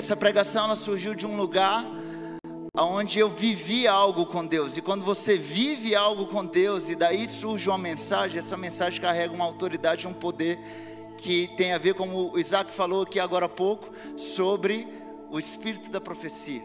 essa 0.00 0.16
pregação 0.16 0.64
ela 0.64 0.76
surgiu 0.76 1.14
de 1.14 1.26
um 1.26 1.36
lugar 1.36 1.84
onde 2.74 3.18
eu 3.18 3.28
vivi 3.28 3.86
algo 3.86 4.24
com 4.24 4.46
Deus. 4.46 4.78
E 4.78 4.80
quando 4.80 5.04
você 5.04 5.36
vive 5.36 5.94
algo 5.94 6.26
com 6.26 6.42
Deus 6.42 6.88
e 6.88 6.94
daí 6.94 7.28
surge 7.28 7.68
uma 7.68 7.76
mensagem, 7.76 8.38
essa 8.38 8.56
mensagem 8.56 8.98
carrega 8.98 9.34
uma 9.34 9.44
autoridade, 9.44 10.08
um 10.08 10.14
poder 10.14 10.58
que 11.18 11.48
tem 11.54 11.74
a 11.74 11.78
ver, 11.78 11.92
como 11.92 12.32
o 12.32 12.38
Isaac 12.38 12.72
falou 12.72 13.02
aqui 13.02 13.20
agora 13.20 13.44
há 13.44 13.48
pouco, 13.48 13.90
sobre 14.16 14.88
o 15.30 15.38
espírito 15.38 15.90
da 15.90 16.00
profecia. 16.00 16.62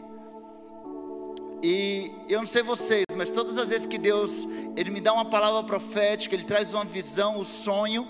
E 1.62 2.14
eu 2.30 2.40
não 2.40 2.48
sei 2.48 2.64
vocês, 2.64 3.04
mas 3.18 3.30
todas 3.30 3.58
as 3.58 3.68
vezes 3.68 3.86
que 3.86 3.98
Deus 3.98 4.48
ele 4.78 4.92
me 4.92 5.02
dá 5.02 5.12
uma 5.12 5.26
palavra 5.26 5.62
profética, 5.62 6.34
ele 6.34 6.46
traz 6.46 6.74
uma 6.74 6.86
visão, 6.86 7.36
o 7.36 7.42
um 7.42 7.44
sonho, 7.44 8.08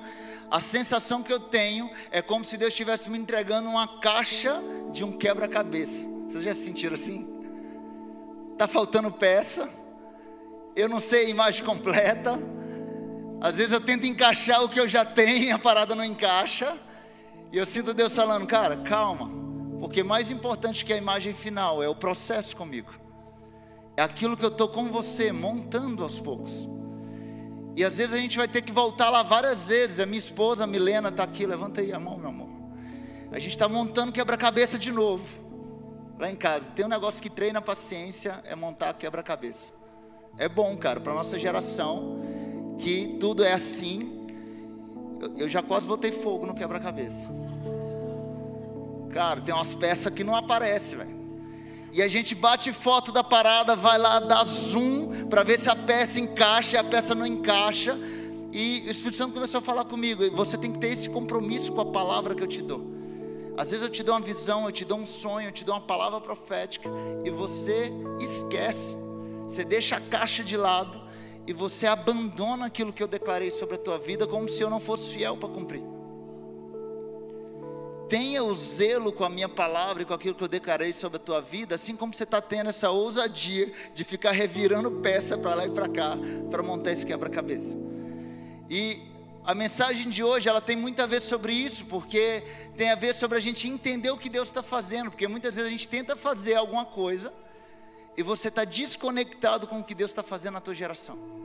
a 0.50 0.60
sensação 0.60 1.24
que 1.24 1.34
eu 1.34 1.40
tenho 1.40 1.90
é 2.12 2.22
como 2.22 2.46
se 2.46 2.58
Deus 2.58 2.72
estivesse 2.72 3.10
me 3.10 3.18
entregando 3.18 3.70
uma 3.70 4.00
caixa 4.00 4.62
de 4.92 5.04
um 5.04 5.12
quebra-cabeça. 5.12 6.08
Vocês 6.28 6.44
já 6.44 6.54
se 6.54 6.64
sentiram 6.66 6.96
assim? 6.96 7.28
Tá 8.58 8.68
faltando 8.68 9.12
peça. 9.12 9.70
Eu 10.76 10.88
não 10.88 11.00
sei 11.00 11.26
a 11.26 11.30
imagem 11.30 11.64
completa. 11.64 12.40
Às 13.42 13.56
vezes 13.56 13.72
eu 13.72 13.82
tento 13.82 14.06
encaixar 14.06 14.64
o 14.64 14.70
que 14.70 14.80
eu 14.80 14.88
já 14.88 15.04
tenho 15.04 15.46
e 15.46 15.52
a 15.52 15.60
parada 15.60 15.96
não 15.96 16.06
encaixa. 16.06 16.78
E 17.52 17.58
eu 17.58 17.66
sinto 17.66 17.94
Deus 17.94 18.14
falando, 18.14 18.46
cara, 18.46 18.78
calma. 18.78 19.30
Porque 19.80 20.04
mais 20.04 20.32
importante 20.32 20.86
que 20.86 20.94
a 20.94 20.98
imagem 20.98 21.34
final 21.34 21.84
é 21.84 21.88
o 21.88 21.96
processo 21.96 22.56
comigo. 22.56 22.92
É 23.98 24.02
aquilo 24.02 24.36
que 24.36 24.44
eu 24.44 24.50
estou 24.50 24.68
com 24.68 24.86
você, 24.86 25.32
montando 25.32 26.04
aos 26.04 26.20
poucos. 26.20 26.68
E 27.76 27.84
às 27.84 27.98
vezes 27.98 28.14
a 28.14 28.18
gente 28.18 28.38
vai 28.38 28.48
ter 28.48 28.62
que 28.62 28.72
voltar 28.72 29.10
lá 29.10 29.22
várias 29.22 29.68
vezes. 29.68 30.00
A 30.00 30.06
minha 30.06 30.20
esposa, 30.20 30.64
a 30.64 30.68
Milena, 30.68 31.10
está 31.10 31.24
aqui. 31.24 31.46
Levanta 31.46 31.82
aí 31.82 31.92
a 31.92 32.00
mão, 32.00 32.18
meu 32.18 32.30
amor. 32.30 32.50
A 33.32 33.40
gente 33.40 33.52
está 33.52 33.68
montando 33.68 34.14
quebra-cabeça 34.14 34.80
de 34.80 34.92
novo. 34.92 35.44
Lá 36.18 36.32
em 36.32 36.36
casa. 36.36 36.72
Tem 36.72 36.86
um 36.86 36.90
negócio 36.90 37.22
que 37.22 37.30
treina 37.30 37.60
a 37.60 37.62
paciência, 37.62 38.42
é 38.46 38.56
montar 38.56 38.94
quebra-cabeça. 38.94 39.74
É 40.38 40.48
bom, 40.48 40.78
cara, 40.78 41.02
para 41.02 41.14
nossa 41.14 41.38
geração, 41.38 42.22
que 42.78 43.18
tudo 43.20 43.44
é 43.44 43.52
assim. 43.52 44.26
Eu, 45.20 45.38
eu 45.40 45.50
já 45.50 45.62
quase 45.62 45.86
botei 45.86 46.14
fogo 46.14 46.46
no 46.46 46.56
quebra-cabeça. 46.56 47.28
Cara, 49.12 49.42
tem 49.42 49.54
umas 49.54 49.76
peças 49.76 50.14
que 50.14 50.24
não 50.24 50.36
aparecem, 50.36 50.98
velho. 50.98 51.25
E 51.96 52.02
a 52.02 52.10
gente 52.10 52.36
bate 52.36 52.74
foto 52.74 53.10
da 53.10 53.24
parada, 53.24 53.74
vai 53.74 53.98
lá 53.98 54.20
dar 54.20 54.44
zoom 54.44 55.30
para 55.30 55.44
ver 55.44 55.58
se 55.58 55.70
a 55.70 55.76
peça 55.78 56.20
encaixa 56.20 56.76
e 56.76 56.78
a 56.78 56.84
peça 56.84 57.16
não 57.16 57.26
encaixa. 57.26 57.98
E 58.52 58.84
o 58.86 58.92
Espírito 58.92 59.16
Santo 59.16 59.34
começou 59.34 59.60
a 59.60 59.62
falar 59.62 59.86
comigo. 59.86 60.30
Você 60.36 60.58
tem 60.58 60.74
que 60.74 60.78
ter 60.78 60.90
esse 60.90 61.10
compromisso 61.10 61.72
com 61.72 61.80
a 61.80 61.86
palavra 61.86 62.36
que 62.36 62.44
eu 62.44 62.48
te 62.48 62.62
dou. 62.62 62.86
Às 63.56 63.70
vezes 63.70 63.82
eu 63.82 63.90
te 63.90 64.04
dou 64.04 64.14
uma 64.14 64.20
visão, 64.20 64.66
eu 64.66 64.74
te 64.74 64.84
dou 64.84 65.00
um 65.00 65.06
sonho, 65.06 65.48
eu 65.48 65.54
te 65.54 65.64
dou 65.64 65.74
uma 65.74 65.80
palavra 65.80 66.20
profética 66.20 66.90
e 67.24 67.30
você 67.30 67.90
esquece. 68.20 68.94
Você 69.48 69.64
deixa 69.64 69.96
a 69.96 70.02
caixa 70.02 70.44
de 70.44 70.58
lado 70.58 71.02
e 71.48 71.54
você 71.54 71.88
abandona 71.88 72.66
aquilo 72.66 72.92
que 72.92 73.02
eu 73.02 73.08
declarei 73.08 73.52
sobre 73.52 73.76
a 73.76 73.78
tua 73.78 73.98
vida 73.98 74.28
como 74.28 74.50
se 74.50 74.62
eu 74.62 74.70
não 74.70 74.82
fosse 74.82 75.14
fiel 75.14 75.38
para 75.38 75.48
cumprir. 75.48 75.95
Tenha 78.08 78.44
o 78.44 78.54
zelo 78.54 79.12
com 79.12 79.24
a 79.24 79.30
minha 79.30 79.50
palavra 79.50 80.04
e 80.04 80.06
com 80.06 80.14
aquilo 80.14 80.36
que 80.36 80.44
eu 80.44 80.48
declarei 80.48 80.94
sobre 80.94 81.18
a 81.18 81.20
tua 81.20 81.42
vida, 81.42 81.76
assim 81.76 81.96
como 81.96 82.14
você 82.14 82.24
está 82.24 82.40
tendo 82.40 82.70
essa 82.70 82.92
ousadia 82.92 83.74
de 83.96 84.04
ficar 84.04 84.32
revirando 84.32 84.92
peça 84.92 85.38
para 85.38 85.56
lá 85.56 85.66
e 85.66 85.70
para 85.72 85.90
cá 85.90 86.16
para 86.52 86.62
montar 86.62 86.92
esse 86.92 87.06
quebra-cabeça. 87.06 87.76
E 88.70 89.02
a 89.44 89.56
mensagem 89.56 90.10
de 90.10 90.24
hoje 90.24 90.48
ela 90.48 90.62
tem 90.62 90.76
muito 90.76 91.02
a 91.02 91.08
ver 91.08 91.22
sobre 91.22 91.54
isso, 91.54 91.86
porque 91.86 92.44
tem 92.78 92.92
a 92.92 92.96
ver 92.96 93.16
sobre 93.16 93.38
a 93.38 93.42
gente 93.42 93.68
entender 93.68 94.12
o 94.12 94.18
que 94.18 94.30
Deus 94.30 94.50
está 94.50 94.62
fazendo, 94.62 95.10
porque 95.10 95.28
muitas 95.28 95.56
vezes 95.56 95.68
a 95.68 95.72
gente 95.72 95.88
tenta 95.90 96.16
fazer 96.16 96.56
alguma 96.56 96.86
coisa 96.86 97.34
e 98.18 98.22
você 98.22 98.50
está 98.50 98.64
desconectado 98.64 99.68
com 99.68 99.80
o 99.80 99.84
que 99.84 99.96
Deus 99.96 100.12
está 100.12 100.22
fazendo 100.24 100.54
na 100.54 100.62
tua 100.62 100.76
geração. 100.76 101.45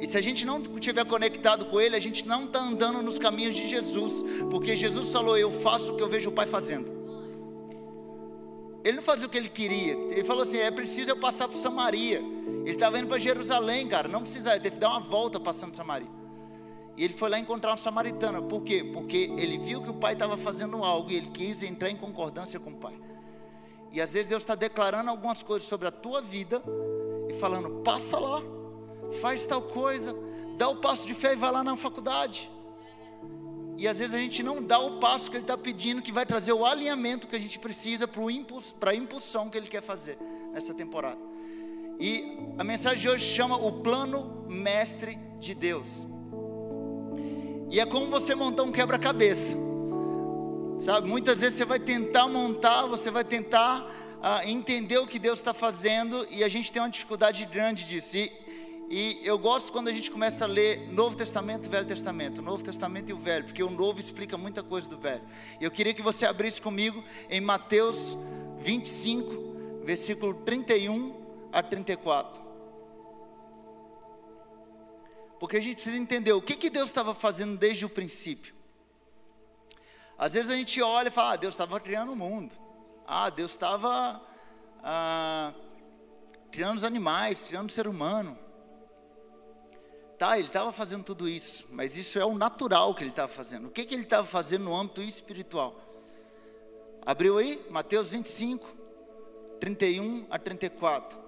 E 0.00 0.06
se 0.06 0.16
a 0.16 0.20
gente 0.20 0.44
não 0.44 0.60
estiver 0.60 1.04
conectado 1.04 1.66
com 1.66 1.80
Ele, 1.80 1.96
a 1.96 2.00
gente 2.00 2.26
não 2.26 2.44
está 2.44 2.60
andando 2.60 3.02
nos 3.02 3.18
caminhos 3.18 3.54
de 3.54 3.68
Jesus, 3.68 4.24
porque 4.50 4.76
Jesus 4.76 5.10
falou: 5.12 5.36
Eu 5.36 5.52
faço 5.60 5.92
o 5.92 5.96
que 5.96 6.02
eu 6.02 6.08
vejo 6.08 6.30
o 6.30 6.32
Pai 6.32 6.46
fazendo. 6.46 6.96
Ele 8.84 8.96
não 8.96 9.02
fazia 9.02 9.26
o 9.26 9.28
que 9.28 9.36
ele 9.36 9.48
queria, 9.48 9.94
ele 9.94 10.22
falou 10.24 10.44
assim: 10.44 10.58
É 10.58 10.70
preciso 10.70 11.10
eu 11.10 11.16
passar 11.16 11.48
por 11.48 11.58
Samaria. 11.58 12.22
Ele 12.64 12.74
estava 12.74 12.98
indo 12.98 13.08
para 13.08 13.18
Jerusalém, 13.18 13.88
cara, 13.88 14.08
não 14.08 14.22
precisa, 14.22 14.52
ele 14.52 14.60
teve 14.60 14.76
que 14.76 14.80
dar 14.80 14.90
uma 14.90 15.00
volta 15.00 15.40
passando 15.40 15.74
Samaria. 15.74 16.08
E 16.96 17.04
ele 17.04 17.12
foi 17.12 17.28
lá 17.28 17.38
encontrar 17.38 17.74
um 17.74 17.76
samaritano, 17.76 18.42
por 18.44 18.62
quê? 18.62 18.82
Porque 18.82 19.30
ele 19.36 19.58
viu 19.58 19.82
que 19.82 19.90
o 19.90 19.94
pai 19.94 20.14
estava 20.14 20.36
fazendo 20.36 20.82
algo 20.82 21.10
e 21.10 21.16
ele 21.16 21.26
quis 21.26 21.62
entrar 21.62 21.90
em 21.90 21.96
concordância 21.96 22.58
com 22.58 22.70
o 22.70 22.76
pai. 22.76 22.98
E 23.92 24.00
às 24.00 24.12
vezes 24.12 24.26
Deus 24.26 24.42
está 24.42 24.54
declarando 24.54 25.10
algumas 25.10 25.42
coisas 25.42 25.68
sobre 25.68 25.88
a 25.88 25.90
tua 25.90 26.22
vida 26.22 26.62
e 27.28 27.34
falando: 27.34 27.82
passa 27.82 28.18
lá, 28.18 28.42
faz 29.20 29.46
tal 29.46 29.62
coisa, 29.62 30.14
dá 30.56 30.68
o 30.68 30.76
passo 30.76 31.06
de 31.06 31.14
fé 31.14 31.32
e 31.32 31.36
vai 31.36 31.52
lá 31.52 31.62
na 31.62 31.76
faculdade. 31.76 32.50
E 33.78 33.86
às 33.86 33.98
vezes 33.98 34.14
a 34.14 34.18
gente 34.18 34.42
não 34.42 34.62
dá 34.62 34.78
o 34.78 34.98
passo 34.98 35.30
que 35.30 35.36
ele 35.36 35.44
está 35.44 35.56
pedindo, 35.56 36.00
que 36.00 36.10
vai 36.10 36.24
trazer 36.24 36.52
o 36.52 36.64
alinhamento 36.64 37.26
que 37.26 37.36
a 37.36 37.38
gente 37.38 37.58
precisa 37.58 38.08
para 38.08 38.90
a 38.90 38.94
impulsão 38.94 39.50
que 39.50 39.58
ele 39.58 39.68
quer 39.68 39.82
fazer 39.82 40.18
nessa 40.52 40.72
temporada. 40.72 41.20
E 42.00 42.38
a 42.58 42.64
mensagem 42.64 43.00
de 43.00 43.08
hoje 43.08 43.24
chama 43.24 43.56
o 43.56 43.72
plano 43.80 44.44
mestre 44.48 45.18
de 45.38 45.54
Deus. 45.54 46.06
E 47.70 47.80
é 47.80 47.84
como 47.84 48.06
você 48.06 48.34
montar 48.34 48.62
um 48.62 48.72
quebra-cabeça. 48.72 49.58
Sabe, 50.78 51.08
muitas 51.08 51.40
vezes 51.40 51.58
você 51.58 51.64
vai 51.64 51.78
tentar 51.78 52.28
montar, 52.28 52.86
você 52.86 53.10
vai 53.10 53.24
tentar 53.24 53.82
uh, 53.82 54.46
entender 54.46 54.98
o 54.98 55.06
que 55.06 55.18
Deus 55.18 55.38
está 55.38 55.54
fazendo, 55.54 56.26
e 56.30 56.44
a 56.44 56.48
gente 56.48 56.70
tem 56.70 56.80
uma 56.80 56.88
dificuldade 56.88 57.44
grande 57.46 57.84
disso. 57.84 58.16
E 58.16 58.30
e 58.88 59.20
eu 59.24 59.36
gosto 59.36 59.72
quando 59.72 59.88
a 59.88 59.92
gente 59.92 60.10
começa 60.10 60.44
a 60.44 60.48
ler 60.48 60.88
Novo 60.92 61.16
Testamento 61.16 61.66
e 61.66 61.68
Velho 61.68 61.86
Testamento, 61.86 62.40
Novo 62.40 62.62
Testamento 62.62 63.10
e 63.10 63.12
o 63.12 63.18
Velho, 63.18 63.46
porque 63.46 63.62
o 63.62 63.70
Novo 63.70 63.98
explica 63.98 64.38
muita 64.38 64.62
coisa 64.62 64.88
do 64.88 64.96
Velho. 64.96 65.24
Eu 65.60 65.70
queria 65.72 65.92
que 65.92 66.02
você 66.02 66.24
abrisse 66.24 66.60
comigo 66.60 67.02
em 67.28 67.40
Mateus 67.40 68.16
25, 68.58 69.82
versículo 69.84 70.34
31 70.34 71.14
a 71.52 71.62
34. 71.62 72.40
Porque 75.40 75.56
a 75.56 75.60
gente 75.60 75.74
precisa 75.76 75.96
entender 75.96 76.32
o 76.32 76.40
que, 76.40 76.54
que 76.54 76.70
Deus 76.70 76.86
estava 76.86 77.14
fazendo 77.14 77.58
desde 77.58 77.84
o 77.84 77.90
princípio. 77.90 78.54
Às 80.16 80.32
vezes 80.32 80.50
a 80.50 80.56
gente 80.56 80.80
olha 80.80 81.08
e 81.08 81.10
fala, 81.10 81.32
ah, 81.32 81.36
Deus 81.36 81.54
estava 81.54 81.78
criando 81.80 82.12
o 82.12 82.16
mundo. 82.16 82.54
Ah, 83.04 83.28
Deus 83.30 83.50
estava 83.50 84.22
ah, 84.82 85.52
criando 86.52 86.78
os 86.78 86.84
animais, 86.84 87.48
criando 87.48 87.68
o 87.68 87.72
ser 87.72 87.88
humano. 87.88 88.45
Tá, 90.18 90.38
ele 90.38 90.48
estava 90.48 90.72
fazendo 90.72 91.04
tudo 91.04 91.28
isso, 91.28 91.66
mas 91.70 91.96
isso 91.96 92.18
é 92.18 92.24
o 92.24 92.34
natural 92.34 92.94
que 92.94 93.02
ele 93.02 93.10
estava 93.10 93.30
fazendo. 93.30 93.68
O 93.68 93.70
que, 93.70 93.84
que 93.84 93.94
ele 93.94 94.04
estava 94.04 94.26
fazendo 94.26 94.64
no 94.64 94.74
âmbito 94.74 95.02
espiritual? 95.02 95.74
Abriu 97.04 97.36
aí, 97.36 97.62
Mateus 97.70 98.10
25, 98.10 98.66
31 99.60 100.26
a 100.30 100.38
34. 100.38 101.18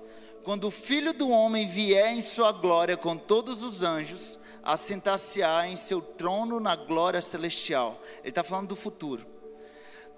Quando 0.43 0.65
o 0.65 0.71
filho 0.71 1.13
do 1.13 1.29
homem 1.29 1.69
vier 1.69 2.15
em 2.15 2.23
sua 2.23 2.51
glória 2.51 2.97
com 2.97 3.17
todos 3.17 3.63
os 3.63 3.83
anjos, 3.83 4.39
assentar-se-á 4.63 5.69
em 5.69 5.77
seu 5.77 6.01
trono 6.01 6.59
na 6.59 6.75
glória 6.75 7.21
celestial. 7.21 8.01
Ele 8.21 8.31
está 8.31 8.43
falando 8.43 8.69
do 8.69 8.77
futuro. 8.77 9.27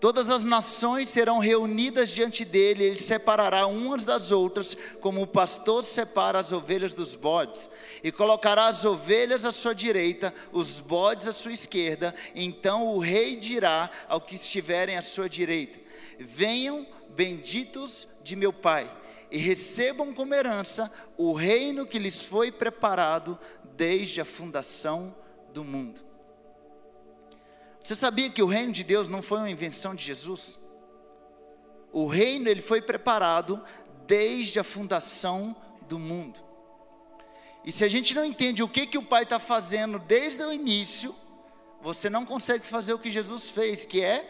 Todas 0.00 0.30
as 0.30 0.42
nações 0.42 1.10
serão 1.10 1.38
reunidas 1.38 2.08
diante 2.08 2.42
dele, 2.42 2.84
ele 2.84 2.98
separará 2.98 3.66
umas 3.66 4.02
das 4.02 4.32
outras, 4.32 4.74
como 4.98 5.20
o 5.20 5.26
pastor 5.26 5.84
separa 5.84 6.38
as 6.38 6.52
ovelhas 6.52 6.94
dos 6.94 7.14
bodes, 7.14 7.68
e 8.02 8.10
colocará 8.10 8.68
as 8.68 8.86
ovelhas 8.86 9.44
à 9.44 9.52
sua 9.52 9.74
direita, 9.74 10.32
os 10.52 10.80
bodes 10.80 11.28
à 11.28 11.34
sua 11.34 11.52
esquerda. 11.52 12.14
Então 12.34 12.88
o 12.88 12.98
rei 12.98 13.36
dirá 13.36 13.90
ao 14.08 14.22
que 14.22 14.36
estiverem 14.36 14.96
à 14.96 15.02
sua 15.02 15.28
direita: 15.28 15.78
Venham, 16.18 16.86
benditos 17.10 18.08
de 18.22 18.34
meu 18.34 18.54
Pai, 18.54 18.90
e 19.30 19.36
recebam 19.36 20.14
como 20.14 20.34
herança 20.34 20.90
o 21.18 21.34
reino 21.34 21.86
que 21.86 21.98
lhes 21.98 22.24
foi 22.24 22.50
preparado 22.50 23.38
desde 23.76 24.22
a 24.22 24.24
fundação 24.24 25.14
do 25.52 25.62
mundo. 25.62 26.09
Você 27.82 27.96
sabia 27.96 28.30
que 28.30 28.42
o 28.42 28.46
reino 28.46 28.72
de 28.72 28.84
Deus 28.84 29.08
não 29.08 29.22
foi 29.22 29.38
uma 29.38 29.50
invenção 29.50 29.94
de 29.94 30.04
Jesus? 30.04 30.58
O 31.92 32.06
reino 32.06 32.48
ele 32.48 32.62
foi 32.62 32.80
preparado 32.80 33.62
desde 34.06 34.58
a 34.58 34.64
fundação 34.64 35.56
do 35.88 35.98
mundo. 35.98 36.38
E 37.64 37.72
se 37.72 37.84
a 37.84 37.88
gente 37.88 38.14
não 38.14 38.24
entende 38.24 38.62
o 38.62 38.68
que, 38.68 38.86
que 38.86 38.98
o 38.98 39.02
Pai 39.02 39.24
está 39.24 39.38
fazendo 39.38 39.98
desde 39.98 40.42
o 40.42 40.52
início, 40.52 41.14
você 41.80 42.08
não 42.08 42.24
consegue 42.24 42.66
fazer 42.66 42.92
o 42.92 42.98
que 42.98 43.10
Jesus 43.10 43.50
fez, 43.50 43.84
que 43.86 44.02
é 44.02 44.28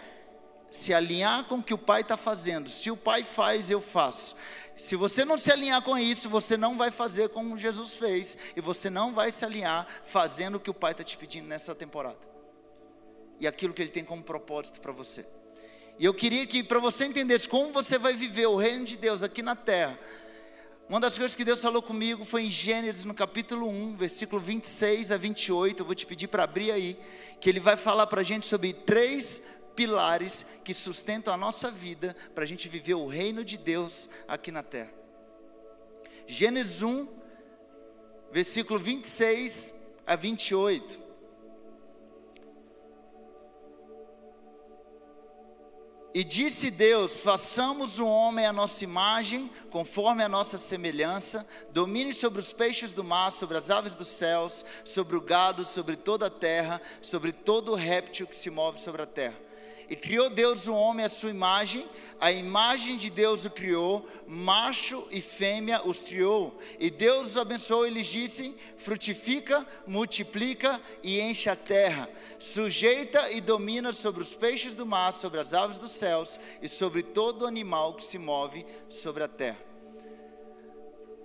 se 0.70 0.94
alinhar 0.94 1.44
com 1.44 1.56
o 1.56 1.62
que 1.62 1.74
o 1.74 1.78
Pai 1.78 2.00
está 2.00 2.16
fazendo. 2.16 2.70
Se 2.70 2.90
o 2.90 2.96
Pai 2.96 3.24
faz, 3.24 3.70
eu 3.70 3.80
faço. 3.80 4.36
Se 4.76 4.96
você 4.96 5.24
não 5.24 5.36
se 5.36 5.52
alinhar 5.52 5.82
com 5.82 5.98
isso, 5.98 6.30
você 6.30 6.56
não 6.56 6.78
vai 6.78 6.90
fazer 6.90 7.28
como 7.28 7.58
Jesus 7.58 7.96
fez, 7.96 8.38
e 8.56 8.60
você 8.60 8.88
não 8.88 9.12
vai 9.12 9.30
se 9.30 9.44
alinhar 9.44 9.86
fazendo 10.04 10.54
o 10.54 10.60
que 10.60 10.70
o 10.70 10.74
Pai 10.74 10.92
está 10.92 11.04
te 11.04 11.16
pedindo 11.18 11.46
nessa 11.46 11.74
temporada 11.74 12.30
e 13.40 13.46
aquilo 13.46 13.74
que 13.74 13.82
Ele 13.82 13.90
tem 13.90 14.04
como 14.04 14.22
propósito 14.22 14.80
para 14.80 14.92
você. 14.92 15.26
E 15.98 16.04
eu 16.04 16.14
queria 16.14 16.46
que, 16.46 16.62
para 16.62 16.78
você 16.78 17.06
entendesse 17.06 17.48
como 17.48 17.72
você 17.72 17.98
vai 17.98 18.14
viver 18.14 18.46
o 18.46 18.56
reino 18.56 18.84
de 18.84 18.96
Deus 18.96 19.22
aqui 19.22 19.42
na 19.42 19.56
terra, 19.56 19.98
uma 20.88 20.98
das 20.98 21.16
coisas 21.16 21.36
que 21.36 21.44
Deus 21.44 21.60
falou 21.60 21.80
comigo 21.80 22.24
foi 22.24 22.44
em 22.44 22.50
Gênesis, 22.50 23.04
no 23.04 23.14
capítulo 23.14 23.68
1, 23.68 23.96
versículo 23.96 24.42
26 24.42 25.12
a 25.12 25.16
28. 25.16 25.80
Eu 25.80 25.86
vou 25.86 25.94
te 25.94 26.04
pedir 26.04 26.26
para 26.26 26.42
abrir 26.42 26.72
aí, 26.72 26.98
que 27.40 27.48
ele 27.48 27.60
vai 27.60 27.76
falar 27.76 28.06
para 28.08 28.22
a 28.22 28.24
gente 28.24 28.46
sobre 28.46 28.72
três 28.72 29.40
pilares 29.76 30.44
que 30.64 30.74
sustentam 30.74 31.32
a 31.32 31.36
nossa 31.36 31.70
vida 31.70 32.16
para 32.34 32.44
a 32.44 32.46
gente 32.46 32.68
viver 32.68 32.94
o 32.94 33.06
reino 33.06 33.44
de 33.44 33.56
Deus 33.56 34.08
aqui 34.26 34.50
na 34.50 34.62
terra. 34.62 34.92
Gênesis 36.26 36.82
1, 36.82 37.06
versículo 38.32 38.80
26 38.80 39.72
a 40.06 40.16
28. 40.16 41.09
E 46.12 46.24
disse 46.24 46.70
Deus: 46.70 47.20
façamos 47.20 48.00
o 48.00 48.06
homem 48.06 48.44
à 48.44 48.52
nossa 48.52 48.82
imagem, 48.82 49.50
conforme 49.70 50.22
a 50.22 50.28
nossa 50.28 50.58
semelhança, 50.58 51.46
domine 51.72 52.12
sobre 52.12 52.40
os 52.40 52.52
peixes 52.52 52.92
do 52.92 53.04
mar, 53.04 53.32
sobre 53.32 53.56
as 53.56 53.70
aves 53.70 53.94
dos 53.94 54.08
céus, 54.08 54.64
sobre 54.84 55.16
o 55.16 55.20
gado, 55.20 55.64
sobre 55.64 55.96
toda 55.96 56.26
a 56.26 56.30
terra, 56.30 56.80
sobre 57.00 57.32
todo 57.32 57.74
réptil 57.74 58.26
que 58.26 58.36
se 58.36 58.50
move 58.50 58.80
sobre 58.80 59.02
a 59.02 59.06
terra. 59.06 59.49
E 59.90 59.96
criou 59.96 60.30
Deus 60.30 60.68
o 60.68 60.74
homem 60.74 61.04
à 61.04 61.08
sua 61.08 61.30
imagem, 61.30 61.84
a 62.20 62.30
imagem 62.30 62.96
de 62.96 63.10
Deus 63.10 63.44
o 63.44 63.50
criou, 63.50 64.08
macho 64.24 65.04
e 65.10 65.20
fêmea 65.20 65.82
os 65.84 66.04
criou. 66.04 66.56
E 66.78 66.90
Deus 66.90 67.30
os 67.30 67.36
abençoou 67.36 67.88
e 67.88 67.90
lhes 67.90 68.06
disse: 68.06 68.54
frutifica, 68.76 69.66
multiplica 69.88 70.80
e 71.02 71.20
enche 71.20 71.50
a 71.50 71.56
terra. 71.56 72.08
Sujeita 72.38 73.32
e 73.32 73.40
domina 73.40 73.92
sobre 73.92 74.22
os 74.22 74.32
peixes 74.32 74.74
do 74.74 74.86
mar, 74.86 75.12
sobre 75.12 75.40
as 75.40 75.52
aves 75.52 75.76
dos 75.76 75.90
céus 75.90 76.38
e 76.62 76.68
sobre 76.68 77.02
todo 77.02 77.44
animal 77.44 77.94
que 77.94 78.04
se 78.04 78.16
move 78.16 78.64
sobre 78.88 79.24
a 79.24 79.28
terra. 79.28 79.69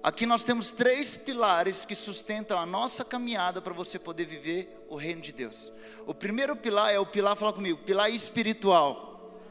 Aqui 0.05 0.27
nós 0.27 0.43
temos 0.43 0.71
três 0.71 1.17
pilares 1.17 1.83
que 1.83 1.95
sustentam 1.95 2.59
a 2.59 2.63
nossa 2.63 3.03
caminhada 3.03 3.59
para 3.59 3.73
você 3.73 3.97
poder 3.97 4.27
viver 4.27 4.85
o 4.87 4.95
reino 4.95 5.19
de 5.19 5.31
Deus. 5.31 5.73
O 6.05 6.13
primeiro 6.13 6.55
pilar 6.55 6.93
é 6.93 6.99
o 6.99 7.07
pilar, 7.07 7.35
fala 7.35 7.51
comigo, 7.51 7.81
pilar 7.83 8.11
espiritual. 8.11 9.41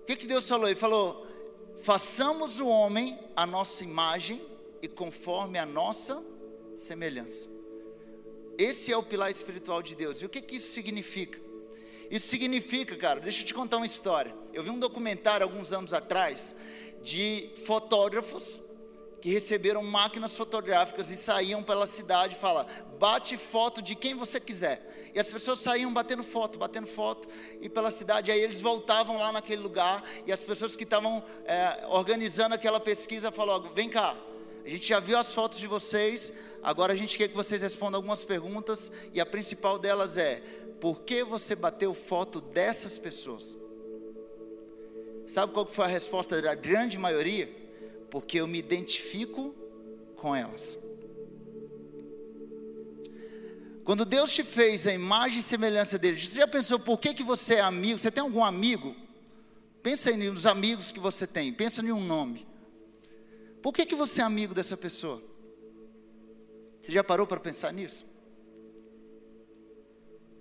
O 0.00 0.06
que, 0.06 0.16
que 0.16 0.26
Deus 0.26 0.48
falou? 0.48 0.66
Ele 0.66 0.80
falou: 0.80 1.26
façamos 1.82 2.58
o 2.58 2.68
homem 2.68 3.18
a 3.36 3.44
nossa 3.44 3.84
imagem 3.84 4.42
e 4.80 4.88
conforme 4.88 5.58
a 5.58 5.66
nossa 5.66 6.24
semelhança. 6.74 7.50
Esse 8.56 8.90
é 8.90 8.96
o 8.96 9.02
pilar 9.02 9.30
espiritual 9.30 9.82
de 9.82 9.94
Deus. 9.94 10.22
E 10.22 10.24
o 10.24 10.30
que, 10.30 10.40
que 10.40 10.56
isso 10.56 10.72
significa? 10.72 11.38
Isso 12.10 12.28
significa, 12.28 12.96
cara, 12.96 13.20
deixa 13.20 13.42
eu 13.42 13.46
te 13.46 13.52
contar 13.52 13.76
uma 13.76 13.84
história. 13.84 14.34
Eu 14.54 14.62
vi 14.62 14.70
um 14.70 14.78
documentário 14.78 15.44
alguns 15.44 15.70
anos 15.70 15.92
atrás 15.92 16.56
de 17.02 17.50
fotógrafos 17.66 18.64
que 19.26 19.32
receberam 19.32 19.82
máquinas 19.82 20.36
fotográficas 20.36 21.10
e 21.10 21.16
saíam 21.16 21.60
pela 21.60 21.88
cidade 21.88 22.36
e 22.40 22.96
bate 22.96 23.36
foto 23.36 23.82
de 23.82 23.96
quem 23.96 24.14
você 24.14 24.38
quiser. 24.38 25.10
E 25.12 25.18
as 25.18 25.26
pessoas 25.32 25.58
saíam 25.58 25.92
batendo 25.92 26.22
foto, 26.22 26.56
batendo 26.56 26.86
foto, 26.86 27.26
e 27.60 27.68
pela 27.68 27.90
cidade, 27.90 28.30
aí 28.30 28.38
eles 28.38 28.60
voltavam 28.60 29.18
lá 29.18 29.32
naquele 29.32 29.60
lugar, 29.60 30.04
e 30.24 30.32
as 30.32 30.44
pessoas 30.44 30.76
que 30.76 30.84
estavam 30.84 31.24
é, 31.44 31.84
organizando 31.88 32.54
aquela 32.54 32.78
pesquisa 32.78 33.32
falaram, 33.32 33.74
vem 33.74 33.88
cá, 33.88 34.16
a 34.64 34.68
gente 34.68 34.86
já 34.86 35.00
viu 35.00 35.18
as 35.18 35.34
fotos 35.34 35.58
de 35.58 35.66
vocês, 35.66 36.32
agora 36.62 36.92
a 36.92 36.96
gente 36.96 37.18
quer 37.18 37.26
que 37.26 37.34
vocês 37.34 37.62
respondam 37.62 37.98
algumas 37.98 38.24
perguntas, 38.24 38.92
e 39.12 39.20
a 39.20 39.26
principal 39.26 39.76
delas 39.76 40.16
é, 40.16 40.40
por 40.80 41.00
que 41.00 41.24
você 41.24 41.56
bateu 41.56 41.92
foto 41.94 42.40
dessas 42.40 42.96
pessoas? 42.96 43.56
Sabe 45.26 45.52
qual 45.52 45.66
foi 45.66 45.84
a 45.84 45.88
resposta 45.88 46.40
da 46.40 46.54
grande 46.54 46.96
maioria? 46.96 47.65
Porque 48.10 48.38
eu 48.40 48.46
me 48.46 48.58
identifico 48.58 49.54
com 50.16 50.34
elas. 50.34 50.78
Quando 53.84 54.04
Deus 54.04 54.32
te 54.32 54.42
fez 54.42 54.86
a 54.86 54.92
imagem 54.92 55.38
e 55.38 55.42
semelhança 55.42 55.96
dele, 55.96 56.18
você 56.18 56.40
já 56.40 56.48
pensou 56.48 56.78
por 56.78 56.98
que, 56.98 57.14
que 57.14 57.22
você 57.22 57.54
é 57.54 57.60
amigo? 57.60 57.98
Você 57.98 58.10
tem 58.10 58.22
algum 58.22 58.44
amigo? 58.44 58.96
Pensa 59.82 60.10
aí 60.10 60.16
nos 60.16 60.46
amigos 60.46 60.90
que 60.90 60.98
você 60.98 61.26
tem, 61.26 61.52
pensa 61.52 61.80
em 61.82 61.92
um 61.92 62.04
nome. 62.04 62.44
Por 63.62 63.72
que, 63.72 63.86
que 63.86 63.94
você 63.94 64.20
é 64.20 64.24
amigo 64.24 64.54
dessa 64.54 64.76
pessoa? 64.76 65.22
Você 66.80 66.92
já 66.92 67.04
parou 67.04 67.26
para 67.26 67.38
pensar 67.38 67.72
nisso? 67.72 68.04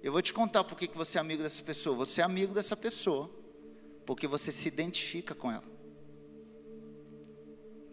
Eu 0.02 0.12
vou 0.12 0.22
te 0.22 0.34
contar 0.34 0.64
por 0.64 0.78
que, 0.78 0.88
que 0.88 0.98
você 0.98 1.18
é 1.18 1.22
amigo 1.22 1.42
dessa 1.42 1.64
pessoa. 1.64 1.96
Você 1.98 2.22
é 2.22 2.24
amigo 2.24 2.54
dessa 2.54 2.78
pessoa 2.78 3.30
porque 4.06 4.28
você 4.28 4.52
se 4.52 4.68
identifica 4.68 5.34
com 5.34 5.52
ela. 5.52 5.75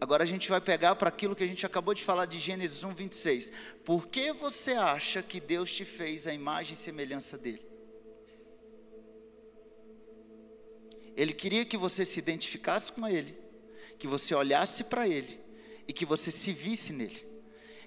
Agora 0.03 0.25
a 0.25 0.27
gente 0.27 0.51
vai 0.51 0.61
pegar 0.61 0.97
para 0.97 1.09
aquilo 1.09 1.37
que 1.37 1.45
a 1.45 1.47
gente 1.47 1.65
acabou 1.65 1.95
de 1.95 2.03
falar 2.03 2.27
de 2.27 2.41
Gênesis 2.41 2.83
1, 2.83 2.93
26. 2.93 3.53
Por 3.85 4.09
que 4.09 4.33
você 4.33 4.73
acha 4.73 5.23
que 5.23 5.39
Deus 5.39 5.73
te 5.73 5.85
fez 5.85 6.27
a 6.27 6.35
imagem 6.35 6.75
e 6.75 6.77
semelhança 6.77 7.39
dele? 7.39 7.65
Ele 11.17 11.33
queria 11.33 11.65
que 11.65 11.77
você 11.77 12.05
se 12.05 12.19
identificasse 12.19 12.91
com 12.91 13.07
ele, 13.07 13.39
que 13.97 14.09
você 14.09 14.35
olhasse 14.35 14.83
para 14.83 15.07
ele 15.07 15.39
e 15.87 15.93
que 15.93 16.05
você 16.05 16.33
se 16.33 16.53
visse 16.53 16.93
nele. 16.93 17.25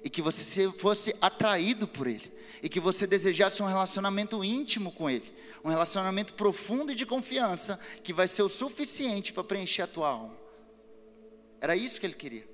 E 0.02 0.10
que 0.10 0.22
você 0.22 0.72
fosse 0.72 1.14
atraído 1.20 1.86
por 1.86 2.08
ele, 2.08 2.32
e 2.64 2.70
que 2.70 2.80
você 2.80 3.06
desejasse 3.06 3.62
um 3.62 3.66
relacionamento 3.66 4.42
íntimo 4.42 4.90
com 4.94 5.10
ele, 5.10 5.36
um 5.66 5.70
relacionamento 5.70 6.34
profundo 6.36 6.94
e 6.94 6.96
de 6.96 7.06
confiança, 7.06 7.78
que 8.02 8.14
vai 8.14 8.30
ser 8.30 8.44
o 8.44 8.48
suficiente 8.48 9.34
para 9.34 9.44
preencher 9.44 9.82
a 9.82 9.88
tua 9.88 10.08
alma. 10.08 10.45
Era 11.60 11.76
isso 11.76 12.00
que 12.00 12.06
ele 12.06 12.14
queria. 12.14 12.48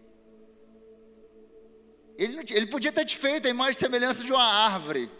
Ele, 2.17 2.39
ele 2.51 2.67
podia 2.67 2.91
ter 2.91 3.05
te 3.05 3.17
feito 3.17 3.47
a 3.47 3.49
imagem 3.49 3.77
e 3.77 3.79
semelhança 3.79 4.23
de 4.23 4.31
uma 4.31 4.43
árvore. 4.43 5.11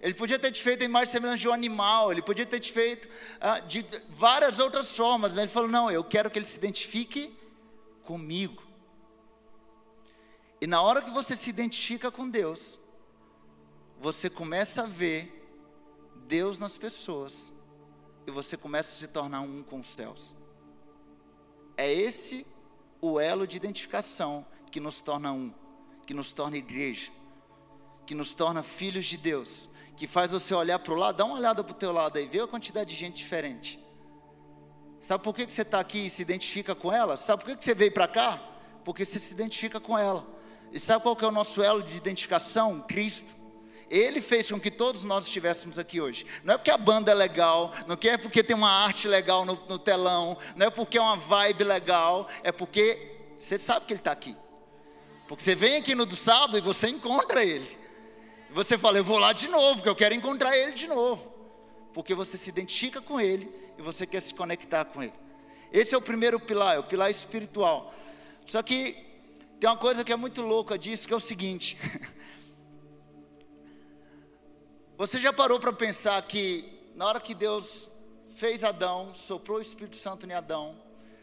Ele 0.00 0.14
podia 0.14 0.38
ter 0.38 0.50
te 0.50 0.62
feito 0.62 0.82
a 0.82 0.84
imagem 0.84 1.08
e 1.08 1.12
semelhança 1.12 1.38
de 1.38 1.48
um 1.48 1.52
animal. 1.52 2.10
Ele 2.10 2.22
podia 2.22 2.46
ter 2.46 2.60
te 2.60 2.72
feito 2.72 3.08
ah, 3.40 3.60
de 3.60 3.84
várias 4.10 4.58
outras 4.58 4.94
formas. 4.96 5.32
Mas 5.32 5.42
ele 5.42 5.50
falou: 5.50 5.68
não, 5.68 5.90
eu 5.90 6.02
quero 6.02 6.30
que 6.30 6.38
ele 6.38 6.46
se 6.46 6.56
identifique 6.56 7.36
comigo. 8.04 8.62
E 10.60 10.66
na 10.66 10.82
hora 10.82 11.00
que 11.00 11.10
você 11.10 11.36
se 11.36 11.48
identifica 11.48 12.10
com 12.10 12.28
Deus, 12.28 12.78
você 13.98 14.28
começa 14.28 14.82
a 14.82 14.86
ver 14.86 15.36
Deus 16.26 16.58
nas 16.58 16.76
pessoas. 16.76 17.52
E 18.26 18.30
você 18.30 18.56
começa 18.56 18.90
a 18.90 18.98
se 18.98 19.08
tornar 19.08 19.40
um 19.40 19.62
com 19.62 19.80
os 19.80 19.88
céus. 19.88 20.34
É 21.76 21.92
esse 21.92 22.46
o 23.00 23.18
elo 23.18 23.46
de 23.46 23.56
identificação 23.56 24.44
que 24.70 24.80
nos 24.80 25.00
torna 25.00 25.32
um, 25.32 25.52
que 26.06 26.14
nos 26.14 26.32
torna 26.32 26.56
igreja, 26.56 27.10
que 28.06 28.14
nos 28.14 28.34
torna 28.34 28.62
filhos 28.62 29.06
de 29.06 29.16
Deus, 29.16 29.68
que 29.96 30.06
faz 30.06 30.30
você 30.30 30.54
olhar 30.54 30.78
para 30.78 30.92
o 30.92 30.96
lado, 30.96 31.16
dá 31.16 31.24
uma 31.24 31.36
olhada 31.36 31.62
para 31.62 31.72
o 31.72 31.76
teu 31.76 31.92
lado 31.92 32.18
aí, 32.18 32.26
vê 32.26 32.40
a 32.40 32.46
quantidade 32.46 32.90
de 32.90 32.96
gente 32.96 33.16
diferente. 33.16 33.78
Sabe 35.00 35.24
por 35.24 35.34
que, 35.34 35.46
que 35.46 35.52
você 35.52 35.62
está 35.62 35.80
aqui 35.80 36.06
e 36.06 36.10
se 36.10 36.20
identifica 36.20 36.74
com 36.74 36.92
ela? 36.92 37.16
Sabe 37.16 37.42
por 37.42 37.50
que, 37.50 37.56
que 37.56 37.64
você 37.64 37.74
veio 37.74 37.92
para 37.92 38.06
cá? 38.06 38.42
Porque 38.84 39.04
você 39.04 39.18
se 39.18 39.32
identifica 39.32 39.80
com 39.80 39.96
ela. 39.96 40.26
E 40.72 40.78
sabe 40.78 41.02
qual 41.02 41.16
que 41.16 41.24
é 41.24 41.28
o 41.28 41.32
nosso 41.32 41.62
elo 41.62 41.82
de 41.82 41.96
identificação? 41.96 42.80
Cristo. 42.86 43.34
Ele 43.90 44.20
fez 44.20 44.48
com 44.48 44.60
que 44.60 44.70
todos 44.70 45.02
nós 45.02 45.26
estivéssemos 45.26 45.76
aqui 45.76 46.00
hoje. 46.00 46.24
Não 46.44 46.54
é 46.54 46.56
porque 46.56 46.70
a 46.70 46.78
banda 46.78 47.10
é 47.10 47.14
legal, 47.14 47.74
não 47.88 47.98
é 48.00 48.16
porque 48.16 48.44
tem 48.44 48.54
uma 48.54 48.70
arte 48.70 49.08
legal 49.08 49.44
no, 49.44 49.60
no 49.68 49.80
telão, 49.80 50.38
não 50.54 50.68
é 50.68 50.70
porque 50.70 50.96
é 50.96 51.00
uma 51.00 51.16
vibe 51.16 51.64
legal, 51.64 52.28
é 52.44 52.52
porque 52.52 53.16
você 53.36 53.58
sabe 53.58 53.86
que 53.86 53.92
ele 53.92 54.00
está 54.00 54.12
aqui. 54.12 54.36
Porque 55.26 55.42
você 55.42 55.56
vem 55.56 55.76
aqui 55.76 55.96
no 55.96 56.06
do 56.06 56.14
sábado 56.14 56.56
e 56.56 56.60
você 56.60 56.88
encontra 56.88 57.44
ele. 57.44 57.78
E 58.48 58.52
você 58.52 58.78
fala, 58.78 58.98
eu 58.98 59.04
vou 59.04 59.18
lá 59.18 59.32
de 59.32 59.48
novo, 59.48 59.76
porque 59.76 59.88
eu 59.88 59.96
quero 59.96 60.14
encontrar 60.14 60.56
ele 60.56 60.72
de 60.72 60.86
novo. 60.86 61.34
Porque 61.92 62.14
você 62.14 62.38
se 62.38 62.48
identifica 62.48 63.00
com 63.00 63.20
ele 63.20 63.52
e 63.76 63.82
você 63.82 64.06
quer 64.06 64.20
se 64.20 64.32
conectar 64.32 64.84
com 64.84 65.02
ele. 65.02 65.14
Esse 65.72 65.96
é 65.96 65.98
o 65.98 66.02
primeiro 66.02 66.38
pilar, 66.38 66.76
é 66.76 66.78
o 66.78 66.84
pilar 66.84 67.10
espiritual. 67.10 67.92
Só 68.46 68.62
que 68.62 68.96
tem 69.58 69.68
uma 69.68 69.76
coisa 69.76 70.04
que 70.04 70.12
é 70.12 70.16
muito 70.16 70.42
louca 70.42 70.78
disso, 70.78 71.08
que 71.08 71.14
é 71.14 71.16
o 71.16 71.20
seguinte. 71.20 71.76
Você 75.00 75.18
já 75.18 75.32
parou 75.32 75.58
para 75.58 75.72
pensar 75.72 76.20
que 76.20 76.92
na 76.94 77.06
hora 77.06 77.18
que 77.18 77.34
Deus 77.34 77.88
fez 78.34 78.62
Adão, 78.62 79.14
soprou 79.14 79.56
o 79.56 79.62
Espírito 79.62 79.96
Santo 79.96 80.26
em 80.26 80.34
Adão, 80.34 80.76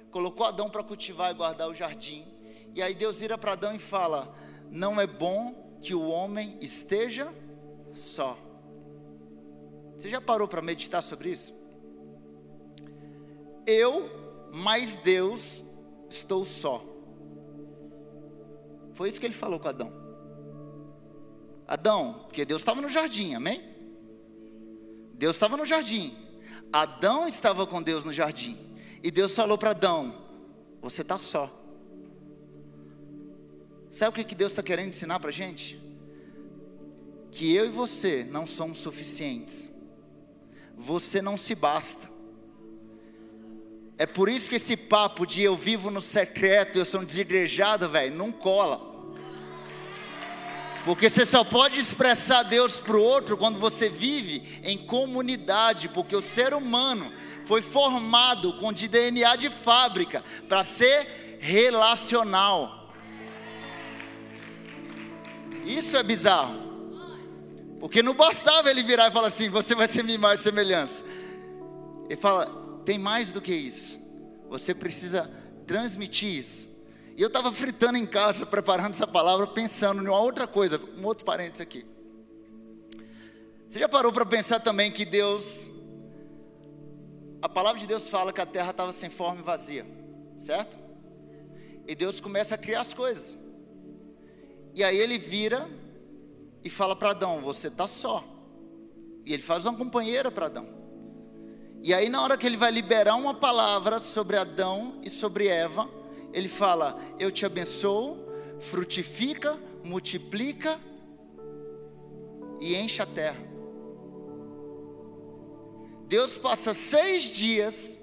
colocou 0.10 0.48
Adão 0.48 0.68
para 0.68 0.84
cultivar 0.84 1.30
e 1.30 1.36
guardar 1.36 1.70
o 1.70 1.76
jardim, 1.76 2.26
e 2.74 2.82
aí 2.82 2.96
Deus 2.96 3.20
vira 3.20 3.38
para 3.38 3.52
Adão 3.52 3.76
e 3.76 3.78
fala: 3.78 4.36
Não 4.72 5.00
é 5.00 5.06
bom 5.06 5.78
que 5.80 5.94
o 5.94 6.08
homem 6.08 6.58
esteja 6.60 7.32
só. 7.94 8.36
Você 9.96 10.10
já 10.10 10.20
parou 10.20 10.48
para 10.48 10.64
meditar 10.64 11.04
sobre 11.04 11.30
isso? 11.30 11.54
Eu, 13.64 14.10
mais 14.52 14.98
Deus, 14.98 15.64
estou 16.10 16.44
só. 16.44 16.84
Foi 18.96 19.08
isso 19.08 19.20
que 19.20 19.28
ele 19.28 19.36
falou 19.36 19.60
com 19.60 19.68
Adão. 19.68 19.97
Adão, 21.68 22.22
porque 22.24 22.46
Deus 22.46 22.62
estava 22.62 22.82
no 22.82 22.88
jardim, 22.88 23.36
amém? 23.36 23.62
Deus 25.14 25.36
estava 25.36 25.58
no 25.58 25.66
jardim. 25.66 26.16
Adão 26.72 27.28
estava 27.28 27.68
com 27.68 27.82
Deus 27.82 28.06
no 28.06 28.14
jardim. 28.14 28.58
E 29.04 29.12
Deus 29.12 29.36
falou 29.36 29.58
para 29.58 29.72
Adão: 29.72 30.16
Você 30.82 31.02
está 31.02 31.18
só. 31.18 31.54
Sabe 33.92 34.22
o 34.22 34.26
que 34.26 34.36
Deus 34.36 34.52
está 34.52 34.62
querendo 34.62 34.90
ensinar 34.90 35.20
para 35.20 35.30
a 35.30 35.34
gente? 35.34 35.82
Que 37.32 37.54
eu 37.54 37.66
e 37.66 37.70
você 37.70 38.26
não 38.30 38.46
somos 38.46 38.78
suficientes. 38.78 39.72
Você 40.78 41.22
não 41.22 41.38
se 41.38 41.56
basta. 41.56 42.10
É 43.98 44.06
por 44.06 44.30
isso 44.30 44.50
que 44.50 44.56
esse 44.56 44.78
papo 44.78 45.26
de 45.26 45.42
eu 45.42 45.56
vivo 45.56 45.90
no 45.90 46.02
secreto, 46.02 46.78
eu 46.78 46.86
sou 46.86 47.02
um 47.02 47.06
desigrejado, 47.06 47.90
velho, 47.90 48.16
não 48.16 48.32
cola. 48.32 48.87
Porque 50.88 51.10
você 51.10 51.26
só 51.26 51.44
pode 51.44 51.82
expressar 51.82 52.44
Deus 52.44 52.80
para 52.80 52.96
o 52.96 53.04
outro 53.04 53.36
quando 53.36 53.60
você 53.60 53.90
vive 53.90 54.62
em 54.64 54.78
comunidade, 54.78 55.90
porque 55.90 56.16
o 56.16 56.22
ser 56.22 56.54
humano 56.54 57.12
foi 57.44 57.62
formado 57.62 58.54
com 58.54 58.72
DNA 58.72 59.36
de 59.36 59.50
fábrica 59.50 60.24
para 60.48 60.64
ser 60.64 61.40
relacional. 61.42 62.94
Isso 65.66 65.98
é 65.98 66.04
bizarro. 66.04 66.56
Porque 67.82 68.02
não 68.02 68.14
bastava 68.14 68.72
ele 68.72 68.82
virar 68.82 69.10
e 69.10 69.12
falar 69.12 69.28
assim: 69.28 69.50
você 69.50 69.76
vai 69.76 69.90
ser 69.90 70.04
minha 70.04 70.16
imagem 70.16 70.40
e 70.40 70.44
semelhança. 70.46 71.04
Ele 72.06 72.16
fala: 72.16 72.46
tem 72.86 72.98
mais 72.98 73.30
do 73.34 73.42
que 73.42 73.54
isso. 73.54 74.00
Você 74.50 74.74
precisa 74.74 75.30
transmitir 75.66 76.30
isso. 76.30 76.77
E 77.18 77.22
eu 77.24 77.30
estava 77.30 77.52
fritando 77.52 77.98
em 77.98 78.06
casa, 78.06 78.46
preparando 78.46 78.92
essa 78.92 79.08
palavra, 79.08 79.48
pensando 79.48 80.04
em 80.04 80.08
uma 80.08 80.20
outra 80.20 80.46
coisa, 80.46 80.80
um 80.96 81.04
outro 81.04 81.26
parênteses 81.26 81.62
aqui. 81.62 81.84
Você 83.68 83.80
já 83.80 83.90
parou 83.90 84.14
para 84.14 84.24
pensar 84.24 84.60
também 84.60 84.92
que 84.92 85.04
Deus, 85.04 85.68
a 87.42 87.50
palavra 87.50 87.82
de 87.82 87.88
Deus 87.88 88.08
fala 88.08 88.32
que 88.32 88.40
a 88.40 88.46
terra 88.46 88.70
estava 88.70 88.94
sem 88.94 89.10
forma 89.10 89.42
e 89.42 89.44
vazia, 89.44 89.84
certo? 90.38 90.78
E 91.88 91.96
Deus 91.96 92.22
começa 92.22 92.54
a 92.54 92.58
criar 92.58 92.82
as 92.82 92.94
coisas. 92.94 93.36
E 94.76 94.84
aí 94.84 94.96
ele 94.96 95.18
vira 95.18 95.68
e 96.64 96.70
fala 96.70 96.96
para 96.96 97.10
Adão: 97.10 97.42
Você 97.42 97.68
está 97.68 97.88
só. 97.88 98.24
E 99.26 99.34
ele 99.34 99.42
faz 99.42 99.66
uma 99.66 99.76
companheira 99.76 100.30
para 100.30 100.46
Adão. 100.46 100.68
E 101.82 101.96
aí, 101.96 102.10
na 102.10 102.22
hora 102.22 102.38
que 102.38 102.46
ele 102.46 102.58
vai 102.58 102.70
liberar 102.70 103.16
uma 103.16 103.34
palavra 103.34 104.00
sobre 104.00 104.38
Adão 104.38 105.00
e 105.04 105.10
sobre 105.10 105.48
Eva, 105.48 105.97
ele 106.38 106.48
fala: 106.48 107.00
Eu 107.18 107.32
te 107.32 107.46
abençoo, 107.46 108.16
frutifica, 108.60 109.60
multiplica 109.84 110.80
e 112.60 112.76
enche 112.76 113.02
a 113.02 113.08
terra. 113.08 113.40
Deus 116.08 116.38
passa 116.38 116.76
seis 116.76 117.36
dias 117.36 118.00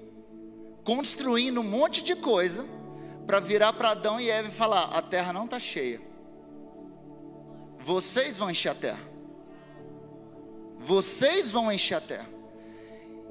construindo 0.83 1.61
um 1.61 1.63
monte 1.63 2.03
de 2.03 2.13
coisa 2.13 2.67
para 3.25 3.39
virar 3.39 3.73
para 3.73 3.91
Adão 3.91 4.19
e 4.19 4.29
Eva 4.29 4.49
e 4.49 4.51
falar: 4.51 4.83
A 4.85 5.01
terra 5.01 5.31
não 5.31 5.45
está 5.45 5.57
cheia. 5.57 6.01
Vocês 7.79 8.37
vão 8.37 8.51
encher 8.51 8.69
a 8.69 8.75
terra. 8.75 9.09
Vocês 10.79 11.51
vão 11.51 11.71
encher 11.71 11.95
a 11.95 12.01
terra. 12.01 12.29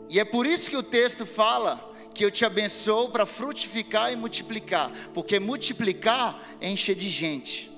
E 0.08 0.18
é 0.18 0.24
por 0.24 0.46
isso 0.46 0.70
que 0.70 0.76
o 0.76 0.82
texto 0.82 1.26
fala 1.26 1.93
que 2.14 2.24
eu 2.24 2.30
te 2.30 2.44
abençoo 2.44 3.10
para 3.10 3.26
frutificar 3.26 4.12
e 4.12 4.16
multiplicar, 4.16 4.92
porque 5.12 5.40
multiplicar 5.40 6.56
é 6.60 6.70
encher 6.70 6.94
de 6.94 7.10
gente. 7.10 7.70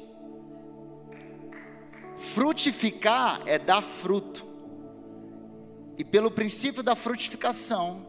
Frutificar 2.17 3.43
é 3.47 3.59
dar 3.59 3.83
fruto. 3.83 4.47
E 5.99 6.05
pelo 6.05 6.31
princípio 6.31 6.83
da 6.83 6.95
frutificação, 6.95 8.07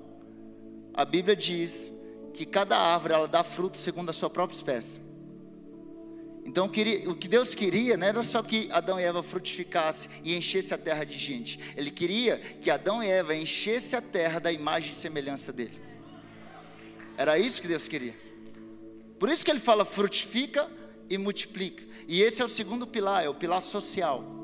a 0.93 1.05
Bíblia 1.05 1.35
diz 1.35 1.91
que 2.33 2.45
cada 2.45 2.77
árvore 2.77 3.13
ela 3.13 3.27
dá 3.27 3.43
fruto 3.43 3.77
segundo 3.77 4.09
a 4.09 4.13
sua 4.13 4.29
própria 4.29 4.55
espécie. 4.55 5.01
Então 6.43 6.65
o 6.65 7.15
que 7.15 7.27
Deus 7.27 7.53
queria 7.53 7.97
não 7.97 8.07
era 8.07 8.23
só 8.23 8.41
que 8.41 8.69
Adão 8.71 8.99
e 8.99 9.03
Eva 9.03 9.21
frutificassem 9.21 10.09
e 10.23 10.35
enchesse 10.35 10.73
a 10.73 10.77
terra 10.77 11.03
de 11.03 11.17
gente. 11.17 11.59
Ele 11.75 11.91
queria 11.91 12.37
que 12.37 12.71
Adão 12.71 13.03
e 13.03 13.07
Eva 13.07 13.35
enchesse 13.35 13.95
a 13.95 14.01
terra 14.01 14.39
da 14.39 14.51
imagem 14.51 14.93
e 14.93 14.95
semelhança 14.95 15.51
dele. 15.51 15.77
Era 17.17 17.39
isso 17.39 17.59
que 17.59 17.67
Deus 17.67 17.87
queria. 17.87 18.15
Por 19.19 19.27
isso 19.27 19.43
que 19.43 19.49
ele 19.49 19.59
fala 19.59 19.83
frutifica 19.83 20.69
e 21.09 21.17
multiplica. 21.17 21.83
E 22.07 22.21
esse 22.21 22.41
é 22.41 22.45
o 22.45 22.49
segundo 22.49 22.85
pilar, 22.85 23.25
é 23.25 23.29
o 23.29 23.33
pilar 23.33 23.61
social. 23.61 24.37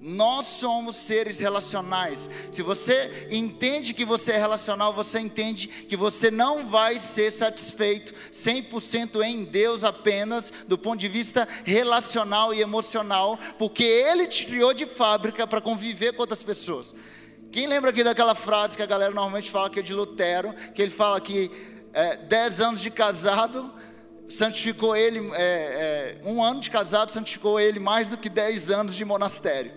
Nós 0.00 0.46
somos 0.46 0.94
seres 0.94 1.40
relacionais. 1.40 2.30
Se 2.52 2.62
você 2.62 3.28
entende 3.30 3.92
que 3.92 4.04
você 4.04 4.32
é 4.32 4.38
relacional, 4.38 4.94
você 4.94 5.18
entende 5.18 5.66
que 5.66 5.96
você 5.96 6.30
não 6.30 6.66
vai 6.66 7.00
ser 7.00 7.32
satisfeito 7.32 8.14
100% 8.30 9.20
em 9.22 9.44
Deus 9.44 9.82
apenas, 9.82 10.52
do 10.68 10.78
ponto 10.78 11.00
de 11.00 11.08
vista 11.08 11.48
relacional 11.64 12.54
e 12.54 12.60
emocional, 12.60 13.38
porque 13.58 13.82
Ele 13.82 14.28
te 14.28 14.46
criou 14.46 14.72
de 14.72 14.86
fábrica 14.86 15.46
para 15.48 15.60
conviver 15.60 16.12
com 16.12 16.22
outras 16.22 16.44
pessoas. 16.44 16.94
Quem 17.50 17.66
lembra 17.66 17.90
aqui 17.90 18.04
daquela 18.04 18.34
frase 18.34 18.76
que 18.76 18.82
a 18.82 18.86
galera 18.86 19.12
normalmente 19.12 19.50
fala 19.50 19.70
que 19.70 19.80
é 19.80 19.82
de 19.82 19.94
Lutero, 19.94 20.52
que 20.74 20.82
ele 20.82 20.90
fala 20.90 21.20
que 21.20 21.50
é, 21.92 22.16
dez 22.16 22.60
anos 22.60 22.80
de 22.80 22.90
casado 22.90 23.72
santificou 24.28 24.94
ele, 24.94 25.30
é, 25.32 26.18
é, 26.20 26.20
um 26.24 26.42
ano 26.42 26.60
de 26.60 26.70
casado 26.70 27.10
santificou 27.10 27.58
ele 27.58 27.80
mais 27.80 28.10
do 28.10 28.18
que 28.18 28.28
dez 28.28 28.70
anos 28.70 28.94
de 28.94 29.04
monastério. 29.04 29.72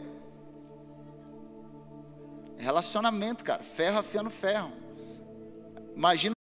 Relacionamento, 2.57 3.43
cara, 3.43 3.63
ferro 3.63 3.99
afiando 3.99 4.29
ferro. 4.29 4.73
Imagina 5.95 6.35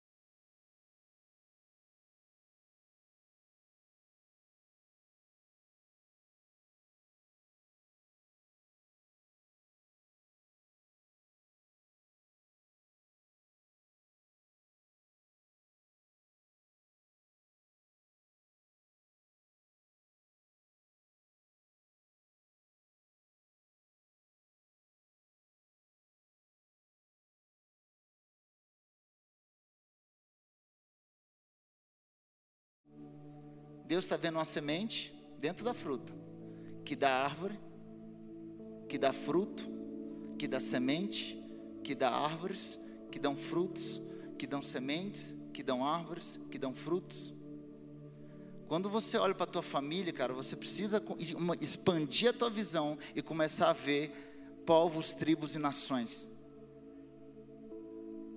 Deus 33.87 34.05
está 34.05 34.17
vendo 34.17 34.35
uma 34.35 34.45
semente 34.45 35.15
dentro 35.39 35.65
da 35.65 35.73
fruta, 35.73 36.13
que 36.85 36.97
dá 36.97 37.25
árvore, 37.25 37.59
que 38.89 38.99
dá 38.99 39.13
fruto, 39.13 39.65
que 40.37 40.49
dá 40.49 40.59
semente, 40.59 41.41
que 41.85 41.95
dá 41.95 42.11
árvores, 42.11 42.81
que 43.13 43.19
dão 43.19 43.37
frutos, 43.37 44.03
que 44.37 44.47
dão 44.47 44.61
sementes, 44.61 45.35
que 45.53 45.63
dão 45.63 45.87
árvores, 45.87 46.41
que 46.51 46.59
dão 46.59 46.75
frutos. 46.75 47.33
Quando 48.67 48.91
você 48.91 49.17
olha 49.17 49.35
para 49.35 49.45
a 49.45 49.53
tua 49.53 49.63
família, 49.63 50.13
cara, 50.13 50.33
você 50.33 50.57
precisa 50.57 51.01
expandir 51.61 52.31
a 52.31 52.33
tua 52.33 52.51
visão 52.51 52.99
e 53.15 53.23
começar 53.23 53.71
a 53.71 53.73
ver 53.73 54.11
povos, 54.67 55.15
tribos 55.15 55.55
e 55.55 55.61
nações. 55.61 56.29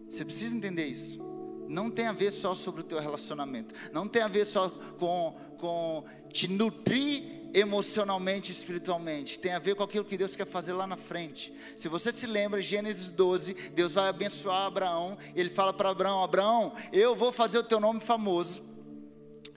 Você 0.07 0.23
precisa 0.23 0.55
entender 0.55 0.85
isso 0.85 1.28
não 1.69 1.91
tem 1.91 2.07
a 2.07 2.11
ver 2.11 2.31
só 2.31 2.55
sobre 2.55 2.81
o 2.81 2.83
teu 2.83 2.99
relacionamento, 2.99 3.75
não 3.93 4.07
tem 4.07 4.23
a 4.23 4.27
ver 4.27 4.45
só 4.45 4.69
com, 4.97 5.37
com 5.59 6.03
te 6.33 6.47
nutrir 6.47 7.39
emocionalmente, 7.53 8.51
espiritualmente, 8.51 9.39
tem 9.39 9.53
a 9.53 9.59
ver 9.59 9.75
com 9.75 9.83
aquilo 9.83 10.05
que 10.05 10.17
Deus 10.17 10.35
quer 10.35 10.45
fazer 10.45 10.73
lá 10.73 10.85
na 10.85 10.97
frente. 10.97 11.53
Se 11.77 11.87
você 11.87 12.11
se 12.11 12.27
lembra, 12.27 12.61
Gênesis 12.61 13.09
12, 13.09 13.53
Deus 13.73 13.93
vai 13.93 14.09
abençoar 14.09 14.65
Abraão, 14.65 15.17
ele 15.35 15.49
fala 15.49 15.71
para 15.71 15.89
Abraão: 15.89 16.23
Abraão, 16.23 16.73
eu 16.91 17.15
vou 17.15 17.31
fazer 17.31 17.59
o 17.59 17.63
teu 17.63 17.79
nome 17.79 17.99
famoso. 17.99 18.67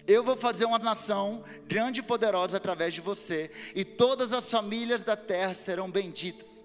Eu 0.07 0.25
vou 0.25 0.37
fazer 0.37 0.65
uma 0.65 0.81
nação 0.81 1.45
grande 1.67 2.01
e 2.01 2.03
poderosa 2.03 2.57
através 2.57 2.93
de 2.93 3.01
você, 3.01 3.51
e 3.75 3.85
todas 3.85 4.33
as 4.33 4.51
famílias 4.51 5.03
da 5.03 5.17
terra 5.17 5.55
serão 5.55 5.91
benditas. 5.91 6.62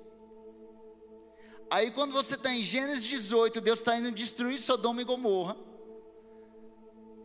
Aí 1.69 1.91
quando 1.91 2.13
você 2.13 2.35
está 2.35 2.53
em 2.53 2.63
Gênesis 2.63 3.03
18, 3.05 3.59
Deus 3.59 3.79
está 3.79 3.97
indo 3.97 4.11
destruir 4.11 4.59
Sodoma 4.59 5.01
e 5.01 5.05
Gomorra. 5.05 5.57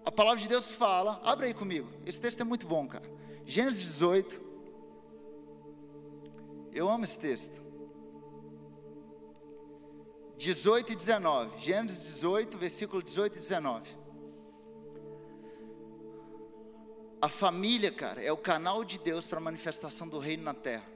A 0.04 0.10
palavra 0.10 0.40
de 0.40 0.48
Deus 0.48 0.74
fala, 0.74 1.20
abre 1.22 1.46
aí 1.46 1.54
comigo. 1.54 1.88
Esse 2.04 2.20
texto 2.20 2.40
é 2.40 2.44
muito 2.44 2.66
bom, 2.66 2.88
cara. 2.88 3.08
Gênesis 3.46 3.84
18. 3.84 4.40
Eu 6.72 6.88
amo 6.88 7.04
esse 7.04 7.18
texto. 7.18 7.62
18 10.36 10.92
e 10.92 10.96
19. 10.96 11.58
Gênesis 11.60 12.00
18, 12.00 12.58
versículo 12.58 13.00
18 13.00 13.36
e 13.36 13.40
19. 13.40 14.02
A 17.20 17.28
família, 17.28 17.92
cara, 17.92 18.20
é 18.20 18.32
o 18.32 18.36
canal 18.36 18.84
de 18.84 18.98
Deus 18.98 19.24
para 19.24 19.38
a 19.38 19.40
manifestação 19.40 20.08
do 20.08 20.18
reino 20.18 20.42
na 20.42 20.54
terra. 20.54 20.90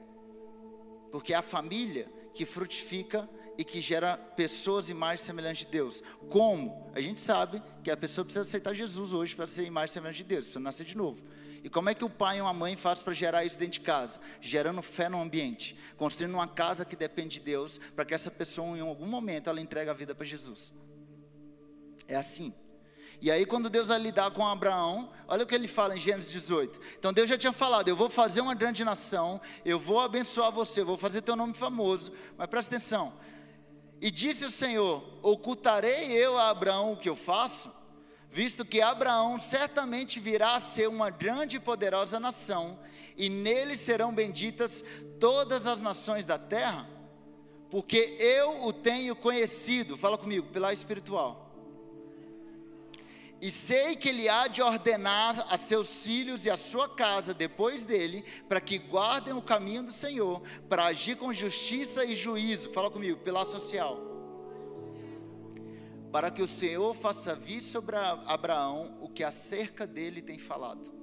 Porque 1.09 1.33
a 1.33 1.41
família 1.41 2.11
que 2.37 2.45
frutifica 2.45 3.27
e 3.57 3.63
que 3.63 3.81
gera 3.81 4.15
pessoas 4.15 4.91
imagem 4.91 5.25
semelhante 5.25 5.65
de 5.65 5.71
Deus. 5.71 6.03
Como? 6.29 6.91
A 6.93 7.01
gente 7.01 7.19
sabe 7.19 7.63
que 7.83 7.89
a 7.89 7.97
pessoa 7.97 8.23
precisa 8.23 8.43
aceitar 8.43 8.75
Jesus 8.75 9.11
hoje 9.11 9.35
para 9.35 9.47
ser 9.47 9.63
imagem 9.63 9.91
semelhante 9.91 10.17
de 10.17 10.23
Deus, 10.25 10.41
precisa 10.41 10.59
nascer 10.59 10.85
de 10.85 10.95
novo. 10.95 11.23
E 11.63 11.69
como 11.69 11.89
é 11.89 11.95
que 11.95 12.05
o 12.05 12.09
pai 12.09 12.37
e 12.37 12.41
uma 12.41 12.53
mãe 12.53 12.75
faz 12.75 13.01
para 13.01 13.13
gerar 13.13 13.43
isso 13.43 13.57
dentro 13.57 13.73
de 13.73 13.81
casa? 13.81 14.19
Gerando 14.39 14.83
fé 14.83 15.09
no 15.09 15.19
ambiente, 15.19 15.75
construindo 15.97 16.35
uma 16.35 16.47
casa 16.47 16.85
que 16.85 16.95
depende 16.95 17.39
de 17.39 17.45
Deus, 17.45 17.79
para 17.95 18.05
que 18.05 18.13
essa 18.13 18.29
pessoa 18.29 18.77
em 18.77 18.81
algum 18.81 19.07
momento 19.07 19.49
ela 19.49 19.59
entregue 19.59 19.89
a 19.89 19.93
vida 19.93 20.13
para 20.13 20.25
Jesus. 20.25 20.71
É 22.07 22.15
assim. 22.15 22.53
E 23.19 23.31
aí, 23.31 23.45
quando 23.45 23.69
Deus 23.69 23.87
vai 23.87 23.97
lidar 23.97 24.29
com 24.31 24.45
Abraão, 24.45 25.09
olha 25.27 25.43
o 25.43 25.47
que 25.47 25.55
ele 25.55 25.67
fala 25.67 25.95
em 25.95 25.99
Gênesis 25.99 26.31
18. 26.31 26.79
Então, 26.99 27.11
Deus 27.11 27.27
já 27.27 27.37
tinha 27.37 27.53
falado: 27.53 27.87
Eu 27.87 27.95
vou 27.95 28.09
fazer 28.09 28.41
uma 28.41 28.53
grande 28.53 28.83
nação, 28.83 29.41
eu 29.65 29.79
vou 29.79 29.99
abençoar 29.99 30.51
você, 30.51 30.81
eu 30.81 30.85
vou 30.85 30.97
fazer 30.97 31.21
teu 31.21 31.35
nome 31.35 31.55
famoso. 31.55 32.11
Mas 32.37 32.47
presta 32.47 32.75
atenção. 32.75 33.13
E 33.99 34.11
disse 34.11 34.45
o 34.45 34.51
Senhor: 34.51 35.03
Ocultarei 35.23 36.11
eu 36.11 36.37
a 36.37 36.49
Abraão 36.49 36.93
o 36.93 36.97
que 36.97 37.09
eu 37.09 37.15
faço? 37.15 37.71
Visto 38.29 38.63
que 38.63 38.81
Abraão 38.81 39.39
certamente 39.39 40.19
virá 40.19 40.55
a 40.55 40.59
ser 40.59 40.87
uma 40.87 41.09
grande 41.09 41.57
e 41.57 41.59
poderosa 41.59 42.19
nação, 42.19 42.77
e 43.15 43.29
nele 43.29 43.75
serão 43.75 44.13
benditas 44.13 44.83
todas 45.19 45.65
as 45.65 45.79
nações 45.79 46.23
da 46.23 46.37
terra, 46.37 46.87
porque 47.71 48.15
eu 48.19 48.63
o 48.63 48.71
tenho 48.71 49.15
conhecido, 49.15 49.97
fala 49.97 50.19
comigo, 50.19 50.49
pela 50.49 50.71
espiritual 50.71 51.46
e 53.39 53.51
sei 53.51 53.95
que 53.95 54.09
ele 54.09 54.27
há 54.27 54.47
de 54.47 54.61
ordenar 54.61 55.45
a 55.49 55.57
seus 55.57 56.03
filhos 56.03 56.45
e 56.45 56.49
a 56.49 56.57
sua 56.57 56.89
casa 56.89 57.33
depois 57.33 57.85
dele, 57.85 58.25
para 58.49 58.59
que 58.59 58.79
guardem 58.79 59.33
o 59.33 59.41
caminho 59.41 59.83
do 59.83 59.91
Senhor, 59.91 60.41
para 60.67 60.85
agir 60.85 61.17
com 61.17 61.31
justiça 61.31 62.03
e 62.03 62.15
juízo. 62.15 62.71
Fala 62.71 62.89
comigo, 62.89 63.19
pela 63.19 63.45
social. 63.45 64.01
Para 66.11 66.31
que 66.31 66.41
o 66.41 66.47
Senhor 66.47 66.95
faça 66.95 67.35
vir 67.35 67.61
sobre 67.61 67.95
Abraão 67.95 68.97
o 69.01 69.07
que 69.07 69.23
acerca 69.23 69.85
dele 69.85 70.21
tem 70.21 70.39
falado. 70.39 70.96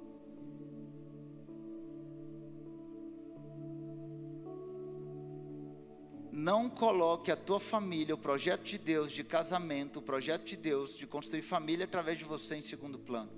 Não 6.35 6.69
coloque 6.69 7.31
a 7.31 7.35
tua 7.35 7.61
família, 7.61 8.13
o 8.13 8.17
projeto 8.17 8.63
de 8.63 8.77
Deus 8.77 9.09
de 9.09 9.23
casamento, 9.23 9.99
o 9.99 10.01
projeto 10.01 10.43
de 10.43 10.57
Deus 10.57 10.95
de 10.97 11.07
construir 11.07 11.41
família 11.41 11.85
através 11.85 12.17
de 12.17 12.25
você 12.25 12.57
em 12.57 12.61
segundo 12.61 12.99
plano. 12.99 13.31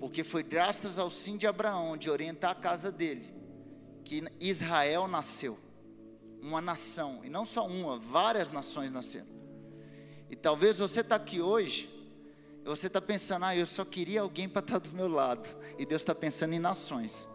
Porque 0.00 0.24
foi 0.24 0.42
graças 0.42 0.98
ao 0.98 1.10
sim 1.10 1.36
de 1.36 1.46
Abraão 1.46 1.94
de 1.94 2.08
orientar 2.08 2.52
a 2.52 2.54
casa 2.54 2.90
dele 2.90 3.34
que 4.02 4.24
Israel 4.40 5.06
nasceu. 5.06 5.58
Uma 6.40 6.60
nação, 6.60 7.22
e 7.24 7.28
não 7.28 7.44
só 7.44 7.66
uma, 7.66 7.98
várias 7.98 8.50
nações 8.50 8.90
nasceram. 8.92 9.26
E 10.30 10.36
talvez 10.36 10.78
você 10.78 11.00
está 11.00 11.16
aqui 11.16 11.40
hoje, 11.40 11.90
você 12.64 12.86
está 12.86 13.00
pensando, 13.00 13.44
ah, 13.44 13.56
eu 13.56 13.66
só 13.66 13.84
queria 13.84 14.22
alguém 14.22 14.48
para 14.48 14.60
estar 14.60 14.80
tá 14.80 14.88
do 14.88 14.94
meu 14.94 15.08
lado. 15.08 15.48
E 15.78 15.84
Deus 15.84 16.02
está 16.02 16.14
pensando 16.14 16.54
em 16.54 16.58
nações. 16.58 17.28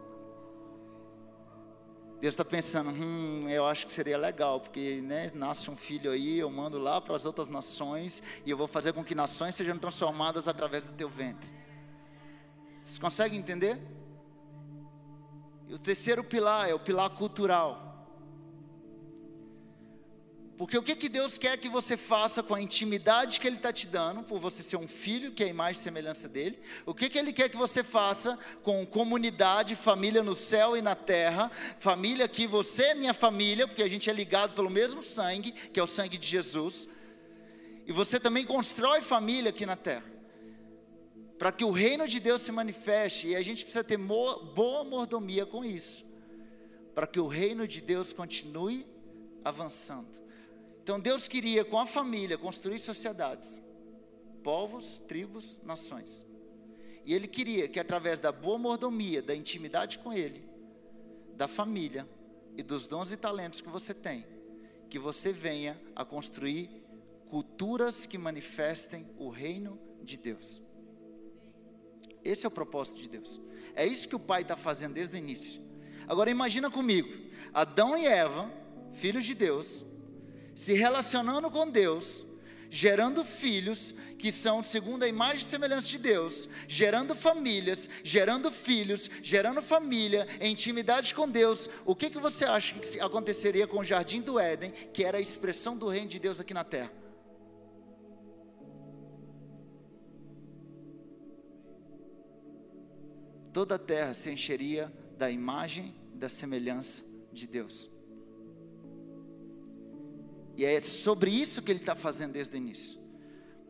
Deus 2.22 2.34
está 2.34 2.44
pensando, 2.44 2.90
hum, 2.90 3.48
eu 3.48 3.66
acho 3.66 3.84
que 3.84 3.92
seria 3.92 4.16
legal, 4.16 4.60
porque 4.60 5.00
né, 5.02 5.32
nasce 5.34 5.68
um 5.68 5.74
filho 5.74 6.12
aí, 6.12 6.38
eu 6.38 6.48
mando 6.48 6.78
lá 6.78 7.00
para 7.00 7.16
as 7.16 7.24
outras 7.24 7.48
nações, 7.48 8.22
e 8.46 8.50
eu 8.52 8.56
vou 8.56 8.68
fazer 8.68 8.92
com 8.92 9.02
que 9.02 9.12
nações 9.12 9.56
sejam 9.56 9.76
transformadas 9.76 10.46
através 10.46 10.84
do 10.84 10.92
teu 10.92 11.08
ventre. 11.08 11.52
Vocês 12.84 12.96
conseguem 12.96 13.40
entender? 13.40 13.76
E 15.68 15.74
o 15.74 15.78
terceiro 15.80 16.22
pilar 16.22 16.70
é 16.70 16.74
o 16.74 16.78
pilar 16.78 17.10
cultural. 17.10 17.91
Porque 20.62 20.78
o 20.78 20.82
que, 20.82 20.94
que 20.94 21.08
Deus 21.08 21.36
quer 21.36 21.58
que 21.58 21.68
você 21.68 21.96
faça 21.96 22.40
com 22.40 22.54
a 22.54 22.62
intimidade 22.62 23.40
que 23.40 23.48
Ele 23.48 23.56
está 23.56 23.72
te 23.72 23.84
dando, 23.84 24.22
por 24.22 24.38
você 24.38 24.62
ser 24.62 24.76
um 24.76 24.86
filho, 24.86 25.32
que 25.32 25.42
é 25.42 25.46
a 25.46 25.50
imagem 25.50 25.80
e 25.80 25.82
semelhança 25.82 26.28
dele? 26.28 26.56
O 26.86 26.94
que, 26.94 27.08
que 27.08 27.18
Ele 27.18 27.32
quer 27.32 27.48
que 27.48 27.56
você 27.56 27.82
faça 27.82 28.38
com 28.62 28.86
comunidade, 28.86 29.74
família 29.74 30.22
no 30.22 30.36
céu 30.36 30.76
e 30.76 30.80
na 30.80 30.94
terra? 30.94 31.50
Família 31.80 32.28
que 32.28 32.46
você 32.46 32.84
é 32.84 32.94
minha 32.94 33.12
família, 33.12 33.66
porque 33.66 33.82
a 33.82 33.88
gente 33.88 34.08
é 34.08 34.12
ligado 34.12 34.54
pelo 34.54 34.70
mesmo 34.70 35.02
sangue, 35.02 35.50
que 35.50 35.80
é 35.80 35.82
o 35.82 35.86
sangue 35.88 36.16
de 36.16 36.28
Jesus. 36.28 36.88
E 37.84 37.90
você 37.90 38.20
também 38.20 38.44
constrói 38.44 39.02
família 39.02 39.50
aqui 39.50 39.66
na 39.66 39.74
terra. 39.74 40.06
Para 41.40 41.50
que 41.50 41.64
o 41.64 41.72
reino 41.72 42.06
de 42.06 42.20
Deus 42.20 42.40
se 42.40 42.52
manifeste, 42.52 43.26
e 43.26 43.34
a 43.34 43.42
gente 43.42 43.64
precisa 43.64 43.82
ter 43.82 43.96
boa 43.96 44.84
mordomia 44.84 45.44
com 45.44 45.64
isso. 45.64 46.04
Para 46.94 47.08
que 47.08 47.18
o 47.18 47.26
reino 47.26 47.66
de 47.66 47.80
Deus 47.80 48.12
continue 48.12 48.86
avançando. 49.44 50.21
Então 50.82 50.98
Deus 50.98 51.28
queria 51.28 51.64
com 51.64 51.78
a 51.78 51.86
família 51.86 52.36
construir 52.36 52.80
sociedades, 52.80 53.60
povos, 54.42 55.00
tribos, 55.06 55.58
nações. 55.62 56.26
E 57.04 57.14
Ele 57.14 57.28
queria 57.28 57.68
que 57.68 57.78
através 57.78 58.18
da 58.18 58.32
boa 58.32 58.58
mordomia, 58.58 59.22
da 59.22 59.34
intimidade 59.34 60.00
com 60.00 60.12
Ele, 60.12 60.44
da 61.36 61.46
família 61.46 62.08
e 62.56 62.62
dos 62.64 62.88
dons 62.88 63.12
e 63.12 63.16
talentos 63.16 63.60
que 63.60 63.68
você 63.68 63.94
tem, 63.94 64.26
que 64.90 64.98
você 64.98 65.32
venha 65.32 65.80
a 65.94 66.04
construir 66.04 66.82
culturas 67.30 68.04
que 68.04 68.18
manifestem 68.18 69.06
o 69.16 69.28
reino 69.28 69.78
de 70.02 70.16
Deus. 70.16 70.60
Esse 72.24 72.44
é 72.44 72.48
o 72.48 72.52
propósito 72.52 73.00
de 73.00 73.08
Deus. 73.08 73.40
É 73.74 73.86
isso 73.86 74.08
que 74.08 74.16
o 74.16 74.20
Pai 74.20 74.42
está 74.42 74.56
fazendo 74.56 74.94
desde 74.94 75.16
o 75.16 75.18
início. 75.18 75.62
Agora 76.08 76.28
imagina 76.30 76.70
comigo, 76.70 77.08
Adão 77.54 77.96
e 77.96 78.04
Eva, 78.04 78.50
filhos 78.92 79.24
de 79.24 79.34
Deus, 79.34 79.84
se 80.54 80.72
relacionando 80.72 81.50
com 81.50 81.68
Deus, 81.68 82.26
gerando 82.70 83.22
filhos 83.22 83.94
que 84.18 84.32
são 84.32 84.62
segundo 84.62 85.02
a 85.02 85.08
imagem 85.08 85.44
e 85.44 85.48
semelhança 85.48 85.88
de 85.88 85.98
Deus, 85.98 86.48
gerando 86.66 87.14
famílias, 87.14 87.90
gerando 88.02 88.50
filhos, 88.50 89.10
gerando 89.22 89.60
família, 89.60 90.26
intimidade 90.40 91.14
com 91.14 91.28
Deus. 91.28 91.68
O 91.84 91.94
que, 91.94 92.08
que 92.08 92.18
você 92.18 92.46
acha 92.46 92.74
que 92.74 92.98
aconteceria 92.98 93.66
com 93.66 93.80
o 93.80 93.84
jardim 93.84 94.22
do 94.22 94.38
Éden, 94.38 94.70
que 94.92 95.04
era 95.04 95.18
a 95.18 95.20
expressão 95.20 95.76
do 95.76 95.86
reino 95.86 96.08
de 96.08 96.18
Deus 96.18 96.40
aqui 96.40 96.54
na 96.54 96.64
terra? 96.64 96.90
Toda 103.52 103.74
a 103.74 103.78
terra 103.78 104.14
se 104.14 104.30
encheria 104.30 104.90
da 105.18 105.30
imagem 105.30 105.94
e 106.14 106.16
da 106.16 106.30
semelhança 106.30 107.04
de 107.30 107.46
Deus. 107.46 107.91
E 110.56 110.64
é 110.64 110.80
sobre 110.80 111.30
isso 111.30 111.62
que 111.62 111.72
ele 111.72 111.80
está 111.80 111.94
fazendo 111.94 112.32
desde 112.32 112.54
o 112.54 112.58
início. 112.58 112.98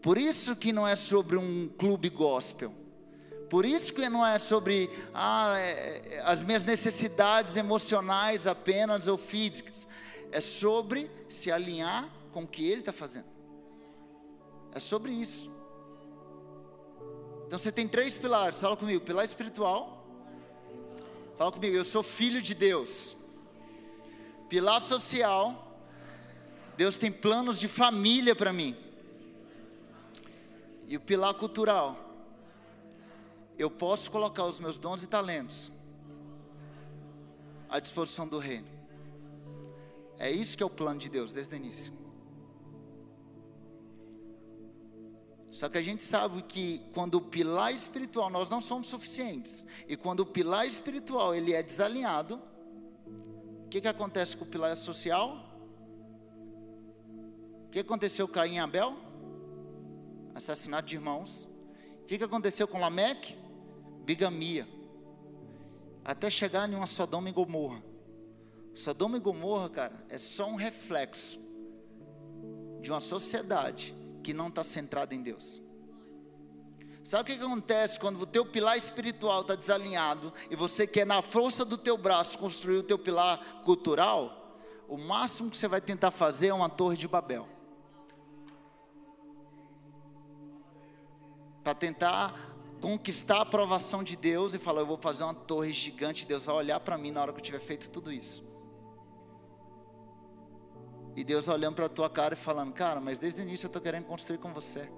Por 0.00 0.18
isso 0.18 0.56
que 0.56 0.72
não 0.72 0.86
é 0.86 0.96
sobre 0.96 1.36
um 1.36 1.68
clube 1.68 2.08
gospel. 2.08 2.74
Por 3.48 3.64
isso 3.64 3.92
que 3.92 4.08
não 4.08 4.26
é 4.26 4.38
sobre 4.38 4.90
ah, 5.14 5.54
é, 5.58 6.02
é, 6.04 6.22
as 6.24 6.42
minhas 6.42 6.64
necessidades 6.64 7.56
emocionais 7.56 8.46
apenas 8.46 9.06
ou 9.06 9.16
físicas. 9.16 9.86
É 10.32 10.40
sobre 10.40 11.10
se 11.28 11.52
alinhar 11.52 12.10
com 12.32 12.44
o 12.44 12.46
que 12.46 12.66
ele 12.66 12.80
está 12.80 12.92
fazendo. 12.92 13.26
É 14.74 14.80
sobre 14.80 15.12
isso. 15.12 15.50
Então 17.46 17.58
você 17.58 17.70
tem 17.70 17.86
três 17.86 18.16
pilares. 18.16 18.58
Fala 18.58 18.76
comigo: 18.76 19.04
pilar 19.04 19.24
espiritual. 19.24 20.02
Fala 21.36 21.52
comigo, 21.52 21.76
eu 21.76 21.84
sou 21.84 22.02
filho 22.02 22.40
de 22.40 22.54
Deus. 22.54 23.16
Pilar 24.48 24.80
social 24.80 25.71
Deus 26.76 26.96
tem 26.96 27.12
planos 27.12 27.58
de 27.58 27.68
família 27.68 28.34
para 28.34 28.52
mim. 28.52 28.76
E 30.86 30.96
o 30.96 31.00
pilar 31.00 31.34
cultural. 31.34 31.98
Eu 33.58 33.70
posso 33.70 34.10
colocar 34.10 34.44
os 34.44 34.58
meus 34.58 34.78
dons 34.78 35.02
e 35.02 35.06
talentos 35.06 35.70
à 37.68 37.78
disposição 37.78 38.26
do 38.26 38.38
reino. 38.38 38.66
É 40.18 40.30
isso 40.30 40.56
que 40.56 40.62
é 40.62 40.66
o 40.66 40.70
plano 40.70 40.98
de 40.98 41.08
Deus 41.08 41.32
desde 41.32 41.54
o 41.54 41.56
início. 41.56 41.92
Só 45.50 45.68
que 45.68 45.76
a 45.76 45.82
gente 45.82 46.02
sabe 46.02 46.42
que 46.42 46.80
quando 46.94 47.16
o 47.16 47.20
pilar 47.20 47.74
espiritual, 47.74 48.30
nós 48.30 48.48
não 48.48 48.60
somos 48.60 48.88
suficientes. 48.88 49.62
E 49.86 49.96
quando 49.96 50.20
o 50.20 50.26
pilar 50.26 50.66
espiritual 50.66 51.34
ele 51.34 51.52
é 51.52 51.62
desalinhado, 51.62 52.40
o 53.66 53.68
que, 53.68 53.80
que 53.80 53.88
acontece 53.88 54.34
com 54.34 54.44
o 54.44 54.48
pilar 54.48 54.74
social? 54.76 55.51
Que 57.72 57.78
aconteceu 57.78 58.28
com 58.28 58.34
Caim 58.34 58.56
e 58.56 58.58
Abel? 58.58 58.94
Assassinato 60.34 60.88
de 60.88 60.94
irmãos. 60.94 61.48
O 62.02 62.04
que 62.04 62.22
aconteceu 62.22 62.68
com 62.68 62.78
Lameque? 62.78 63.34
Bigamia. 64.04 64.68
Até 66.04 66.28
chegar 66.30 66.68
em 66.68 66.74
uma 66.74 66.86
Sodoma 66.86 67.30
e 67.30 67.32
Gomorra. 67.32 67.82
Sodoma 68.74 69.16
e 69.16 69.20
Gomorra, 69.20 69.70
cara, 69.70 70.04
é 70.10 70.18
só 70.18 70.46
um 70.46 70.54
reflexo 70.54 71.40
de 72.82 72.90
uma 72.90 73.00
sociedade 73.00 73.94
que 74.22 74.34
não 74.34 74.48
está 74.48 74.62
centrada 74.62 75.14
em 75.14 75.22
Deus. 75.22 75.62
Sabe 77.02 77.32
o 77.32 77.36
que 77.36 77.42
acontece 77.42 77.98
quando 77.98 78.20
o 78.20 78.26
teu 78.26 78.44
pilar 78.44 78.76
espiritual 78.76 79.40
está 79.40 79.54
desalinhado 79.54 80.30
e 80.50 80.54
você 80.54 80.86
quer 80.86 81.06
na 81.06 81.22
força 81.22 81.64
do 81.64 81.78
teu 81.78 81.96
braço 81.96 82.38
construir 82.38 82.76
o 82.76 82.82
teu 82.82 82.98
pilar 82.98 83.62
cultural? 83.64 84.42
o 84.92 84.98
máximo 84.98 85.50
que 85.50 85.56
você 85.56 85.66
vai 85.66 85.80
tentar 85.80 86.10
fazer 86.10 86.48
é 86.48 86.54
uma 86.54 86.68
torre 86.68 86.98
de 86.98 87.08
Babel. 87.08 87.48
Para 91.62 91.74
tentar 91.74 92.52
conquistar 92.80 93.38
a 93.38 93.42
aprovação 93.42 94.02
de 94.02 94.16
Deus 94.16 94.54
e 94.54 94.58
falar: 94.58 94.80
Eu 94.80 94.86
vou 94.86 94.96
fazer 94.96 95.22
uma 95.22 95.34
torre 95.34 95.72
gigante, 95.72 96.26
Deus 96.26 96.44
vai 96.44 96.54
olhar 96.56 96.80
para 96.80 96.98
mim 96.98 97.10
na 97.10 97.22
hora 97.22 97.32
que 97.32 97.38
eu 97.38 97.44
tiver 97.44 97.60
feito 97.60 97.88
tudo 97.90 98.12
isso. 98.12 98.44
E 101.14 101.22
Deus 101.22 101.46
olhando 101.46 101.76
para 101.76 101.86
a 101.86 101.88
tua 101.88 102.10
cara 102.10 102.34
e 102.34 102.36
falando: 102.36 102.72
Cara, 102.72 103.00
mas 103.00 103.18
desde 103.18 103.40
o 103.40 103.42
início 103.42 103.66
eu 103.66 103.68
estou 103.68 103.80
querendo 103.80 104.06
construir 104.06 104.38
com 104.38 104.52
você. 104.52 104.90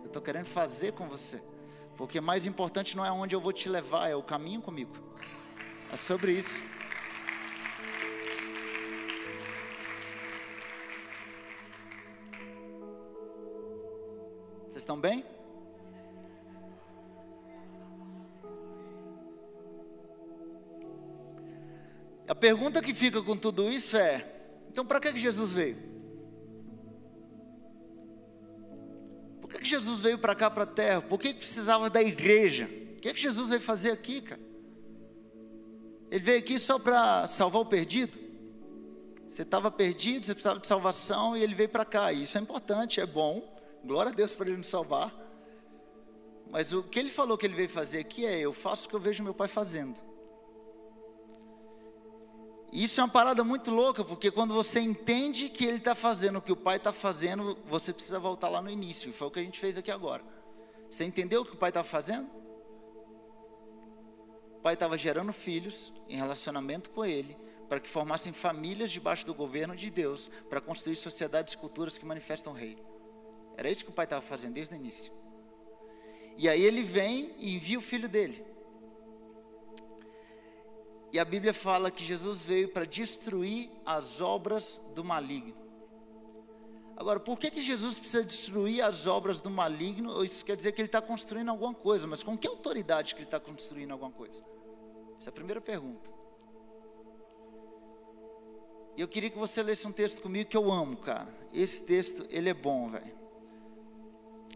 Eu 0.00 0.06
estou 0.06 0.20
querendo 0.20 0.46
fazer 0.46 0.92
com 0.92 1.08
você. 1.08 1.42
Porque 1.96 2.20
mais 2.20 2.46
importante 2.46 2.96
não 2.96 3.04
é 3.04 3.12
onde 3.12 3.34
eu 3.34 3.40
vou 3.40 3.52
te 3.52 3.68
levar, 3.68 4.08
é 4.08 4.16
o 4.16 4.22
caminho 4.22 4.60
comigo. 4.60 4.92
É 5.92 5.96
sobre 5.96 6.32
isso. 6.32 6.62
Vocês 14.62 14.76
estão 14.82 14.98
bem? 14.98 15.22
A 22.32 22.34
pergunta 22.34 22.80
que 22.80 22.94
fica 22.94 23.22
com 23.22 23.36
tudo 23.36 23.70
isso 23.70 23.94
é: 23.94 24.26
então 24.70 24.86
para 24.86 24.98
que 24.98 25.14
Jesus 25.18 25.52
veio? 25.52 25.76
Por 29.38 29.50
que 29.50 29.62
Jesus 29.62 30.00
veio 30.00 30.18
para 30.18 30.34
cá, 30.34 30.50
para 30.50 30.62
a 30.62 30.66
terra? 30.66 31.02
Por 31.02 31.20
que 31.20 31.34
precisava 31.34 31.90
da 31.90 32.02
igreja? 32.02 32.70
O 32.96 33.00
que, 33.02 33.14
Jesus 33.14 33.50
veio 33.50 33.60
fazer 33.60 33.90
aqui, 33.90 34.22
cara? 34.22 34.40
Ele 36.10 36.24
veio 36.24 36.38
aqui 36.38 36.58
só 36.58 36.78
para 36.78 37.28
salvar 37.28 37.60
o 37.60 37.66
perdido? 37.66 38.18
Você 39.28 39.42
estava 39.42 39.70
perdido, 39.70 40.24
você 40.24 40.32
precisava 40.32 40.58
de 40.58 40.66
salvação 40.66 41.36
e 41.36 41.42
ele 41.42 41.54
veio 41.54 41.68
para 41.68 41.84
cá. 41.84 42.14
E 42.14 42.22
isso 42.22 42.38
é 42.38 42.40
importante, 42.40 42.98
é 42.98 43.04
bom. 43.04 43.46
Glória 43.84 44.10
a 44.10 44.14
Deus 44.14 44.32
por 44.32 44.46
ele 44.46 44.56
nos 44.56 44.68
salvar. 44.68 45.14
Mas 46.50 46.72
o 46.72 46.82
que 46.82 46.98
ele 46.98 47.10
falou 47.10 47.36
que 47.36 47.44
ele 47.44 47.56
veio 47.56 47.68
fazer 47.68 47.98
aqui 47.98 48.24
é: 48.24 48.38
eu 48.40 48.54
faço 48.54 48.86
o 48.86 48.88
que 48.88 48.96
eu 48.96 49.00
vejo 49.00 49.22
meu 49.22 49.34
pai 49.34 49.48
fazendo. 49.48 50.11
Isso 52.72 53.02
é 53.02 53.04
uma 53.04 53.10
parada 53.10 53.44
muito 53.44 53.70
louca, 53.70 54.02
porque 54.02 54.30
quando 54.30 54.54
você 54.54 54.80
entende 54.80 55.50
que 55.50 55.66
ele 55.66 55.76
está 55.76 55.94
fazendo 55.94 56.38
o 56.38 56.42
que 56.42 56.50
o 56.50 56.56
pai 56.56 56.78
está 56.78 56.90
fazendo, 56.90 57.58
você 57.66 57.92
precisa 57.92 58.18
voltar 58.18 58.48
lá 58.48 58.62
no 58.62 58.70
início. 58.70 59.10
E 59.10 59.12
foi 59.12 59.28
o 59.28 59.30
que 59.30 59.40
a 59.40 59.42
gente 59.42 59.60
fez 59.60 59.76
aqui 59.76 59.90
agora. 59.90 60.24
Você 60.88 61.04
entendeu 61.04 61.42
o 61.42 61.44
que 61.44 61.52
o 61.52 61.56
pai 61.56 61.68
estava 61.68 61.86
fazendo? 61.86 62.30
O 64.56 64.60
pai 64.62 64.72
estava 64.72 64.96
gerando 64.96 65.34
filhos 65.34 65.92
em 66.08 66.16
relacionamento 66.16 66.88
com 66.88 67.04
ele, 67.04 67.36
para 67.68 67.78
que 67.78 67.90
formassem 67.90 68.32
famílias 68.32 68.90
debaixo 68.90 69.26
do 69.26 69.34
governo 69.34 69.76
de 69.76 69.90
Deus, 69.90 70.30
para 70.48 70.60
construir 70.60 70.96
sociedades 70.96 71.52
e 71.52 71.58
culturas 71.58 71.98
que 71.98 72.06
manifestam 72.06 72.54
o 72.54 72.56
rei. 72.56 72.78
Era 73.54 73.68
isso 73.68 73.84
que 73.84 73.90
o 73.90 73.94
pai 73.94 74.06
estava 74.06 74.22
fazendo 74.22 74.54
desde 74.54 74.74
o 74.74 74.76
início. 74.76 75.12
E 76.38 76.48
aí 76.48 76.62
ele 76.62 76.82
vem 76.82 77.34
e 77.36 77.54
envia 77.54 77.78
o 77.78 77.82
filho 77.82 78.08
dele. 78.08 78.51
E 81.12 81.18
a 81.18 81.24
Bíblia 81.26 81.52
fala 81.52 81.90
que 81.90 82.02
Jesus 82.02 82.40
veio 82.40 82.68
para 82.68 82.86
destruir 82.86 83.70
as 83.84 84.22
obras 84.22 84.80
do 84.94 85.04
maligno. 85.04 85.54
Agora, 86.96 87.20
por 87.20 87.38
que, 87.38 87.50
que 87.50 87.60
Jesus 87.60 87.98
precisa 87.98 88.24
destruir 88.24 88.82
as 88.82 89.06
obras 89.06 89.40
do 89.40 89.50
maligno? 89.50 90.24
Isso 90.24 90.42
quer 90.42 90.56
dizer 90.56 90.72
que 90.72 90.80
ele 90.80 90.88
está 90.88 91.02
construindo 91.02 91.50
alguma 91.50 91.74
coisa, 91.74 92.06
mas 92.06 92.22
com 92.22 92.36
que 92.36 92.48
autoridade 92.48 93.14
que 93.14 93.20
ele 93.20 93.26
está 93.26 93.38
construindo 93.38 93.90
alguma 93.90 94.10
coisa? 94.10 94.42
Essa 95.18 95.28
é 95.28 95.30
a 95.30 95.34
primeira 95.34 95.60
pergunta. 95.60 96.10
E 98.96 99.00
eu 99.00 99.08
queria 99.08 99.28
que 99.28 99.38
você 99.38 99.62
lesse 99.62 99.86
um 99.86 99.92
texto 99.92 100.22
comigo 100.22 100.48
que 100.48 100.56
eu 100.56 100.70
amo, 100.70 100.96
cara. 100.96 101.28
Esse 101.52 101.82
texto, 101.82 102.26
ele 102.30 102.48
é 102.48 102.54
bom, 102.54 102.88
velho. 102.88 103.14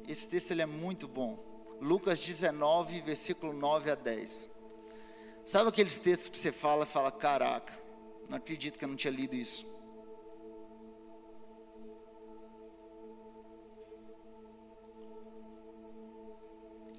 Esse 0.08 0.28
texto, 0.28 0.52
ele 0.52 0.62
é 0.62 0.66
muito 0.66 1.06
bom. 1.06 1.38
Lucas 1.80 2.18
19, 2.20 3.00
versículo 3.02 3.52
9 3.52 3.90
a 3.90 3.94
10. 3.94 4.55
Sabe 5.46 5.68
aqueles 5.68 5.96
textos 5.96 6.28
que 6.28 6.36
você 6.36 6.50
fala 6.50 6.82
e 6.82 6.88
fala, 6.88 7.12
caraca, 7.12 7.72
não 8.28 8.36
acredito 8.36 8.76
que 8.76 8.84
eu 8.84 8.88
não 8.88 8.96
tinha 8.96 9.12
lido 9.12 9.36
isso. 9.36 9.64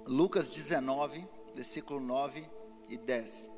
Lucas 0.06 0.50
19, 0.54 1.28
versículo 1.54 2.00
9 2.00 2.50
e 2.88 2.98
10. 2.98 3.52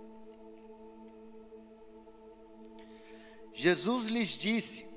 Jesus 3.54 4.08
lhes 4.08 4.30
disse: 4.30 4.90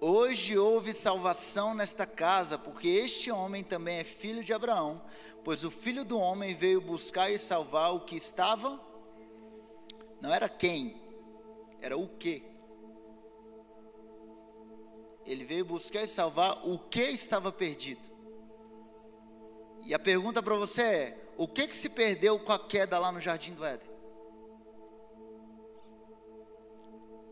Hoje 0.00 0.58
houve 0.58 0.92
salvação 0.92 1.72
nesta 1.72 2.04
casa, 2.04 2.58
porque 2.58 2.88
este 2.88 3.30
homem 3.30 3.62
também 3.62 3.98
é 3.98 4.04
filho 4.04 4.42
de 4.42 4.52
Abraão, 4.52 5.00
pois 5.44 5.62
o 5.62 5.70
filho 5.70 6.04
do 6.04 6.18
homem 6.18 6.52
veio 6.52 6.80
buscar 6.80 7.30
e 7.30 7.38
salvar 7.38 7.94
o 7.94 8.00
que 8.00 8.16
estava 8.16 8.92
não 10.20 10.32
era 10.32 10.48
quem, 10.48 11.00
era 11.80 11.96
o 11.96 12.08
que. 12.08 12.42
Ele 15.26 15.44
veio 15.44 15.64
buscar 15.64 16.02
e 16.02 16.08
salvar 16.08 16.66
o 16.66 16.78
que 16.78 17.02
estava 17.02 17.50
perdido. 17.50 18.02
E 19.82 19.94
a 19.94 19.98
pergunta 19.98 20.42
para 20.42 20.54
você 20.54 20.82
é: 20.82 21.30
o 21.36 21.46
que 21.46 21.66
que 21.66 21.76
se 21.76 21.88
perdeu 21.88 22.38
com 22.38 22.52
a 22.52 22.58
queda 22.58 22.98
lá 22.98 23.12
no 23.12 23.20
jardim 23.20 23.54
do 23.54 23.64
Éden? 23.64 23.92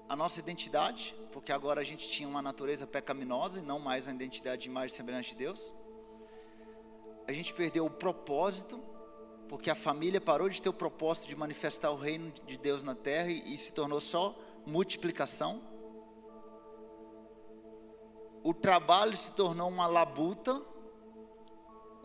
A 0.09 0.15
nossa 0.15 0.41
identidade, 0.41 1.15
porque 1.33 1.53
agora 1.53 1.81
a 1.81 1.85
gente 1.85 2.07
tinha 2.09 2.29
uma 2.29 2.43
natureza 2.43 2.87
pecaminosa 2.87 3.61
e 3.61 3.63
não 3.63 3.79
mais 3.79 4.07
uma 4.07 4.15
identidade 4.15 4.63
de 4.63 4.69
imagem 4.69 4.93
e 4.93 4.97
semelhança 4.97 5.31
de 5.31 5.37
Deus. 5.37 5.75
A 7.27 7.33
gente 7.33 7.55
perdeu 7.55 7.87
o 7.87 7.91
propósito 7.91 8.83
porque 9.53 9.69
a 9.69 9.75
família 9.75 10.19
parou 10.19 10.49
de 10.49 10.63
ter 10.63 10.71
o 10.71 10.73
propósito 10.73 11.29
de 11.29 11.37
manifestar 11.37 11.91
o 11.91 11.97
reino 11.97 12.33
de 12.47 12.57
Deus 12.57 12.83
na 12.83 12.95
terra 12.95 13.31
e, 13.31 13.55
se 13.59 13.71
tornou 13.71 14.01
só 14.01 14.35
multiplicação. 14.65 15.61
O 18.43 18.55
trabalho 18.55 19.15
se 19.15 19.31
tornou 19.33 19.69
uma 19.69 19.87
labuta, 19.87 20.59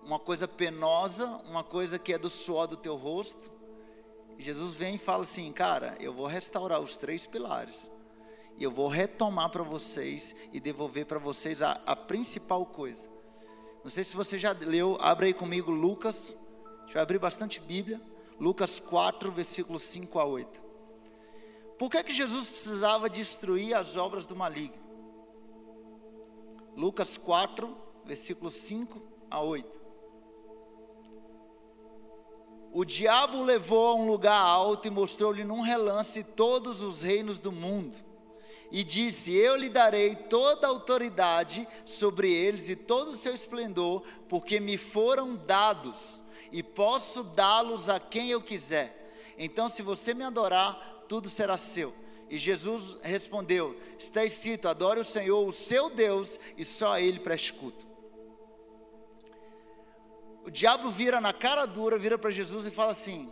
uma 0.03 0.19
coisa 0.19 0.45
penosa, 0.45 1.25
uma 1.45 1.63
coisa 1.63 1.97
que 1.97 2.11
é 2.11 2.17
do 2.17 2.29
suor 2.29 2.67
do 2.67 2.75
teu 2.75 2.97
rosto. 2.97 3.49
Jesus 4.37 4.75
vem 4.75 4.95
e 4.95 4.99
fala 4.99 5.23
assim: 5.23 5.49
Cara, 5.53 5.95
eu 6.01 6.11
vou 6.11 6.27
restaurar 6.27 6.81
os 6.81 6.97
três 6.97 7.25
pilares. 7.25 7.89
E 8.57 8.63
eu 8.65 8.71
vou 8.71 8.89
retomar 8.89 9.51
para 9.51 9.63
vocês 9.63 10.35
e 10.51 10.59
devolver 10.59 11.05
para 11.05 11.17
vocês 11.17 11.61
a, 11.61 11.81
a 11.85 11.95
principal 11.95 12.65
coisa. 12.65 13.09
Não 13.85 13.89
sei 13.89 14.03
se 14.03 14.17
você 14.17 14.37
já 14.37 14.51
leu, 14.51 14.97
abre 14.99 15.27
aí 15.27 15.33
comigo 15.33 15.71
Lucas 15.71 16.35
gente 16.87 16.93
vai 16.93 17.03
abrir 17.03 17.19
bastante 17.19 17.59
Bíblia. 17.59 18.01
Lucas 18.39 18.79
4, 18.79 19.29
versículos 19.31 19.83
5 19.83 20.19
a 20.19 20.25
8. 20.25 20.63
Por 21.77 21.91
que, 21.91 22.01
que 22.03 22.13
Jesus 22.13 22.47
precisava 22.47 23.09
destruir 23.09 23.75
as 23.75 23.97
obras 23.97 24.25
do 24.25 24.35
maligno? 24.35 24.87
Lucas 26.75 27.17
4, 27.17 27.75
versículos 28.05 28.53
5 28.53 29.01
a 29.29 29.41
8. 29.41 29.77
O 32.71 32.85
diabo 32.85 33.39
o 33.39 33.43
levou 33.43 33.87
a 33.87 33.95
um 33.95 34.07
lugar 34.07 34.39
alto 34.39 34.87
e 34.87 34.91
mostrou-lhe 34.91 35.43
num 35.43 35.61
relance 35.61 36.23
todos 36.23 36.81
os 36.81 37.01
reinos 37.01 37.37
do 37.37 37.51
mundo. 37.51 37.97
E 38.71 38.83
disse: 38.83 39.33
Eu 39.33 39.55
lhe 39.55 39.69
darei 39.69 40.15
toda 40.15 40.67
a 40.67 40.69
autoridade 40.69 41.67
sobre 41.85 42.31
eles 42.31 42.69
e 42.69 42.75
todo 42.75 43.11
o 43.11 43.17
seu 43.17 43.33
esplendor, 43.33 44.03
porque 44.27 44.59
me 44.59 44.77
foram 44.77 45.35
dados 45.35 46.23
e 46.51 46.61
posso 46.61 47.23
dá-los 47.23 47.89
a 47.89 47.99
quem 47.99 48.29
eu 48.29 48.41
quiser. 48.41 49.33
Então, 49.37 49.69
se 49.69 49.81
você 49.81 50.13
me 50.13 50.23
adorar, 50.23 51.05
tudo 51.07 51.29
será 51.29 51.57
seu. 51.57 51.93
E 52.29 52.37
Jesus 52.37 52.97
respondeu: 53.01 53.79
Está 53.97 54.25
escrito: 54.25 54.67
adore 54.67 54.99
o 54.99 55.05
Senhor, 55.05 55.47
o 55.47 55.53
seu 55.53 55.89
Deus, 55.89 56.39
e 56.57 56.65
só 56.65 56.93
a 56.93 57.01
Ele 57.01 57.19
preste 57.19 57.53
culto. 57.53 57.87
O 60.43 60.49
diabo 60.49 60.89
vira 60.89 61.19
na 61.19 61.33
cara 61.33 61.65
dura, 61.65 61.97
vira 61.97 62.17
para 62.17 62.31
Jesus 62.31 62.65
e 62.65 62.71
fala 62.71 62.91
assim: 62.91 63.31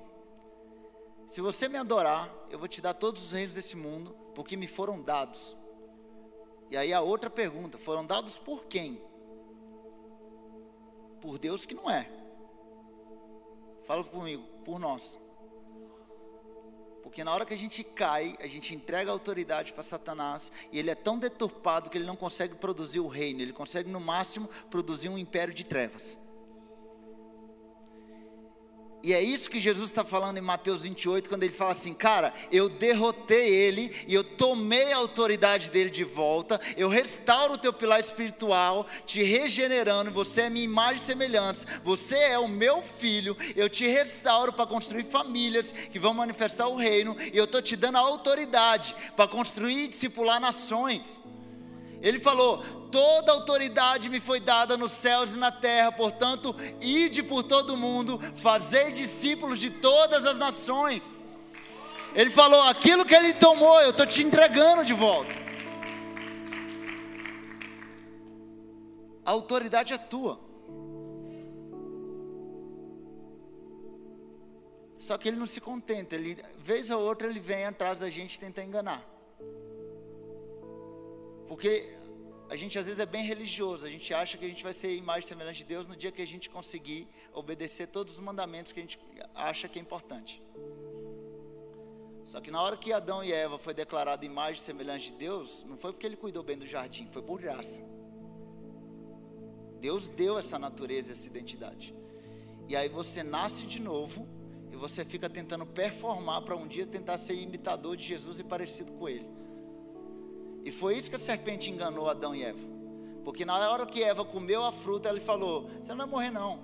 Se 1.27 1.41
você 1.41 1.67
me 1.67 1.77
adorar, 1.77 2.33
eu 2.49 2.57
vou 2.59 2.67
te 2.67 2.81
dar 2.81 2.93
todos 2.93 3.25
os 3.25 3.31
reinos 3.33 3.53
desse 3.53 3.75
mundo, 3.75 4.15
porque 4.35 4.57
me 4.57 4.67
foram 4.67 5.01
dados. 5.01 5.57
E 6.69 6.77
aí 6.77 6.93
a 6.93 7.01
outra 7.01 7.29
pergunta: 7.29 7.77
foram 7.77 8.05
dados 8.05 8.37
por 8.37 8.65
quem? 8.65 9.01
Por 11.21 11.39
Deus 11.39 11.65
que 11.65 11.73
não 11.73 11.89
é. 11.89 12.07
Fala 13.85 14.03
comigo, 14.03 14.43
por 14.63 14.77
nós. 14.77 15.19
Porque 17.01 17.23
na 17.23 17.33
hora 17.33 17.45
que 17.45 17.53
a 17.53 17.57
gente 17.57 17.83
cai, 17.83 18.35
a 18.39 18.47
gente 18.47 18.75
entrega 18.75 19.09
a 19.09 19.13
autoridade 19.13 19.71
para 19.73 19.83
Satanás 19.83 20.51
e 20.71 20.79
ele 20.79 20.89
é 20.89 20.95
tão 20.95 21.17
deturpado 21.17 21.89
que 21.89 21.97
ele 21.97 22.05
não 22.05 22.15
consegue 22.15 22.55
produzir 22.55 22.99
o 22.99 23.07
reino, 23.07 23.41
ele 23.41 23.53
consegue 23.53 23.89
no 23.89 23.99
máximo 23.99 24.49
produzir 24.69 25.07
um 25.09 25.17
império 25.17 25.53
de 25.53 25.63
trevas. 25.63 26.19
E 29.05 29.13
é 29.13 29.21
isso 29.21 29.51
que 29.51 29.59
Jesus 29.59 29.91
está 29.91 30.03
falando 30.03 30.39
em 30.39 30.41
Mateus 30.41 30.81
28, 30.81 31.29
quando 31.29 31.43
ele 31.43 31.53
fala 31.53 31.73
assim: 31.73 31.93
Cara, 31.93 32.33
eu 32.51 32.67
derrotei 32.67 33.53
ele 33.53 33.95
e 34.07 34.15
eu 34.15 34.23
tomei 34.23 34.91
a 34.91 34.97
autoridade 34.97 35.69
dele 35.69 35.91
de 35.91 36.03
volta, 36.03 36.59
eu 36.75 36.89
restauro 36.89 37.53
o 37.53 37.57
teu 37.59 37.71
pilar 37.71 37.99
espiritual, 37.99 38.87
te 39.05 39.21
regenerando, 39.21 40.09
você 40.09 40.41
é 40.41 40.49
minha 40.49 40.65
imagem 40.65 41.03
e 41.03 41.05
semelhança, 41.05 41.67
você 41.83 42.15
é 42.15 42.39
o 42.39 42.47
meu 42.47 42.81
filho, 42.81 43.37
eu 43.55 43.69
te 43.69 43.85
restauro 43.85 44.51
para 44.51 44.65
construir 44.65 45.03
famílias 45.03 45.71
que 45.71 45.99
vão 45.99 46.11
manifestar 46.11 46.67
o 46.67 46.75
reino, 46.75 47.15
e 47.31 47.37
eu 47.37 47.45
estou 47.45 47.61
te 47.61 47.75
dando 47.75 47.99
a 47.99 48.01
autoridade 48.01 48.95
para 49.15 49.27
construir 49.27 49.83
e 49.83 49.87
discipular 49.87 50.39
nações. 50.39 51.19
Ele 52.01 52.19
falou: 52.19 52.63
Toda 52.91 53.31
autoridade 53.31 54.09
me 54.09 54.19
foi 54.19 54.39
dada 54.39 54.77
nos 54.77 54.91
céus 54.91 55.31
e 55.31 55.37
na 55.37 55.51
terra, 55.51 55.91
portanto, 55.91 56.55
ide 56.81 57.21
por 57.21 57.43
todo 57.43 57.73
o 57.73 57.77
mundo, 57.77 58.19
fazei 58.37 58.91
discípulos 58.91 59.59
de 59.59 59.69
todas 59.69 60.25
as 60.25 60.37
nações. 60.37 61.17
Ele 62.13 62.29
falou: 62.29 62.61
Aquilo 62.63 63.05
que 63.05 63.15
ele 63.15 63.33
tomou, 63.33 63.81
eu 63.81 63.89
estou 63.89 64.05
te 64.05 64.23
entregando 64.23 64.85
de 64.85 64.93
volta. 64.93 65.33
A 69.25 69.31
autoridade 69.31 69.93
é 69.93 69.97
tua. 69.97 70.39
Só 74.97 75.17
que 75.17 75.27
ele 75.27 75.37
não 75.37 75.45
se 75.45 75.61
contenta, 75.61 76.15
ele, 76.15 76.41
vez 76.57 76.89
ou 76.89 76.99
outra 76.99 77.27
ele 77.27 77.39
vem 77.39 77.65
atrás 77.65 77.99
da 77.99 78.09
gente 78.09 78.35
e 78.35 78.39
tenta 78.39 78.63
enganar. 78.63 79.05
Porque 81.47 81.95
a 82.49 82.55
gente 82.55 82.77
às 82.77 82.85
vezes 82.85 82.99
é 82.99 83.05
bem 83.05 83.25
religioso, 83.25 83.85
a 83.85 83.89
gente 83.89 84.13
acha 84.13 84.37
que 84.37 84.45
a 84.45 84.47
gente 84.47 84.63
vai 84.63 84.73
ser 84.73 84.95
imagem 84.95 85.27
semelhante 85.27 85.59
de 85.59 85.65
Deus 85.65 85.87
no 85.87 85.95
dia 85.95 86.11
que 86.11 86.21
a 86.21 86.27
gente 86.27 86.49
conseguir 86.49 87.07
obedecer 87.33 87.87
todos 87.87 88.13
os 88.13 88.19
mandamentos 88.19 88.71
que 88.71 88.79
a 88.79 88.83
gente 88.83 88.99
acha 89.33 89.67
que 89.67 89.79
é 89.79 89.81
importante. 89.81 90.41
Só 92.25 92.41
que 92.41 92.51
na 92.51 92.61
hora 92.61 92.75
que 92.75 92.91
Adão 92.91 93.23
e 93.23 93.31
Eva 93.31 93.57
foi 93.57 93.73
declarado 93.73 94.25
imagem 94.25 94.61
semelhante 94.61 95.11
de 95.11 95.17
Deus, 95.17 95.63
não 95.67 95.77
foi 95.77 95.91
porque 95.93 96.05
ele 96.05 96.17
cuidou 96.17 96.43
bem 96.43 96.57
do 96.57 96.67
jardim, 96.67 97.07
foi 97.11 97.21
por 97.21 97.39
graça. 97.39 97.81
Deus 99.79 100.07
deu 100.07 100.37
essa 100.37 100.57
natureza, 100.57 101.11
essa 101.11 101.27
identidade. 101.27 101.95
E 102.67 102.75
aí 102.75 102.89
você 102.89 103.23
nasce 103.23 103.65
de 103.65 103.79
novo 103.79 104.27
e 104.71 104.75
você 104.75 105.05
fica 105.05 105.29
tentando 105.29 105.65
performar 105.65 106.41
para 106.41 106.55
um 106.55 106.67
dia 106.67 106.85
tentar 106.87 107.17
ser 107.17 107.35
imitador 107.35 107.95
de 107.95 108.03
Jesus 108.03 108.39
e 108.39 108.43
parecido 108.43 108.91
com 108.93 109.07
ele. 109.07 109.29
E 110.65 110.71
foi 110.71 110.97
isso 110.97 111.11
que 111.11 111.15
a 111.15 111.19
serpente 111.19 111.69
enganou 111.69 112.09
Adão 112.09 112.35
e 112.35 112.43
Eva. 112.43 112.59
Porque 113.23 113.45
na 113.45 113.69
hora 113.69 113.85
que 113.85 114.03
Eva 114.03 114.25
comeu 114.25 114.63
a 114.63 114.71
fruta, 114.71 115.07
ele 115.09 115.19
falou: 115.19 115.69
Você 115.79 115.91
não 115.91 115.97
vai 115.97 116.07
morrer, 116.07 116.31
não. 116.31 116.59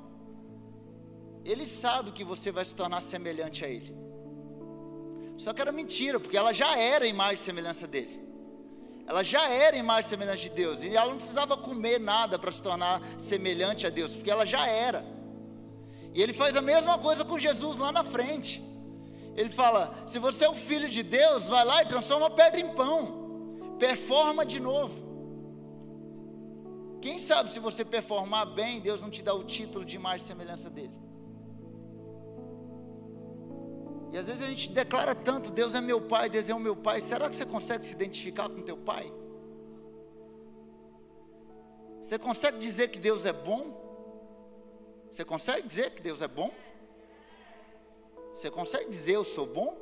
Ele 1.45 1.67
sabe 1.67 2.11
que 2.11 2.23
você 2.23 2.51
vai 2.51 2.65
se 2.65 2.75
tornar 2.75 3.01
semelhante 3.01 3.63
a 3.63 3.69
ele. 3.69 3.95
Só 5.37 5.53
que 5.53 5.61
era 5.61 5.71
mentira, 5.71 6.19
porque 6.19 6.35
ela 6.35 6.51
já 6.51 6.75
era 6.77 7.05
imagem 7.05 7.35
e 7.35 7.45
semelhança 7.45 7.87
dele. 7.87 8.19
Ela 9.05 9.23
já 9.23 9.47
era 9.49 9.77
imagem 9.77 10.07
e 10.07 10.09
semelhança 10.09 10.37
de 10.39 10.49
Deus. 10.49 10.81
E 10.81 10.95
ela 10.95 11.09
não 11.09 11.17
precisava 11.17 11.55
comer 11.55 11.99
nada 11.99 12.39
para 12.39 12.51
se 12.51 12.61
tornar 12.61 13.01
semelhante 13.19 13.85
a 13.85 13.91
Deus, 13.91 14.13
porque 14.13 14.31
ela 14.31 14.47
já 14.47 14.65
era. 14.65 15.05
E 16.11 16.21
ele 16.23 16.33
faz 16.33 16.55
a 16.55 16.61
mesma 16.61 16.97
coisa 16.97 17.23
com 17.23 17.37
Jesus 17.37 17.77
lá 17.77 17.91
na 17.91 18.03
frente. 18.03 18.63
Ele 19.35 19.51
fala: 19.51 19.93
se 20.07 20.17
você 20.17 20.45
é 20.45 20.49
o 20.49 20.55
filho 20.55 20.89
de 20.89 21.03
Deus, 21.03 21.47
vai 21.47 21.63
lá 21.63 21.83
e 21.83 21.87
transforma 21.87 22.25
a 22.25 22.31
pedra 22.31 22.59
em 22.59 22.73
pão 22.73 23.20
performa 23.81 24.45
de 24.45 24.59
novo. 24.59 24.97
Quem 27.01 27.17
sabe 27.17 27.49
se 27.49 27.59
você 27.59 27.83
performar 27.83 28.45
bem, 28.45 28.79
Deus 28.79 29.01
não 29.01 29.09
te 29.09 29.23
dá 29.23 29.33
o 29.33 29.43
título 29.43 29.83
de 29.83 29.95
imagem 29.95 30.23
e 30.23 30.27
semelhança 30.27 30.69
dele. 30.69 30.93
E 34.11 34.17
às 34.19 34.27
vezes 34.27 34.43
a 34.43 34.49
gente 34.53 34.69
declara 34.69 35.15
tanto, 35.15 35.51
Deus 35.51 35.73
é 35.73 35.81
meu 35.81 35.99
pai, 35.99 36.29
Deus 36.29 36.47
é 36.47 36.53
o 36.53 36.59
meu 36.59 36.75
pai. 36.75 37.01
Será 37.01 37.27
que 37.27 37.35
você 37.35 37.45
consegue 37.45 37.87
se 37.87 37.93
identificar 37.93 38.47
com 38.49 38.61
teu 38.61 38.77
pai? 38.77 39.11
Você 42.03 42.19
consegue 42.19 42.59
dizer 42.59 42.89
que 42.89 42.99
Deus 42.99 43.25
é 43.25 43.33
bom? 43.33 43.63
Você 45.11 45.25
consegue 45.25 45.67
dizer 45.67 45.91
que 45.95 46.03
Deus 46.03 46.21
é 46.21 46.27
bom? 46.27 46.51
Você 48.35 48.51
consegue 48.51 48.91
dizer 48.91 49.15
eu 49.15 49.23
sou 49.23 49.47
bom? 49.47 49.75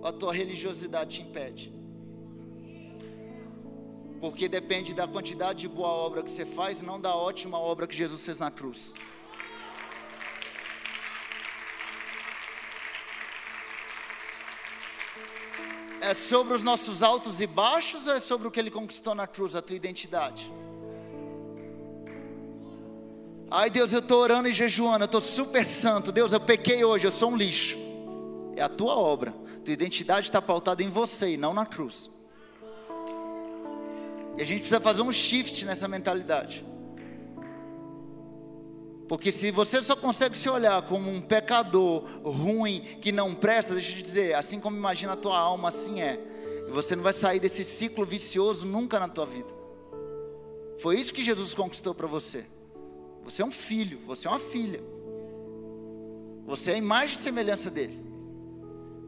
Ou 0.00 0.06
a 0.06 0.12
tua 0.12 0.32
religiosidade 0.32 1.16
te 1.16 1.22
impede? 1.22 1.87
Porque 4.20 4.48
depende 4.48 4.92
da 4.92 5.06
quantidade 5.06 5.60
de 5.60 5.68
boa 5.68 5.88
obra 5.88 6.22
que 6.22 6.30
você 6.30 6.44
faz, 6.44 6.82
não 6.82 7.00
da 7.00 7.14
ótima 7.14 7.58
obra 7.58 7.86
que 7.86 7.94
Jesus 7.94 8.20
fez 8.22 8.38
na 8.38 8.50
cruz. 8.50 8.92
É 16.00 16.14
sobre 16.14 16.54
os 16.54 16.62
nossos 16.62 17.02
altos 17.02 17.40
e 17.40 17.46
baixos 17.46 18.06
ou 18.06 18.14
é 18.14 18.20
sobre 18.20 18.48
o 18.48 18.50
que 18.50 18.58
ele 18.58 18.70
conquistou 18.70 19.14
na 19.14 19.26
cruz, 19.26 19.54
a 19.54 19.62
tua 19.62 19.76
identidade? 19.76 20.50
Ai 23.50 23.70
Deus, 23.70 23.92
eu 23.92 24.00
estou 24.00 24.20
orando 24.20 24.48
e 24.48 24.52
jejuando, 24.52 25.04
eu 25.04 25.06
estou 25.06 25.20
super 25.20 25.64
santo. 25.64 26.12
Deus, 26.12 26.32
eu 26.32 26.40
pequei 26.40 26.84
hoje, 26.84 27.06
eu 27.06 27.12
sou 27.12 27.30
um 27.30 27.36
lixo. 27.36 27.78
É 28.56 28.62
a 28.62 28.68
tua 28.68 28.94
obra. 28.94 29.32
Tua 29.64 29.72
identidade 29.72 30.26
está 30.26 30.40
pautada 30.42 30.82
em 30.82 30.90
você 30.90 31.30
e 31.30 31.36
não 31.36 31.54
na 31.54 31.64
cruz. 31.64 32.10
E 34.38 34.42
a 34.42 34.44
gente 34.44 34.60
precisa 34.60 34.80
fazer 34.80 35.02
um 35.02 35.10
shift 35.10 35.66
nessa 35.66 35.88
mentalidade. 35.88 36.64
Porque 39.08 39.32
se 39.32 39.50
você 39.50 39.82
só 39.82 39.96
consegue 39.96 40.38
se 40.38 40.48
olhar 40.48 40.80
como 40.82 41.10
um 41.10 41.20
pecador 41.20 42.04
ruim 42.22 42.98
que 43.00 43.10
não 43.10 43.34
presta, 43.34 43.74
deixa 43.74 43.90
eu 43.90 43.96
te 43.96 44.02
dizer, 44.02 44.36
assim 44.36 44.60
como 44.60 44.76
imagina 44.76 45.14
a 45.14 45.16
tua 45.16 45.36
alma, 45.36 45.70
assim 45.70 46.00
é. 46.00 46.20
E 46.68 46.70
você 46.70 46.94
não 46.94 47.02
vai 47.02 47.14
sair 47.14 47.40
desse 47.40 47.64
ciclo 47.64 48.06
vicioso 48.06 48.64
nunca 48.64 49.00
na 49.00 49.08
tua 49.08 49.26
vida. 49.26 49.48
Foi 50.78 51.00
isso 51.00 51.12
que 51.12 51.22
Jesus 51.24 51.52
conquistou 51.52 51.92
para 51.92 52.06
você. 52.06 52.46
Você 53.24 53.42
é 53.42 53.44
um 53.44 53.50
filho, 53.50 53.98
você 54.06 54.28
é 54.28 54.30
uma 54.30 54.38
filha. 54.38 54.80
Você 56.46 56.70
é 56.70 56.74
a 56.74 56.78
imagem 56.78 57.16
e 57.16 57.20
semelhança 57.20 57.70
dele. 57.70 58.07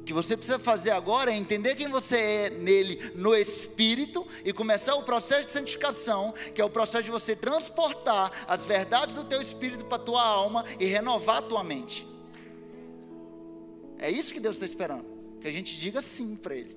O 0.00 0.02
que 0.02 0.14
você 0.14 0.36
precisa 0.36 0.58
fazer 0.58 0.90
agora 0.90 1.30
é 1.30 1.36
entender 1.36 1.76
quem 1.76 1.88
você 1.88 2.18
é 2.18 2.50
nele 2.50 3.12
no 3.14 3.34
espírito 3.34 4.26
e 4.44 4.52
começar 4.52 4.94
o 4.94 5.04
processo 5.04 5.46
de 5.46 5.52
santificação, 5.52 6.32
que 6.54 6.60
é 6.60 6.64
o 6.64 6.70
processo 6.70 7.04
de 7.04 7.10
você 7.10 7.36
transportar 7.36 8.32
as 8.48 8.64
verdades 8.64 9.14
do 9.14 9.24
teu 9.24 9.40
espírito 9.40 9.84
para 9.84 9.96
a 9.96 10.04
tua 10.04 10.24
alma 10.24 10.64
e 10.80 10.86
renovar 10.86 11.36
a 11.36 11.42
tua 11.42 11.62
mente. 11.62 12.08
É 13.98 14.10
isso 14.10 14.32
que 14.32 14.40
Deus 14.40 14.56
está 14.56 14.64
esperando, 14.64 15.04
que 15.38 15.46
a 15.46 15.52
gente 15.52 15.78
diga 15.78 16.00
sim 16.00 16.34
para 16.34 16.56
Ele, 16.56 16.76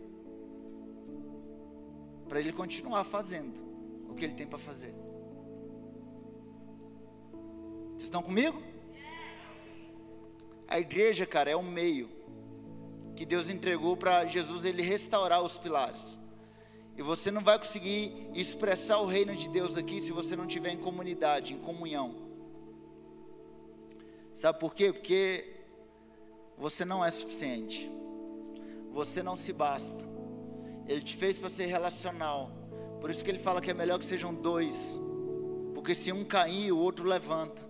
para 2.27 2.41
Ele 2.41 2.51
continuar 2.51 3.05
fazendo 3.05 3.57
o 4.09 4.13
que 4.13 4.25
Ele 4.25 4.33
tem 4.33 4.45
para 4.45 4.59
fazer. 4.59 4.93
Vocês 7.91 8.03
estão 8.03 8.21
comigo? 8.21 8.61
A 10.67 10.77
igreja, 10.77 11.25
cara, 11.25 11.49
é 11.49 11.55
o 11.55 11.63
meio 11.63 12.09
que 13.15 13.25
Deus 13.25 13.49
entregou 13.49 13.95
para 13.95 14.25
Jesus 14.25 14.65
ele 14.65 14.81
restaurar 14.81 15.43
os 15.43 15.57
pilares. 15.57 16.17
E 16.95 17.01
você 17.01 17.31
não 17.31 17.43
vai 17.43 17.57
conseguir 17.57 18.29
expressar 18.33 18.99
o 18.99 19.05
reino 19.05 19.35
de 19.35 19.49
Deus 19.49 19.77
aqui 19.77 20.01
se 20.01 20.11
você 20.11 20.35
não 20.35 20.45
estiver 20.45 20.71
em 20.71 20.77
comunidade, 20.77 21.53
em 21.53 21.57
comunhão. 21.57 22.15
Sabe 24.33 24.59
por 24.59 24.73
quê? 24.73 24.91
Porque 24.91 25.55
você 26.57 26.85
não 26.85 27.03
é 27.03 27.09
suficiente. 27.09 27.89
Você 28.91 29.23
não 29.23 29.35
se 29.35 29.51
basta. 29.51 30.03
Ele 30.87 31.01
te 31.01 31.15
fez 31.15 31.37
para 31.37 31.49
ser 31.49 31.65
relacional. 31.65 32.51
Por 33.01 33.09
isso 33.09 33.23
que 33.23 33.31
ele 33.31 33.39
fala 33.39 33.59
que 33.59 33.71
é 33.71 33.73
melhor 33.73 33.97
que 33.97 34.05
sejam 34.05 34.33
dois. 34.33 34.99
Porque 35.73 35.95
se 35.95 36.11
um 36.11 36.23
cair, 36.23 36.71
o 36.71 36.77
outro 36.77 37.05
levanta. 37.05 37.61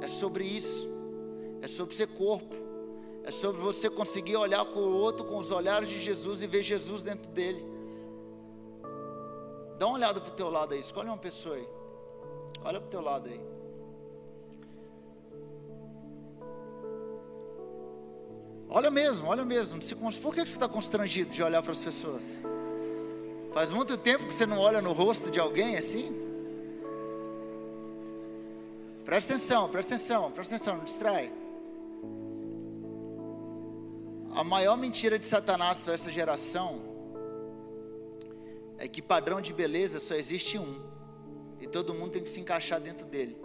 É 0.00 0.08
sobre 0.08 0.44
isso. 0.44 0.88
É 1.60 1.68
sobre 1.68 1.94
ser 1.94 2.08
corpo. 2.08 2.54
É 3.24 3.30
sobre 3.30 3.60
você 3.60 3.88
conseguir 3.88 4.36
olhar 4.36 4.64
com 4.64 4.80
o 4.80 4.94
outro 4.94 5.24
com 5.24 5.38
os 5.38 5.50
olhares 5.50 5.88
de 5.88 6.00
Jesus 6.00 6.42
e 6.42 6.46
ver 6.46 6.62
Jesus 6.62 7.02
dentro 7.02 7.30
dele. 7.30 7.64
Dá 9.78 9.86
uma 9.86 9.94
olhada 9.96 10.20
para 10.20 10.32
o 10.32 10.34
teu 10.34 10.50
lado 10.50 10.74
aí, 10.74 10.80
escolhe 10.80 11.08
uma 11.08 11.18
pessoa 11.18 11.56
aí. 11.56 11.68
Olha 12.64 12.80
para 12.80 12.86
o 12.86 12.90
teu 12.90 13.00
lado 13.00 13.28
aí. 13.28 13.40
Olha 18.68 18.90
mesmo, 18.90 19.28
olha 19.28 19.44
mesmo. 19.44 19.78
Por 20.20 20.34
que 20.34 20.40
você 20.40 20.52
está 20.52 20.68
constrangido 20.68 21.30
de 21.30 21.42
olhar 21.42 21.62
para 21.62 21.72
as 21.72 21.78
pessoas? 21.78 22.22
Faz 23.52 23.70
muito 23.70 23.98
tempo 23.98 24.26
que 24.26 24.34
você 24.34 24.46
não 24.46 24.58
olha 24.58 24.80
no 24.80 24.92
rosto 24.92 25.30
de 25.30 25.38
alguém 25.38 25.76
assim? 25.76 26.10
Presta 29.04 29.34
atenção, 29.34 29.68
presta 29.68 29.94
atenção, 29.94 30.30
presta 30.30 30.54
atenção, 30.54 30.76
não 30.76 30.84
distrai. 30.84 31.41
A 34.34 34.42
maior 34.42 34.78
mentira 34.78 35.18
de 35.18 35.26
Satanás 35.26 35.80
para 35.80 35.92
essa 35.92 36.10
geração 36.10 36.80
é 38.78 38.88
que 38.88 39.02
padrão 39.02 39.42
de 39.42 39.52
beleza 39.52 40.00
só 40.00 40.14
existe 40.14 40.58
um. 40.58 40.80
E 41.60 41.66
todo 41.66 41.92
mundo 41.92 42.12
tem 42.12 42.24
que 42.24 42.30
se 42.30 42.40
encaixar 42.40 42.80
dentro 42.80 43.04
dele. 43.04 43.36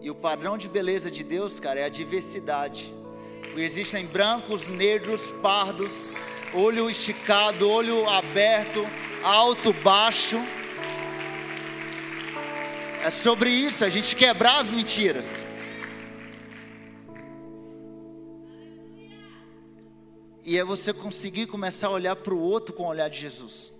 E 0.00 0.10
o 0.10 0.14
padrão 0.14 0.56
de 0.56 0.70
beleza 0.70 1.10
de 1.10 1.22
Deus, 1.22 1.60
cara, 1.60 1.80
é 1.80 1.84
a 1.84 1.88
diversidade. 1.90 2.94
Porque 3.42 3.60
existem 3.60 4.06
brancos, 4.06 4.66
negros, 4.66 5.20
pardos, 5.42 6.10
olho 6.54 6.88
esticado, 6.88 7.68
olho 7.68 8.08
aberto, 8.08 8.86
alto, 9.22 9.72
baixo. 9.72 10.38
É 13.04 13.10
sobre 13.10 13.50
isso, 13.50 13.84
a 13.84 13.90
gente 13.90 14.16
quebrar 14.16 14.60
as 14.60 14.70
mentiras. 14.70 15.44
E 20.48 20.56
é 20.56 20.64
você 20.64 20.94
conseguir 20.94 21.46
começar 21.46 21.88
a 21.88 21.90
olhar 21.90 22.16
para 22.16 22.32
o 22.32 22.40
outro 22.40 22.74
com 22.74 22.84
o 22.84 22.88
olhar 22.88 23.10
de 23.10 23.20
Jesus. 23.20 23.70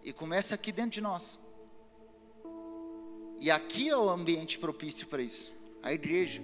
E 0.00 0.12
começa 0.12 0.54
aqui 0.54 0.70
dentro 0.70 0.92
de 0.92 1.00
nós. 1.00 1.40
E 3.40 3.50
aqui 3.50 3.88
é 3.88 3.96
o 3.96 4.08
ambiente 4.08 4.60
propício 4.60 5.08
para 5.08 5.20
isso 5.20 5.52
a 5.82 5.92
igreja. 5.92 6.40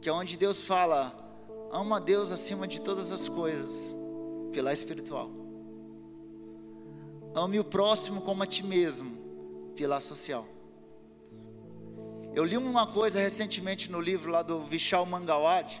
Que 0.00 0.08
é 0.08 0.12
onde 0.12 0.36
Deus 0.36 0.64
fala: 0.64 1.14
ama 1.70 1.98
a 1.98 2.00
Deus 2.00 2.32
acima 2.32 2.66
de 2.66 2.80
todas 2.80 3.12
as 3.12 3.28
coisas, 3.28 3.96
pela 4.50 4.72
espiritual. 4.72 5.30
Ame 7.36 7.60
o 7.60 7.64
próximo 7.64 8.20
como 8.20 8.42
a 8.42 8.46
ti 8.48 8.64
mesmo, 8.64 9.16
pela 9.76 10.00
social. 10.00 10.53
Eu 12.34 12.44
li 12.44 12.56
uma 12.56 12.84
coisa 12.84 13.20
recentemente 13.20 13.92
no 13.92 14.00
livro 14.00 14.32
lá 14.32 14.42
do 14.42 14.64
Vishal 14.64 15.06
Mangawad, 15.06 15.80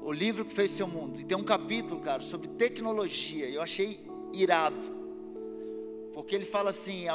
o 0.00 0.12
livro 0.12 0.44
que 0.44 0.54
fez 0.54 0.70
seu 0.70 0.86
mundo. 0.86 1.20
E 1.20 1.24
tem 1.24 1.36
um 1.36 1.42
capítulo, 1.42 2.00
cara, 2.00 2.22
sobre 2.22 2.46
tecnologia. 2.46 3.50
Eu 3.50 3.60
achei 3.60 4.06
irado. 4.32 4.94
Porque 6.12 6.36
ele 6.36 6.44
fala 6.44 6.70
assim: 6.70 7.06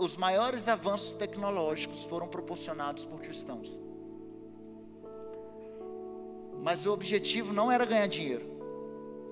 os 0.00 0.16
maiores 0.16 0.66
avanços 0.66 1.14
tecnológicos 1.14 2.02
foram 2.04 2.26
proporcionados 2.26 3.04
por 3.04 3.20
cristãos. 3.20 3.80
Mas 6.60 6.84
o 6.84 6.92
objetivo 6.92 7.52
não 7.52 7.70
era 7.70 7.84
ganhar 7.84 8.08
dinheiro. 8.08 8.58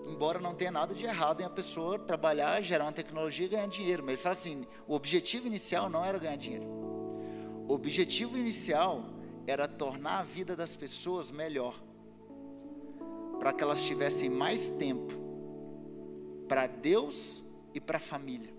Embora 0.06 0.38
não 0.38 0.54
tenha 0.54 0.70
nada 0.70 0.94
de 0.94 1.04
errado 1.04 1.40
em 1.40 1.44
a 1.44 1.50
pessoa 1.50 1.98
trabalhar, 1.98 2.62
gerar 2.62 2.84
uma 2.84 2.92
tecnologia 2.92 3.46
e 3.46 3.48
ganhar 3.48 3.66
dinheiro. 3.66 4.04
Mas 4.04 4.12
ele 4.12 4.22
fala 4.22 4.34
assim: 4.34 4.64
o 4.86 4.94
objetivo 4.94 5.48
inicial 5.48 5.90
não 5.90 6.04
era 6.04 6.16
ganhar 6.16 6.36
dinheiro. 6.36 6.85
O 7.68 7.74
objetivo 7.74 8.38
inicial 8.38 9.04
era 9.46 9.66
tornar 9.66 10.20
a 10.20 10.22
vida 10.22 10.54
das 10.54 10.76
pessoas 10.76 11.30
melhor. 11.30 11.74
Para 13.38 13.52
que 13.52 13.62
elas 13.62 13.82
tivessem 13.82 14.30
mais 14.30 14.68
tempo 14.68 15.14
para 16.48 16.66
Deus 16.66 17.44
e 17.74 17.80
para 17.80 17.98
a 17.98 18.00
família. 18.00 18.54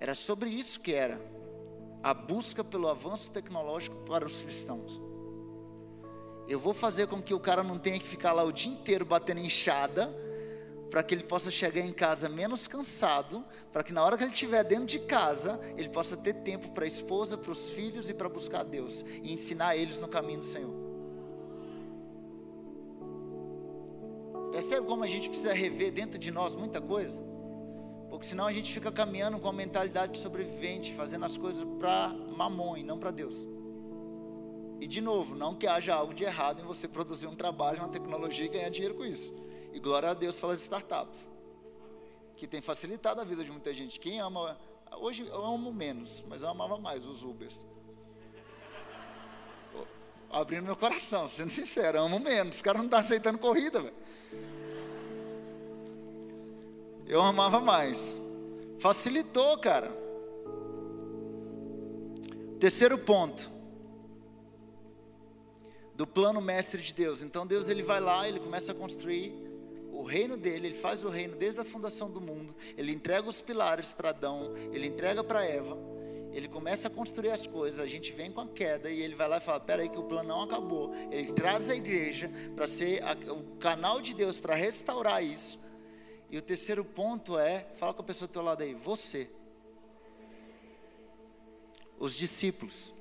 Era 0.00 0.14
sobre 0.14 0.48
isso 0.48 0.80
que 0.80 0.92
era 0.94 1.20
a 2.02 2.14
busca 2.14 2.62
pelo 2.62 2.88
avanço 2.88 3.30
tecnológico 3.30 3.96
para 4.04 4.24
os 4.24 4.42
cristãos. 4.42 5.00
Eu 6.46 6.58
vou 6.58 6.72
fazer 6.72 7.08
com 7.08 7.20
que 7.20 7.34
o 7.34 7.40
cara 7.40 7.62
não 7.62 7.78
tenha 7.78 7.98
que 7.98 8.06
ficar 8.06 8.32
lá 8.32 8.42
o 8.42 8.52
dia 8.52 8.72
inteiro 8.72 9.04
batendo 9.04 9.40
enxada, 9.40 10.14
para 10.90 11.02
que 11.02 11.14
ele 11.14 11.24
possa 11.24 11.50
chegar 11.50 11.80
em 11.80 11.92
casa 11.92 12.28
menos 12.28 12.66
cansado, 12.66 13.44
para 13.72 13.82
que 13.82 13.92
na 13.92 14.04
hora 14.04 14.16
que 14.16 14.24
ele 14.24 14.32
estiver 14.32 14.64
dentro 14.64 14.86
de 14.86 14.98
casa, 15.00 15.60
ele 15.76 15.88
possa 15.88 16.16
ter 16.16 16.34
tempo 16.34 16.70
para 16.70 16.84
a 16.84 16.88
esposa, 16.88 17.36
para 17.36 17.52
os 17.52 17.70
filhos 17.70 18.08
e 18.08 18.14
para 18.14 18.28
buscar 18.28 18.64
Deus 18.64 19.04
e 19.22 19.32
ensinar 19.32 19.76
eles 19.76 19.98
no 19.98 20.08
caminho 20.08 20.40
do 20.40 20.46
Senhor. 20.46 20.88
Percebe 24.50 24.86
como 24.86 25.04
a 25.04 25.06
gente 25.06 25.28
precisa 25.28 25.52
rever 25.52 25.92
dentro 25.92 26.18
de 26.18 26.30
nós 26.30 26.54
muita 26.54 26.80
coisa? 26.80 27.22
Porque 28.08 28.26
senão 28.26 28.46
a 28.46 28.52
gente 28.52 28.72
fica 28.72 28.90
caminhando 28.90 29.38
com 29.38 29.48
a 29.48 29.52
mentalidade 29.52 30.12
de 30.12 30.18
sobrevivente, 30.18 30.94
fazendo 30.94 31.26
as 31.26 31.36
coisas 31.36 31.64
para 31.78 32.08
mamon 32.08 32.76
e 32.78 32.82
não 32.82 32.98
para 32.98 33.10
Deus. 33.10 33.36
E 34.80 34.86
de 34.86 35.00
novo, 35.00 35.34
não 35.34 35.54
que 35.54 35.66
haja 35.66 35.94
algo 35.94 36.14
de 36.14 36.24
errado 36.24 36.62
em 36.62 36.64
você 36.64 36.88
produzir 36.88 37.26
um 37.26 37.36
trabalho, 37.36 37.80
uma 37.80 37.88
tecnologia 37.88 38.46
e 38.46 38.48
ganhar 38.48 38.70
dinheiro 38.70 38.94
com 38.94 39.04
isso. 39.04 39.34
E 39.72 39.78
glória 39.78 40.10
a 40.10 40.14
Deus 40.14 40.38
pelas 40.38 40.60
startups, 40.60 41.28
que 42.36 42.46
tem 42.46 42.60
facilitado 42.60 43.20
a 43.20 43.24
vida 43.24 43.44
de 43.44 43.50
muita 43.50 43.72
gente. 43.74 44.00
Quem 44.00 44.20
ama, 44.20 44.58
hoje 44.98 45.26
eu 45.26 45.44
amo 45.44 45.72
menos, 45.72 46.24
mas 46.28 46.42
eu 46.42 46.48
amava 46.48 46.78
mais 46.78 47.06
os 47.06 47.22
Ubers. 47.22 47.54
Abrindo 50.30 50.64
meu 50.64 50.76
coração, 50.76 51.28
sendo 51.28 51.50
sincero, 51.50 52.00
amo 52.00 52.18
menos. 52.18 52.56
Os 52.56 52.62
caras 52.62 52.78
não 52.78 52.86
estão 52.86 52.98
tá 52.98 53.04
aceitando 53.04 53.38
corrida, 53.38 53.80
velho 53.80 53.94
eu 57.08 57.22
amava 57.22 57.58
mais. 57.58 58.20
Facilitou, 58.78 59.56
cara. 59.58 59.90
Terceiro 62.60 62.98
ponto 62.98 63.50
do 65.94 66.06
plano 66.06 66.40
mestre 66.40 66.82
de 66.82 66.92
Deus. 66.92 67.22
Então 67.22 67.46
Deus 67.46 67.68
ele 67.68 67.82
vai 67.82 67.98
lá, 67.98 68.28
ele 68.28 68.38
começa 68.38 68.72
a 68.72 68.74
construir 68.74 69.32
reino 70.08 70.36
dele, 70.36 70.68
ele 70.68 70.74
faz 70.74 71.04
o 71.04 71.08
reino 71.08 71.36
desde 71.36 71.60
a 71.60 71.64
fundação 71.64 72.10
do 72.10 72.20
mundo. 72.20 72.54
Ele 72.76 72.90
entrega 72.90 73.28
os 73.28 73.40
pilares 73.40 73.92
para 73.92 74.08
Adão, 74.08 74.54
ele 74.72 74.86
entrega 74.86 75.22
para 75.22 75.44
Eva. 75.44 75.78
Ele 76.32 76.48
começa 76.48 76.88
a 76.88 76.90
construir 76.90 77.30
as 77.30 77.46
coisas, 77.46 77.80
a 77.80 77.86
gente 77.86 78.12
vem 78.12 78.30
com 78.30 78.40
a 78.40 78.48
queda 78.48 78.90
e 78.90 79.00
ele 79.00 79.14
vai 79.14 79.28
lá 79.28 79.38
e 79.38 79.40
fala: 79.40 79.60
Peraí, 79.60 79.88
que 79.88 79.98
o 79.98 80.04
plano 80.04 80.28
não 80.28 80.42
acabou. 80.42 80.94
Ele 81.10 81.32
traz 81.32 81.70
a 81.70 81.74
igreja 81.74 82.30
para 82.54 82.68
ser 82.68 83.02
a, 83.02 83.12
o 83.32 83.56
canal 83.58 84.00
de 84.00 84.14
Deus 84.14 84.38
para 84.38 84.54
restaurar 84.54 85.22
isso. 85.22 85.58
E 86.30 86.36
o 86.36 86.42
terceiro 86.42 86.84
ponto 86.84 87.38
é, 87.38 87.66
fala 87.78 87.94
com 87.94 88.02
a 88.02 88.04
pessoa 88.04 88.28
do 88.28 88.32
teu 88.32 88.42
lado 88.42 88.62
aí, 88.62 88.74
você. 88.74 89.30
Os 91.98 92.14
discípulos. 92.14 92.92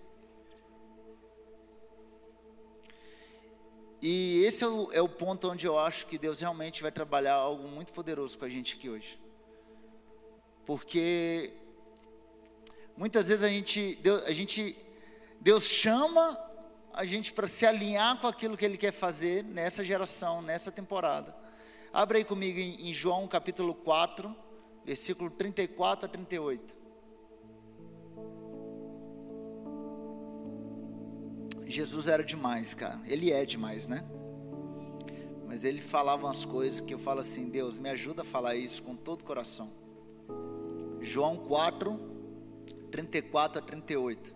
E 4.02 4.44
esse 4.46 4.64
é 4.64 4.68
o, 4.68 4.92
é 4.92 5.02
o, 5.02 5.10
ponto 5.10 5.50
onde 5.50 5.66
eu 5.66 5.80
acho 5.80 6.06
que 6.06 6.18
Deus 6.18 6.40
realmente 6.40 6.82
vai 6.82 6.92
trabalhar 6.92 7.34
algo 7.34 7.68
muito 7.68 7.92
poderoso 7.92 8.38
com 8.38 8.46
a 8.46 8.50
gente 8.50 8.76
aqui 8.76 8.90
hoje. 8.90 9.20
Porque 10.66 11.54
muitas 12.96 13.28
vezes 13.28 13.44
a 13.44 13.50
gente, 13.50 13.96
Deus, 13.96 14.24
a 14.26 14.32
gente, 14.32 14.78
Deus 15.42 15.64
chama 15.64 16.38
a 16.94 17.06
gente 17.06 17.34
para 17.34 17.48
se 17.48 17.66
alinhar 17.66 18.20
com 18.20 18.28
aquilo 18.28 18.56
que 18.56 18.66
Ele 18.66 18.78
quer 18.78 18.92
fazer 18.92 19.44
nessa 19.44 19.84
geração, 19.84 20.42
nessa 20.44 20.72
temporada. 20.72 21.36
Abra 21.92 22.20
aí 22.20 22.24
comigo 22.24 22.60
em, 22.60 22.90
em 22.90 22.94
João 22.94 23.28
capítulo 23.28 23.74
4, 23.74 24.36
versículo 24.86 25.32
34 25.32 26.06
a 26.06 26.10
38. 26.10 26.77
Jesus 31.70 32.08
era 32.08 32.24
demais, 32.24 32.74
cara. 32.74 33.00
Ele 33.06 33.32
é 33.32 33.46
demais, 33.46 33.88
né? 33.88 34.04
Mas 35.46 35.64
ele 35.64 35.82
falava 35.82 36.26
umas 36.26 36.46
coisas 36.46 36.80
que 36.80 36.94
eu 36.94 37.00
falo 37.00 37.20
assim: 37.20 37.50
Deus, 37.50 37.80
me 37.80 37.90
ajuda 37.90 38.22
a 38.22 38.26
falar 38.26 38.56
isso 38.56 38.84
com 38.84 38.96
todo 38.96 39.22
o 39.22 39.26
coração. 39.26 39.72
João 41.02 41.38
4, 41.38 42.00
34 42.92 43.60
a 43.60 43.62
38. 43.62 44.36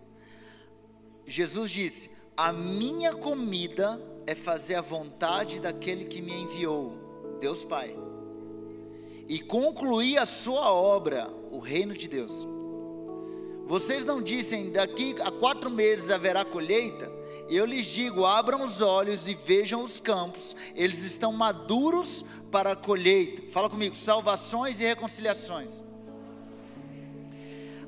Jesus 1.26 1.70
disse: 1.70 2.10
A 2.36 2.52
minha 2.52 3.14
comida 3.14 4.00
é 4.26 4.34
fazer 4.34 4.74
a 4.74 4.80
vontade 4.80 5.60
daquele 5.60 6.04
que 6.04 6.22
me 6.22 6.32
enviou 6.32 7.02
Deus 7.40 7.64
Pai, 7.64 7.96
e 9.28 9.40
concluir 9.40 10.16
a 10.18 10.26
sua 10.26 10.72
obra, 10.72 11.28
o 11.50 11.58
reino 11.58 11.92
de 11.92 12.08
Deus. 12.08 12.46
Vocês 13.66 14.04
não 14.04 14.22
dizem, 14.22 14.70
daqui 14.70 15.16
a 15.20 15.30
quatro 15.30 15.68
meses 15.68 16.10
haverá 16.10 16.44
colheita? 16.44 17.21
Eu 17.54 17.66
lhes 17.66 17.86
digo: 17.86 18.24
abram 18.24 18.64
os 18.64 18.80
olhos 18.80 19.28
e 19.28 19.34
vejam 19.34 19.84
os 19.84 20.00
campos, 20.00 20.56
eles 20.74 21.02
estão 21.02 21.32
maduros 21.32 22.24
para 22.50 22.72
a 22.72 22.76
colheita. 22.76 23.42
Fala 23.52 23.68
comigo: 23.68 23.94
salvações 23.94 24.80
e 24.80 24.84
reconciliações. 24.84 25.82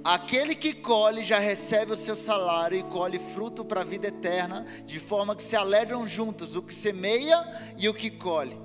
Aquele 0.05 0.55
que 0.55 0.75
colhe 0.75 1.25
já 1.25 1.39
recebe 1.39 1.93
o 1.93 1.97
seu 1.97 2.15
salário 2.15 2.79
e 2.79 2.83
colhe 2.83 3.19
fruto 3.19 3.65
para 3.65 3.81
a 3.81 3.85
vida 3.85 4.09
eterna, 4.09 4.67
de 4.85 5.01
forma 5.01 5.35
que 5.35 5.43
se 5.43 5.57
alegram 5.57 6.07
juntos 6.07 6.55
o 6.55 6.63
que 6.63 6.75
semeia 6.75 7.43
e 7.79 7.89
o 7.89 7.95
que 7.95 8.11
colhe. 8.11 8.59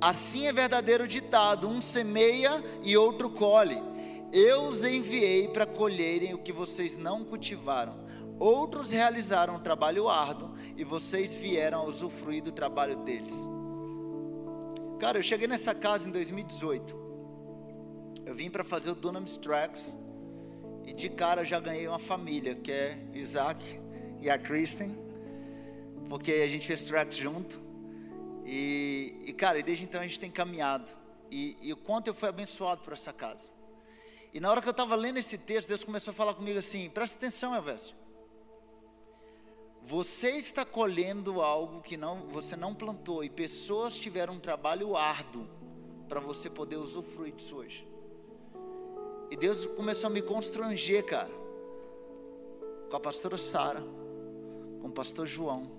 Assim 0.00 0.46
é 0.46 0.52
verdadeiro 0.52 1.08
ditado: 1.08 1.68
um 1.68 1.82
semeia 1.82 2.62
e 2.84 2.96
outro 2.96 3.30
colhe. 3.30 3.82
Eu 4.32 4.66
os 4.66 4.84
enviei 4.84 5.48
para 5.48 5.66
colherem 5.66 6.34
o 6.34 6.38
que 6.38 6.52
vocês 6.52 6.96
não 6.96 7.24
cultivaram. 7.24 8.05
Outros 8.38 8.90
realizaram 8.90 9.56
um 9.56 9.58
trabalho 9.58 10.08
árduo 10.08 10.54
e 10.76 10.84
vocês 10.84 11.34
vieram 11.34 11.80
a 11.80 11.84
usufruir 11.84 12.42
do 12.42 12.52
trabalho 12.52 12.96
deles. 12.96 13.34
Cara, 14.98 15.18
eu 15.18 15.22
cheguei 15.22 15.48
nessa 15.48 15.74
casa 15.74 16.08
em 16.08 16.12
2018. 16.12 17.06
Eu 18.24 18.34
vim 18.34 18.50
para 18.50 18.64
fazer 18.64 18.90
o 18.90 18.94
Dunamis 18.94 19.36
Tracks 19.36 19.96
e 20.84 20.92
de 20.92 21.08
cara 21.08 21.44
já 21.44 21.58
ganhei 21.58 21.88
uma 21.88 21.98
família, 21.98 22.54
que 22.54 22.70
é 22.70 22.98
Isaac 23.14 23.80
e 24.20 24.28
a 24.28 24.38
Kristen, 24.38 24.96
porque 26.08 26.32
a 26.32 26.48
gente 26.48 26.66
fez 26.66 26.84
tracks 26.84 27.16
junto. 27.16 27.60
E, 28.44 29.16
e, 29.26 29.32
cara, 29.32 29.60
desde 29.62 29.84
então 29.84 30.00
a 30.00 30.04
gente 30.04 30.20
tem 30.20 30.30
caminhado. 30.30 30.90
e, 31.30 31.56
e 31.60 31.72
o 31.72 31.76
quanto 31.76 32.06
eu 32.08 32.14
fui 32.14 32.28
abençoado 32.28 32.82
por 32.82 32.92
essa 32.92 33.12
casa. 33.12 33.50
E 34.32 34.38
na 34.40 34.50
hora 34.50 34.60
que 34.60 34.68
eu 34.68 34.72
estava 34.72 34.94
lendo 34.94 35.18
esse 35.18 35.38
texto, 35.38 35.68
Deus 35.68 35.82
começou 35.82 36.10
a 36.10 36.14
falar 36.14 36.34
comigo 36.34 36.58
assim: 36.58 36.90
presta 36.90 37.16
atenção, 37.16 37.54
Elvésio. 37.54 37.96
Você 39.86 40.30
está 40.30 40.64
colhendo 40.64 41.40
algo 41.40 41.80
que 41.80 41.96
não, 41.96 42.22
você 42.26 42.56
não 42.56 42.74
plantou 42.74 43.22
e 43.22 43.30
pessoas 43.30 43.96
tiveram 43.96 44.34
um 44.34 44.40
trabalho 44.40 44.96
árduo 44.96 45.46
para 46.08 46.18
você 46.18 46.50
poder 46.50 46.74
usufruir 46.74 47.32
disso 47.32 47.54
hoje. 47.54 47.86
E 49.30 49.36
Deus 49.36 49.64
começou 49.64 50.08
a 50.08 50.12
me 50.12 50.20
constranger, 50.20 51.06
cara, 51.06 51.30
com 52.90 52.96
a 52.96 52.98
pastora 52.98 53.38
Sara, 53.38 53.80
com 54.80 54.88
o 54.88 54.92
pastor 54.92 55.24
João, 55.24 55.70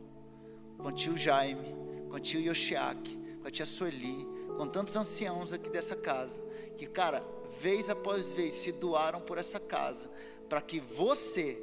com 0.77 0.87
o 0.87 0.91
tio 0.93 1.17
Jaime, 1.17 1.75
com 2.09 2.15
o 2.15 2.19
tio 2.19 2.39
Yoshiaki, 2.39 3.17
com 3.41 3.47
a 3.49 3.51
tia 3.51 3.65
Sueli, 3.65 4.25
com 4.57 4.69
tantos 4.69 4.95
anciãos 4.95 5.51
aqui 5.51 5.69
dessa 5.69 5.97
casa, 5.97 6.39
que, 6.77 6.87
cara, 6.87 7.21
vez 7.59 7.89
após 7.89 8.33
vez 8.33 8.53
se 8.53 8.71
doaram 8.71 9.19
por 9.19 9.37
essa 9.37 9.59
casa, 9.59 10.09
para 10.47 10.61
que 10.61 10.79
você 10.79 11.61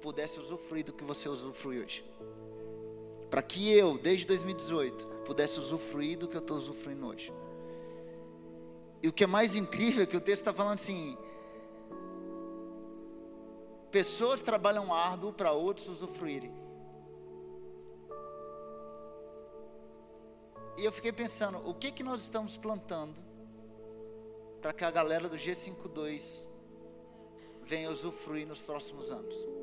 pudesse 0.00 0.40
usufruir 0.40 0.84
do 0.84 0.92
que 0.92 1.04
você 1.04 1.28
usufrui 1.28 1.80
hoje. 1.80 2.04
Para 3.30 3.42
que 3.42 3.72
eu, 3.72 3.96
desde 3.96 4.26
2018, 4.26 5.06
pudesse 5.24 5.60
usufruir 5.60 6.18
do 6.18 6.26
que 6.26 6.36
eu 6.36 6.40
estou 6.40 6.56
usufruindo 6.56 7.06
hoje. 7.06 7.32
E 9.02 9.08
o 9.08 9.12
que 9.12 9.24
é 9.24 9.26
mais 9.26 9.54
incrível 9.54 10.02
é 10.02 10.06
que 10.06 10.16
o 10.16 10.20
texto 10.20 10.42
está 10.42 10.52
falando 10.52 10.74
assim: 10.74 11.16
pessoas 13.90 14.42
trabalham 14.42 14.92
árduo 14.92 15.32
para 15.32 15.52
outros 15.52 15.88
usufruírem. 15.88 16.52
E 20.76 20.84
eu 20.84 20.92
fiquei 20.92 21.12
pensando, 21.12 21.58
o 21.68 21.74
que 21.74 21.92
que 21.92 22.02
nós 22.02 22.22
estamos 22.22 22.56
plantando 22.56 23.14
para 24.62 24.72
que 24.72 24.84
a 24.84 24.90
galera 24.90 25.28
do 25.28 25.36
G52 25.36 26.46
venha 27.64 27.90
usufruir 27.90 28.46
nos 28.46 28.62
próximos 28.62 29.10
anos? 29.10 29.59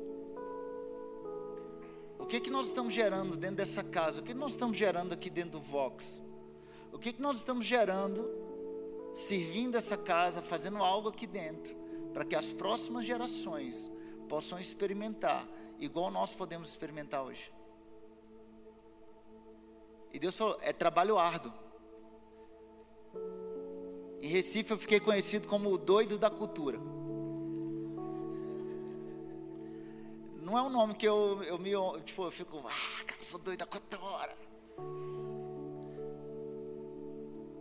Que 2.28 2.40
que 2.40 2.50
nós 2.50 2.66
estamos 2.66 2.92
gerando 2.92 3.36
dentro 3.38 3.56
dessa 3.56 3.82
casa? 3.82 4.20
O 4.20 4.22
que 4.22 4.34
nós 4.34 4.52
estamos 4.52 4.76
gerando 4.76 5.14
aqui 5.14 5.30
dentro 5.30 5.52
do 5.52 5.60
Vox? 5.60 6.22
O 6.92 6.98
que 6.98 7.12
que 7.12 7.22
nós 7.22 7.38
estamos 7.38 7.64
gerando 7.64 8.28
servindo 9.14 9.76
essa 9.76 9.96
casa, 9.96 10.42
fazendo 10.42 10.76
algo 10.78 11.08
aqui 11.08 11.26
dentro, 11.26 11.74
para 12.12 12.26
que 12.26 12.36
as 12.36 12.52
próximas 12.52 13.06
gerações 13.06 13.90
possam 14.28 14.58
experimentar 14.58 15.48
igual 15.78 16.10
nós 16.10 16.34
podemos 16.34 16.68
experimentar 16.68 17.24
hoje? 17.24 17.50
E 20.12 20.18
Deus 20.18 20.36
falou: 20.36 20.58
é 20.60 20.72
trabalho 20.72 21.16
árduo. 21.16 21.52
Em 24.20 24.28
Recife 24.28 24.70
eu 24.70 24.78
fiquei 24.78 25.00
conhecido 25.00 25.48
como 25.48 25.72
o 25.72 25.78
doido 25.78 26.18
da 26.18 26.28
cultura. 26.28 26.78
Não 30.48 30.56
é 30.56 30.62
um 30.62 30.70
nome 30.70 30.94
que 30.94 31.06
eu, 31.06 31.42
eu 31.42 31.58
me. 31.58 31.72
Tipo, 32.04 32.24
eu 32.24 32.30
fico. 32.30 32.56
Ah, 32.64 33.04
cara, 33.04 33.22
sou 33.22 33.38
doido 33.38 33.58
da 33.58 33.66
cultura. 33.66 34.34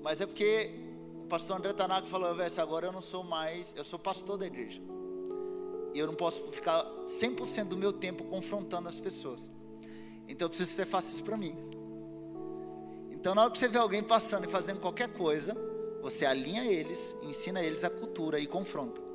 Mas 0.01 0.21
é 0.21 0.25
porque 0.25 0.73
o 1.21 1.27
pastor 1.27 1.57
André 1.57 1.73
Tanaka 1.73 2.07
falou: 2.07 2.33
Vesse, 2.33 2.61
agora 2.61 2.87
eu 2.87 2.93
não 2.93 3.01
sou 3.01 3.25
mais. 3.25 3.75
Eu 3.75 3.83
sou 3.83 3.99
pastor 3.99 4.37
da 4.37 4.47
igreja. 4.47 4.81
E 5.93 5.99
eu 5.99 6.07
não 6.07 6.15
posso 6.15 6.41
ficar 6.49 6.85
100% 7.05 7.65
do 7.65 7.75
meu 7.75 7.91
tempo 7.91 8.23
confrontando 8.23 8.87
as 8.87 9.01
pessoas. 9.01 9.51
Então 10.25 10.45
eu 10.45 10.49
preciso 10.49 10.69
que 10.69 10.75
você 10.77 10.85
faça 10.85 11.09
isso 11.09 11.23
para 11.25 11.35
mim. 11.35 11.57
Então, 13.11 13.35
na 13.35 13.41
hora 13.41 13.51
que 13.51 13.57
você 13.57 13.67
vê 13.67 13.79
alguém 13.79 14.01
passando 14.01 14.45
e 14.45 14.47
fazendo 14.49 14.79
qualquer 14.79 15.09
coisa, 15.09 15.53
você 16.01 16.25
alinha 16.25 16.63
eles, 16.63 17.17
ensina 17.21 17.61
eles 17.61 17.83
a 17.83 17.89
cultura 17.89 18.39
e 18.39 18.47
confronta. 18.47 19.06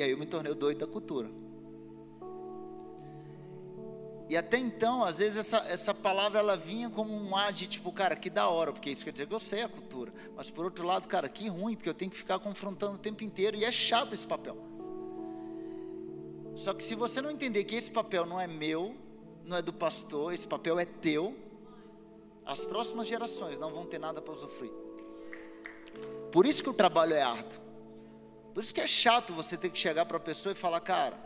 E 0.00 0.02
aí 0.02 0.12
eu 0.12 0.16
me 0.16 0.24
tornei 0.24 0.50
o 0.50 0.54
doido 0.54 0.78
da 0.78 0.86
cultura. 0.86 1.28
E 4.30 4.34
até 4.34 4.56
então, 4.56 5.04
às 5.04 5.18
vezes 5.18 5.36
essa, 5.36 5.58
essa 5.68 5.92
palavra 5.92 6.38
ela 6.38 6.56
vinha 6.56 6.88
como 6.88 7.12
um 7.12 7.36
ar 7.36 7.52
de 7.52 7.66
tipo, 7.66 7.92
cara, 7.92 8.16
que 8.16 8.30
da 8.30 8.48
hora, 8.48 8.72
porque 8.72 8.88
isso 8.88 9.04
quer 9.04 9.12
dizer 9.12 9.26
que 9.26 9.34
eu 9.34 9.38
sei 9.38 9.60
a 9.62 9.68
cultura. 9.68 10.10
Mas 10.34 10.48
por 10.48 10.64
outro 10.64 10.86
lado, 10.86 11.06
cara, 11.06 11.28
que 11.28 11.48
ruim, 11.48 11.76
porque 11.76 11.90
eu 11.90 11.92
tenho 11.92 12.10
que 12.10 12.16
ficar 12.16 12.38
confrontando 12.38 12.94
o 12.94 12.98
tempo 12.98 13.22
inteiro 13.22 13.58
e 13.58 13.64
é 13.66 13.70
chato 13.70 14.14
esse 14.14 14.26
papel. 14.26 14.56
Só 16.56 16.72
que 16.72 16.82
se 16.82 16.94
você 16.94 17.20
não 17.20 17.30
entender 17.30 17.64
que 17.64 17.74
esse 17.74 17.90
papel 17.90 18.24
não 18.24 18.40
é 18.40 18.46
meu, 18.46 18.94
não 19.44 19.58
é 19.58 19.60
do 19.60 19.72
pastor, 19.72 20.32
esse 20.32 20.48
papel 20.48 20.78
é 20.78 20.86
teu. 20.86 21.36
As 22.46 22.64
próximas 22.64 23.06
gerações 23.06 23.58
não 23.58 23.70
vão 23.70 23.84
ter 23.84 23.98
nada 23.98 24.22
para 24.22 24.32
usufruir. 24.32 24.72
Por 26.32 26.46
isso 26.46 26.62
que 26.62 26.70
o 26.70 26.74
trabalho 26.74 27.12
é 27.12 27.20
árduo. 27.20 27.69
Por 28.54 28.62
isso 28.62 28.74
que 28.74 28.80
é 28.80 28.86
chato 28.86 29.32
você 29.32 29.56
ter 29.56 29.70
que 29.70 29.78
chegar 29.78 30.04
para 30.04 30.16
a 30.16 30.20
pessoa 30.20 30.52
e 30.52 30.56
falar, 30.56 30.80
cara, 30.80 31.16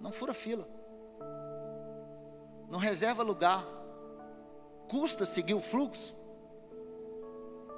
não 0.00 0.12
fura 0.12 0.32
fila. 0.32 0.68
Não 2.68 2.78
reserva 2.78 3.22
lugar. 3.22 3.64
Custa 4.88 5.26
seguir 5.26 5.54
o 5.54 5.60
fluxo. 5.60 6.16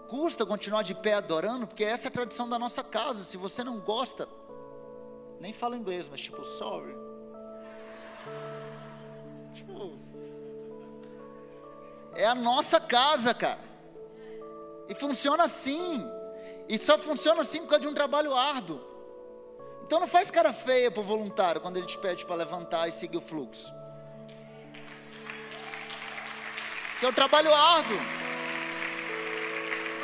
Custa 0.09 0.45
continuar 0.45 0.83
de 0.83 0.95
pé 0.95 1.14
adorando, 1.14 1.66
porque 1.66 1.85
essa 1.85 2.07
é 2.07 2.09
a 2.09 2.12
tradição 2.12 2.49
da 2.49 2.59
nossa 2.59 2.83
casa. 2.83 3.25
Se 3.25 3.37
você 3.37 3.62
não 3.62 3.79
gosta, 3.79 4.29
nem 5.41 5.53
fala 5.53 5.77
inglês, 5.77 6.09
mas 6.09 6.21
tipo, 6.21 6.45
sorry. 6.45 6.95
Tipo, 9.55 9.93
é 12.14 12.27
a 12.27 12.35
nossa 12.35 12.81
casa, 12.81 13.33
cara. 13.33 13.61
E 14.89 14.95
funciona 14.95 15.45
assim. 15.45 16.05
E 16.71 16.79
só 16.79 16.97
funciona 16.97 17.43
assim 17.43 17.62
por 17.62 17.71
causa 17.71 17.81
de 17.81 17.89
um 17.89 17.93
trabalho 17.93 18.33
árduo. 18.33 18.81
Então 19.85 19.99
não 19.99 20.07
faz 20.07 20.31
cara 20.31 20.53
feia 20.53 20.89
pro 20.89 21.03
voluntário 21.03 21.61
quando 21.61 21.79
ele 21.79 21.87
te 21.87 21.99
pede 21.99 22.25
para 22.25 22.37
levantar 22.37 22.87
e 22.87 22.93
seguir 22.93 23.16
o 23.16 23.21
fluxo. 23.21 23.75
Que 27.01 27.07
é 27.07 27.09
o 27.09 27.12
trabalho 27.12 27.53
árduo. 27.53 27.99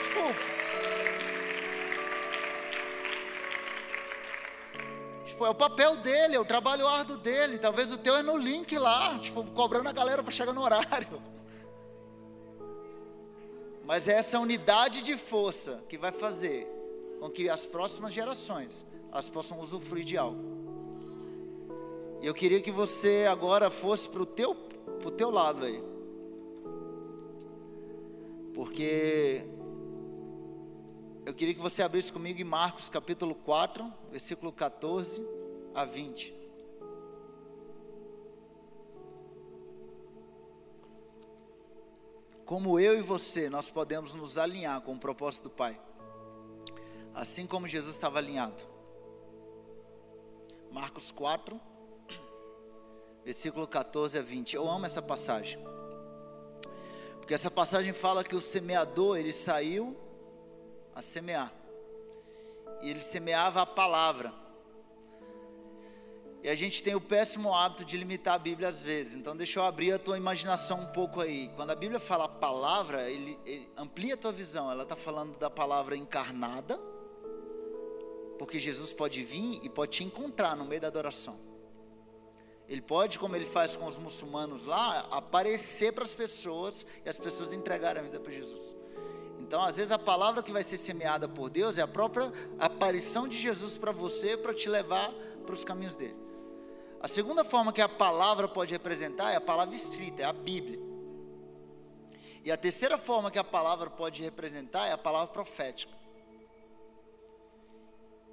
Tipo, 0.03 0.57
Tipo, 5.25 5.47
é 5.47 5.51
o 5.51 5.55
papel 5.55 5.97
dele, 5.99 6.35
é 6.35 6.41
o 6.41 6.45
trabalho 6.45 6.89
árduo 6.89 7.17
dele. 7.17 7.59
Talvez 7.59 7.93
o 7.93 7.99
teu 7.99 8.17
é 8.17 8.25
no 8.25 8.37
link 8.37 8.77
lá, 8.77 9.17
tipo, 9.21 9.45
cobrando 9.53 9.89
a 9.89 9.93
galera 9.93 10.21
para 10.21 10.33
chegar 10.33 10.53
no 10.53 10.63
horário. 10.63 11.36
Mas 13.87 14.09
é 14.09 14.15
essa 14.15 14.41
unidade 14.41 15.01
de 15.03 15.17
força 15.17 15.81
que 15.89 15.97
vai 15.97 16.11
fazer 16.11 16.67
com 17.21 17.31
que 17.31 17.49
as 17.49 17.65
próximas 17.65 18.13
gerações 18.13 18.85
elas 19.13 19.31
possam 19.31 19.61
usufruir 19.61 20.05
de 20.05 20.19
algo. 20.19 20.43
E 22.21 22.27
eu 22.27 22.35
queria 22.35 22.61
que 22.61 22.73
você 22.73 23.27
agora 23.31 23.71
fosse 23.71 24.09
para 24.09 24.23
o 24.23 24.27
teu, 24.27 24.55
pro 24.55 25.11
teu 25.11 25.31
lado 25.31 25.65
aí. 25.65 25.83
Porque 28.53 29.45
eu 31.25 31.33
queria 31.33 31.55
que 31.55 31.61
você 31.61 31.83
abrisse 31.83 32.13
comigo 32.13 32.41
em 32.41 32.45
Marcos 32.45 32.89
capítulo 32.89 33.35
4, 33.35 33.93
versículo 34.11 34.53
14 34.53 35.25
a 35.75 35.85
20. 35.85 36.35
Como 42.47 42.79
eu 42.79 42.97
e 42.97 43.03
você, 43.03 43.51
nós 43.51 43.71
podemos 43.71 44.15
nos 44.15 44.39
alinhar 44.39 44.81
com 44.81 44.95
o 44.95 45.01
propósito 45.01 45.45
do 45.45 45.51
Pai. 45.51 45.81
Assim 47.13 47.45
como 47.45 47.67
Jesus 47.67 47.97
estava 47.97 48.19
alinhado. 48.19 48.63
Marcos 50.71 51.11
4, 51.11 51.61
versículo 53.25 53.67
14 53.67 54.17
a 54.17 54.23
20. 54.23 54.55
Eu 54.55 54.71
amo 54.71 54.87
essa 54.87 55.03
passagem. 55.03 55.59
Porque 57.17 57.35
essa 57.35 57.51
passagem 57.51 57.93
fala 57.93 58.23
que 58.23 58.37
o 58.37 58.41
semeador, 58.41 59.19
ele 59.19 59.33
saiu 59.33 59.97
a 60.95 61.03
semear. 61.03 61.53
E 62.81 62.89
ele 62.89 63.03
semeava 63.03 63.63
a 63.63 63.67
palavra. 63.67 64.33
E 66.43 66.49
a 66.49 66.55
gente 66.55 66.83
tem 66.83 66.95
o 66.95 67.01
péssimo 67.01 67.55
hábito 67.55 67.85
de 67.85 67.97
limitar 67.97 68.35
a 68.35 68.39
Bíblia 68.39 68.69
às 68.69 68.83
vezes. 68.83 69.15
Então 69.15 69.37
deixa 69.37 69.59
eu 69.59 69.65
abrir 69.65 69.93
a 69.93 69.99
tua 69.99 70.17
imaginação 70.17 70.81
um 70.81 70.87
pouco 70.87 71.21
aí. 71.21 71.51
Quando 71.57 71.71
a 71.71 71.75
Bíblia 71.75 71.99
fala 71.99 72.29
palavra, 72.29 73.11
ele, 73.11 73.39
ele 73.45 73.69
amplia 73.77 74.15
a 74.15 74.17
tua 74.17 74.33
visão. 74.33 74.71
Ela 74.71 74.85
está 74.85 74.95
falando 74.95 75.39
da 75.39 75.51
palavra 75.51 75.97
encarnada, 75.97 76.79
porque 78.39 78.61
Jesus 78.61 78.93
pode 78.93 79.25
vir 79.25 79.61
e 79.63 79.69
pode 79.69 79.93
te 79.93 80.05
encontrar 80.05 80.55
no 80.55 80.65
meio 80.65 80.81
da 80.81 80.89
adoração. 80.89 81.39
Ele 82.69 82.83
pode, 82.83 83.19
como 83.19 83.37
ele 83.37 83.47
faz 83.47 83.77
com 83.77 83.87
os 83.87 83.97
muçulmanos 83.97 84.67
lá, 84.67 85.07
aparecer 85.11 85.93
para 85.93 86.05
as 86.05 86.13
pessoas 86.13 86.85
e 87.05 87.09
as 87.09 87.17
pessoas 87.17 87.53
entregarem 87.53 88.03
a 88.03 88.05
vida 88.05 88.19
para 88.19 88.33
Jesus. 88.33 88.75
Então, 89.39 89.63
às 89.63 89.77
vezes, 89.77 89.93
a 89.93 89.99
palavra 89.99 90.43
que 90.43 90.51
vai 90.51 90.65
ser 90.65 90.77
semeada 90.77 91.29
por 91.29 91.49
Deus 91.49 91.79
é 91.79 91.83
a 91.83 91.87
própria 91.87 92.33
aparição 92.59 93.29
de 93.29 93.39
Jesus 93.39 93.79
para 93.79 93.93
você, 93.93 94.37
para 94.37 94.53
te 94.53 94.69
levar 94.69 95.13
para 95.45 95.55
os 95.55 95.65
caminhos 95.65 95.95
dele. 95.95 96.26
A 97.01 97.09
segunda 97.09 97.45
forma 97.45 97.73
que 97.73 97.81
a 97.81 97.89
palavra 97.89 98.49
pode 98.49 98.73
representar 98.73 99.33
é 99.33 99.37
a 99.37 99.41
palavra 99.41 99.75
escrita, 99.75 100.23
é 100.23 100.25
a 100.25 100.33
Bíblia. 100.33 100.81
E 102.45 102.51
a 102.51 102.57
terceira 102.57 102.97
forma 102.97 103.31
que 103.31 103.39
a 103.39 103.45
palavra 103.45 103.91
pode 103.91 104.23
representar 104.23 104.87
é 104.87 104.93
a 104.93 104.99
palavra 104.99 105.33
profética. 105.33 105.93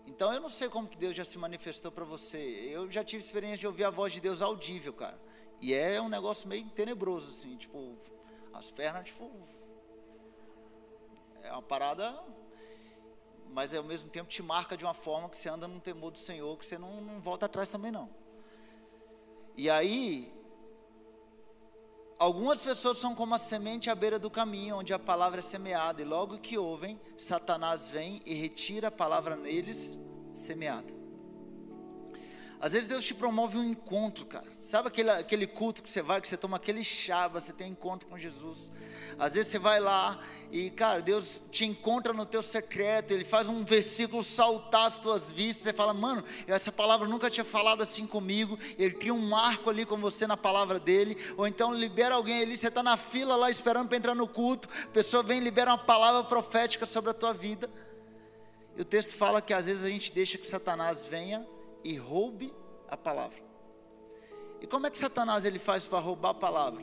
Então 0.05 0.33
eu 0.33 0.39
não 0.39 0.49
sei 0.49 0.69
como 0.69 0.87
que 0.87 0.97
Deus 0.97 1.15
já 1.15 1.25
se 1.25 1.37
manifestou 1.37 1.91
para 1.91 2.05
você. 2.05 2.37
Eu 2.37 2.91
já 2.91 3.03
tive 3.03 3.23
experiência 3.23 3.57
de 3.57 3.67
ouvir 3.67 3.85
a 3.85 3.89
voz 3.89 4.13
de 4.13 4.21
Deus 4.21 4.41
audível, 4.41 4.93
cara. 4.93 5.19
E 5.59 5.73
é 5.73 5.99
um 6.01 6.09
negócio 6.09 6.47
meio 6.47 6.69
tenebroso, 6.69 7.31
assim, 7.31 7.55
tipo, 7.55 7.97
as 8.53 8.69
pernas, 8.69 9.05
tipo. 9.05 9.31
É 11.41 11.51
uma 11.51 11.61
parada. 11.61 12.17
Mas 13.49 13.73
ao 13.73 13.83
mesmo 13.83 14.09
tempo 14.09 14.29
te 14.29 14.41
marca 14.41 14.75
de 14.75 14.83
uma 14.83 14.93
forma 14.93 15.29
que 15.29 15.37
você 15.37 15.49
anda 15.49 15.67
no 15.67 15.79
temor 15.79 16.11
do 16.11 16.17
Senhor, 16.17 16.57
que 16.57 16.65
você 16.65 16.77
não, 16.77 17.01
não 17.01 17.19
volta 17.19 17.45
atrás 17.45 17.69
também 17.69 17.91
não. 17.91 18.09
E 19.55 19.69
aí, 19.69 20.33
Algumas 22.23 22.61
pessoas 22.61 22.99
são 22.99 23.13
como 23.13 23.35
a 23.35 23.37
semente 23.37 23.89
à 23.89 23.95
beira 23.95 24.17
do 24.17 24.29
caminho, 24.29 24.77
onde 24.77 24.93
a 24.93 24.99
palavra 24.99 25.39
é 25.39 25.43
semeada, 25.43 26.01
e 26.01 26.05
logo 26.05 26.37
que 26.37 26.57
ouvem, 26.57 26.97
Satanás 27.17 27.89
vem 27.89 28.21
e 28.25 28.33
retira 28.33 28.87
a 28.87 28.91
palavra 28.91 29.35
neles 29.35 29.99
semeada. 30.33 31.02
Às 32.63 32.71
vezes 32.71 32.87
Deus 32.87 33.03
te 33.03 33.13
promove 33.13 33.57
um 33.57 33.63
encontro, 33.71 34.25
cara. 34.25 34.45
Sabe 34.61 34.87
aquele, 34.87 35.09
aquele 35.09 35.45
culto 35.45 35.83
que 35.83 35.89
você 35.89 36.01
vai, 36.01 36.21
que 36.21 36.29
você 36.29 36.37
toma 36.37 36.55
aquele 36.55 36.81
chá, 36.81 37.27
você 37.27 37.51
tem 37.51 37.69
encontro 37.69 38.07
com 38.07 38.17
Jesus. 38.17 38.71
Às 39.19 39.33
vezes 39.33 39.51
você 39.51 39.59
vai 39.59 39.81
lá 39.81 40.17
e, 40.49 40.69
cara, 40.69 41.01
Deus 41.01 41.41
te 41.51 41.65
encontra 41.65 42.13
no 42.13 42.25
teu 42.25 42.41
secreto, 42.41 43.11
Ele 43.11 43.25
faz 43.25 43.49
um 43.49 43.65
versículo 43.65 44.23
saltar 44.23 44.87
as 44.87 44.97
tuas 44.97 45.29
vistas. 45.29 45.65
Você 45.65 45.73
fala, 45.73 45.93
mano, 45.93 46.23
essa 46.47 46.71
palavra 46.71 47.05
nunca 47.05 47.29
tinha 47.29 47.43
falado 47.43 47.83
assim 47.83 48.07
comigo. 48.07 48.57
Ele 48.79 48.93
cria 48.93 49.13
um 49.13 49.27
marco 49.27 49.69
ali 49.69 49.85
com 49.85 49.97
você 49.97 50.25
na 50.25 50.37
palavra 50.37 50.79
dele. 50.79 51.17
Ou 51.35 51.45
então 51.45 51.73
libera 51.73 52.15
alguém 52.15 52.43
ali, 52.43 52.55
você 52.55 52.69
está 52.69 52.81
na 52.81 52.95
fila 52.95 53.35
lá 53.35 53.51
esperando 53.51 53.89
para 53.89 53.97
entrar 53.97 54.15
no 54.15 54.25
culto. 54.25 54.69
A 54.85 54.87
pessoa 54.87 55.21
vem 55.21 55.39
e 55.39 55.43
libera 55.43 55.71
uma 55.71 55.77
palavra 55.77 56.23
profética 56.23 56.85
sobre 56.85 57.11
a 57.11 57.13
tua 57.13 57.33
vida. 57.33 57.69
E 58.77 58.81
o 58.81 58.85
texto 58.85 59.15
fala 59.15 59.41
que 59.41 59.53
às 59.53 59.65
vezes 59.65 59.83
a 59.83 59.89
gente 59.89 60.13
deixa 60.13 60.37
que 60.37 60.47
Satanás 60.47 61.05
venha 61.05 61.45
e 61.83 61.95
roube 61.97 62.53
a 62.87 62.95
palavra. 62.95 63.41
E 64.61 64.67
como 64.67 64.87
é 64.87 64.89
que 64.89 64.97
Satanás 64.97 65.45
ele 65.45 65.59
faz 65.59 65.85
para 65.85 65.99
roubar 65.99 66.29
a 66.29 66.33
palavra? 66.33 66.81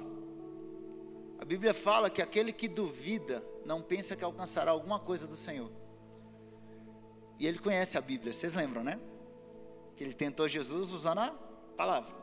A 1.39 1.45
Bíblia 1.45 1.73
fala 1.73 2.11
que 2.11 2.21
aquele 2.21 2.53
que 2.53 2.69
duvida 2.69 3.43
não 3.65 3.81
pensa 3.81 4.15
que 4.15 4.23
alcançará 4.23 4.71
alguma 4.71 4.99
coisa 4.99 5.27
do 5.27 5.37
Senhor. 5.37 5.71
E 7.39 7.47
ele 7.47 7.59
conhece 7.59 7.97
a 7.97 8.01
Bíblia, 8.01 8.35
vocês 8.35 8.55
lembram, 8.55 8.85
né? 8.85 9.01
Que 9.97 10.05
ele 10.05 10.13
tentou 10.13 10.47
Jesus 10.47 10.93
usando 10.93 11.21
a 11.21 11.31
palavra. 11.77 12.15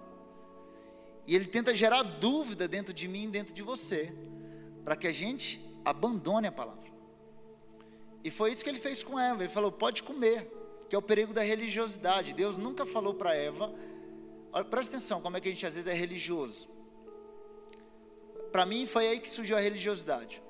E 1.25 1.36
ele 1.36 1.45
tenta 1.45 1.75
gerar 1.75 2.03
dúvida 2.03 2.67
dentro 2.67 2.93
de 2.93 3.07
mim 3.07 3.30
dentro 3.30 3.53
de 3.53 3.63
você, 3.63 4.13
para 4.86 4.95
que 4.95 5.07
a 5.07 5.11
gente 5.11 5.59
abandone 5.84 6.47
a 6.47 6.51
palavra. 6.51 6.88
E 8.23 8.30
foi 8.30 8.51
isso 8.51 8.63
que 8.63 8.69
ele 8.69 8.80
fez 8.80 9.01
com 9.01 9.19
Eva. 9.19 9.43
Ele 9.43 9.51
falou: 9.51 9.71
pode 9.71 10.03
comer, 10.03 10.51
que 10.89 10.95
é 10.95 10.97
o 10.97 11.01
perigo 11.01 11.33
da 11.33 11.41
religiosidade. 11.41 12.33
Deus 12.33 12.57
nunca 12.57 12.85
falou 12.85 13.13
para 13.13 13.35
Eva. 13.35 13.73
Olha, 14.51 14.65
presta 14.65 14.97
atenção, 14.97 15.21
como 15.21 15.38
é 15.38 15.41
que 15.41 15.49
a 15.49 15.51
gente 15.51 15.65
às 15.65 15.73
vezes 15.73 15.88
é 15.88 15.93
religioso. 15.93 16.67
Para 18.51 18.65
mim 18.65 18.85
foi 18.85 19.07
aí 19.07 19.19
que 19.19 19.29
surgiu 19.29 19.57
a 19.57 19.59
religiosidade. 19.59 20.41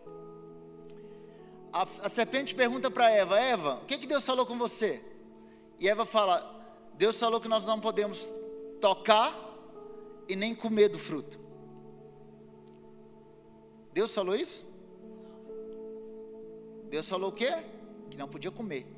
A, 1.73 1.87
a 2.03 2.09
serpente 2.09 2.55
pergunta 2.55 2.89
para 2.89 3.09
Eva: 3.09 3.39
Eva, 3.39 3.75
o 3.83 3.85
que, 3.85 3.97
que 3.97 4.07
Deus 4.07 4.25
falou 4.25 4.45
com 4.45 4.57
você? 4.57 5.01
E 5.79 5.89
Eva 5.89 6.05
fala: 6.05 6.55
Deus 6.93 7.19
falou 7.19 7.41
que 7.41 7.47
nós 7.47 7.65
não 7.65 7.79
podemos 7.79 8.29
tocar 8.79 9.35
e 10.27 10.35
nem 10.35 10.55
comer 10.55 10.89
do 10.89 10.99
fruto. 10.99 11.39
Deus 13.93 14.13
falou 14.13 14.35
isso? 14.35 14.65
Deus 16.89 17.07
falou 17.09 17.29
o 17.29 17.33
quê? 17.33 17.63
Que 18.09 18.17
não 18.17 18.27
podia 18.27 18.51
comer. 18.51 18.96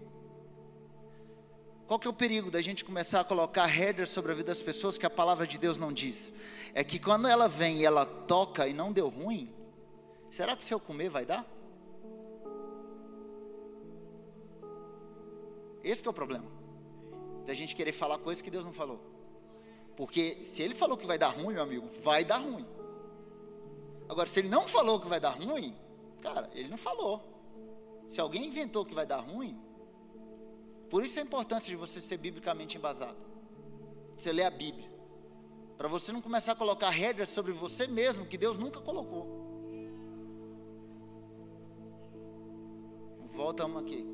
Qual 1.90 1.98
que 1.98 2.06
é 2.06 2.10
o 2.12 2.14
perigo 2.14 2.52
da 2.52 2.62
gente 2.62 2.86
começar 2.86 3.20
a 3.20 3.24
colocar 3.24 3.66
regras 3.66 4.12
sobre 4.12 4.32
a 4.32 4.36
vida 4.36 4.52
das 4.52 4.62
pessoas 4.62 4.96
que 4.96 5.08
a 5.08 5.10
palavra 5.10 5.48
de 5.48 5.58
Deus 5.58 5.80
não 5.80 5.92
diz? 5.92 6.32
É 6.72 6.84
que 6.84 7.00
quando 7.00 7.28
ela 7.28 7.48
vem 7.48 7.80
e 7.80 7.84
ela 7.84 8.06
toca 8.06 8.68
e 8.68 8.74
não 8.74 8.94
deu 8.94 9.10
ruim, 9.10 9.52
será 10.30 10.56
que 10.56 10.64
se 10.64 10.72
eu 10.72 10.80
comer 10.80 11.10
vai 11.10 11.26
dar? 11.26 11.44
Esse 15.84 16.06
é 16.06 16.10
o 16.12 16.14
problema. 16.14 16.46
Da 17.48 17.56
gente 17.56 17.76
querer 17.76 17.94
falar 17.94 18.20
coisas 18.20 18.44
que 18.44 18.52
Deus 18.52 18.64
não 18.64 18.72
falou. 18.72 19.02
Porque 19.98 20.44
se 20.44 20.62
ele 20.62 20.76
falou 20.76 20.96
que 20.96 21.08
vai 21.08 21.18
dar 21.18 21.30
ruim, 21.30 21.56
meu 21.56 21.64
amigo, 21.64 21.88
vai 22.04 22.24
dar 22.24 22.38
ruim. 22.38 22.68
Agora, 24.08 24.30
se 24.30 24.40
ele 24.40 24.48
não 24.48 24.68
falou 24.68 25.00
que 25.00 25.10
vai 25.10 25.20
dar 25.20 25.32
ruim, 25.32 25.76
cara, 26.22 26.52
ele 26.54 26.70
não 26.70 26.78
falou. 26.78 27.20
Se 28.12 28.22
alguém 28.22 28.46
inventou 28.46 28.86
que 28.86 28.94
vai 28.94 29.08
dar 29.08 29.22
ruim, 29.22 29.60
por 30.90 31.04
isso 31.06 31.20
a 31.20 31.22
importância 31.22 31.70
de 31.70 31.76
você 31.76 32.00
ser 32.00 32.18
biblicamente 32.18 32.78
embasado. 32.78 33.18
Você 34.18 34.32
lê 34.32 34.44
a 34.44 34.50
Bíblia. 34.50 34.90
Para 35.78 35.88
você 35.88 36.12
não 36.12 36.22
começar 36.22 36.52
a 36.52 36.56
colocar 36.56 36.90
regras 36.90 37.30
sobre 37.30 37.54
você 37.54 37.88
mesmo 37.88 38.26
que 38.26 38.38
Deus 38.38 38.58
nunca 38.58 38.82
colocou. 38.82 39.40
Voltamos 43.34 43.82
aqui. 43.82 44.06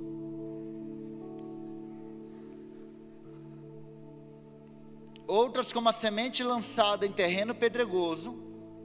Outras, 5.27 5.73
como 5.73 5.89
a 5.89 5.93
semente 5.93 6.43
lançada 6.43 7.05
em 7.05 7.11
terreno 7.11 7.55
pedregoso, 7.55 8.37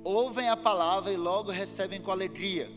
ouvem 0.02 0.48
a 0.48 0.56
palavra 0.56 1.12
e 1.12 1.16
logo 1.16 1.50
recebem 1.50 2.00
com 2.00 2.10
alegria. 2.10 2.70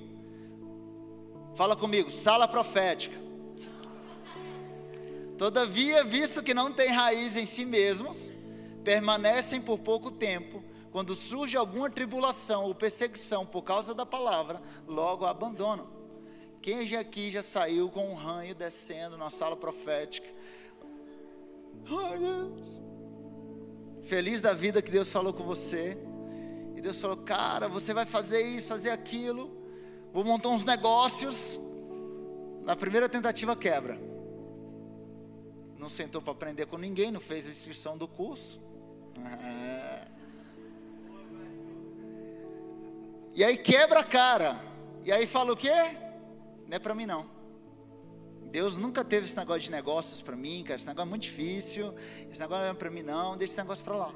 Fala 1.55 1.75
comigo, 1.75 2.11
sala 2.11 2.47
profética. 2.47 3.15
Todavia, 5.37 6.03
visto 6.03 6.43
que 6.43 6.53
não 6.53 6.71
têm 6.71 6.89
raiz 6.89 7.35
em 7.35 7.45
si 7.45 7.65
mesmos, 7.65 8.29
permanecem 8.83 9.59
por 9.59 9.79
pouco 9.79 10.11
tempo, 10.11 10.63
quando 10.91 11.15
surge 11.15 11.57
alguma 11.57 11.89
tribulação 11.89 12.65
ou 12.65 12.75
perseguição 12.75 13.45
por 13.45 13.63
causa 13.63 13.95
da 13.95 14.05
palavra, 14.05 14.61
logo 14.87 15.25
a 15.25 15.31
abandonam. 15.31 15.87
Quem 16.61 16.85
já 16.85 16.99
aqui 16.99 17.31
já 17.31 17.41
saiu 17.41 17.89
com 17.89 18.11
um 18.11 18.13
ranho 18.13 18.53
descendo 18.53 19.17
na 19.17 19.29
sala 19.29 19.55
profética? 19.55 20.27
Ai, 21.85 22.19
Deus. 22.19 22.81
Feliz 24.05 24.39
da 24.39 24.53
vida 24.53 24.81
que 24.81 24.91
Deus 24.91 25.11
falou 25.11 25.33
com 25.33 25.43
você. 25.43 25.97
E 26.75 26.81
Deus 26.81 27.01
falou: 27.01 27.17
Cara, 27.17 27.67
você 27.67 27.93
vai 27.93 28.05
fazer 28.05 28.43
isso, 28.43 28.67
fazer 28.67 28.91
aquilo. 28.91 29.51
Vou 30.13 30.23
montar 30.23 30.49
uns 30.49 30.63
negócios. 30.63 31.59
Na 32.61 32.75
primeira 32.75 33.09
tentativa, 33.09 33.55
quebra 33.55 34.12
não 35.77 35.89
sentou 35.89 36.21
para 36.21 36.31
aprender 36.31 36.65
com 36.65 36.77
ninguém, 36.77 37.11
não 37.11 37.19
fez 37.19 37.45
a 37.47 37.49
inscrição 37.49 37.97
do 37.97 38.07
curso. 38.07 38.61
É. 39.17 40.07
E 43.33 43.43
aí 43.43 43.57
quebra 43.57 44.01
a 44.01 44.03
cara. 44.03 44.59
E 45.03 45.11
aí 45.11 45.25
fala 45.25 45.51
o 45.51 45.57
quê? 45.57 45.97
Não 46.67 46.75
é 46.75 46.79
para 46.79 46.93
mim 46.93 47.05
não. 47.05 47.29
Deus 48.51 48.77
nunca 48.77 49.03
teve 49.03 49.25
esse 49.25 49.35
negócio 49.35 49.61
de 49.61 49.71
negócios 49.71 50.21
para 50.21 50.35
mim, 50.35 50.63
cara. 50.63 50.75
Esse 50.75 50.85
negócio 50.85 51.07
é 51.07 51.09
muito 51.09 51.23
difícil. 51.23 51.93
Esse 52.31 52.39
negócio 52.39 52.63
não 52.63 52.71
é 52.71 52.73
para 52.73 52.91
mim 52.91 53.01
não. 53.01 53.35
Deixa 53.35 53.53
esse 53.53 53.61
negócio 53.61 53.83
para 53.83 53.95
lá. 53.95 54.13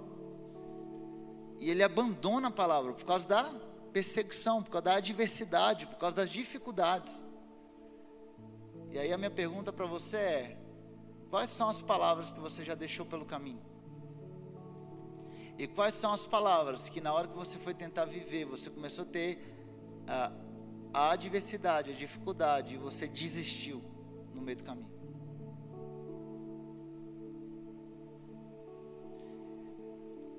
E 1.60 1.72
ele 1.72 1.84
abandona 1.84 2.50
a 2.50 2.52
palavra 2.52 2.94
por 2.94 3.04
causa 3.04 3.28
da 3.28 3.52
perseguição, 3.92 4.62
por 4.62 4.70
causa 4.70 4.86
da 4.86 4.96
adversidade, 4.96 5.88
por 5.88 5.98
causa 5.98 6.18
das 6.18 6.30
dificuldades. 6.30 7.24
E 8.92 9.00
aí 9.00 9.12
a 9.12 9.18
minha 9.18 9.32
pergunta 9.32 9.74
para 9.74 9.88
você 9.88 10.18
é: 10.18 10.58
Quais 11.30 11.50
são 11.50 11.68
as 11.68 11.82
palavras 11.82 12.32
que 12.32 12.40
você 12.40 12.64
já 12.64 12.74
deixou 12.74 13.06
pelo 13.06 13.26
caminho? 13.26 13.62
E 15.58 15.68
quais 15.68 15.96
são 15.96 16.14
as 16.14 16.26
palavras 16.26 16.88
que 16.88 17.02
na 17.02 17.12
hora 17.14 17.28
que 17.28 17.36
você 17.36 17.58
foi 17.58 17.74
tentar 17.74 18.06
viver, 18.06 18.46
você 18.46 18.70
começou 18.70 19.04
a 19.04 19.08
ter 19.08 19.56
a, 20.08 20.32
a 20.94 21.12
adversidade, 21.12 21.92
a 21.92 21.94
dificuldade, 21.94 22.76
e 22.76 22.78
você 22.78 23.08
desistiu 23.08 23.84
no 24.34 24.42
meio 24.42 24.58
do 24.58 24.64
caminho? 24.64 24.98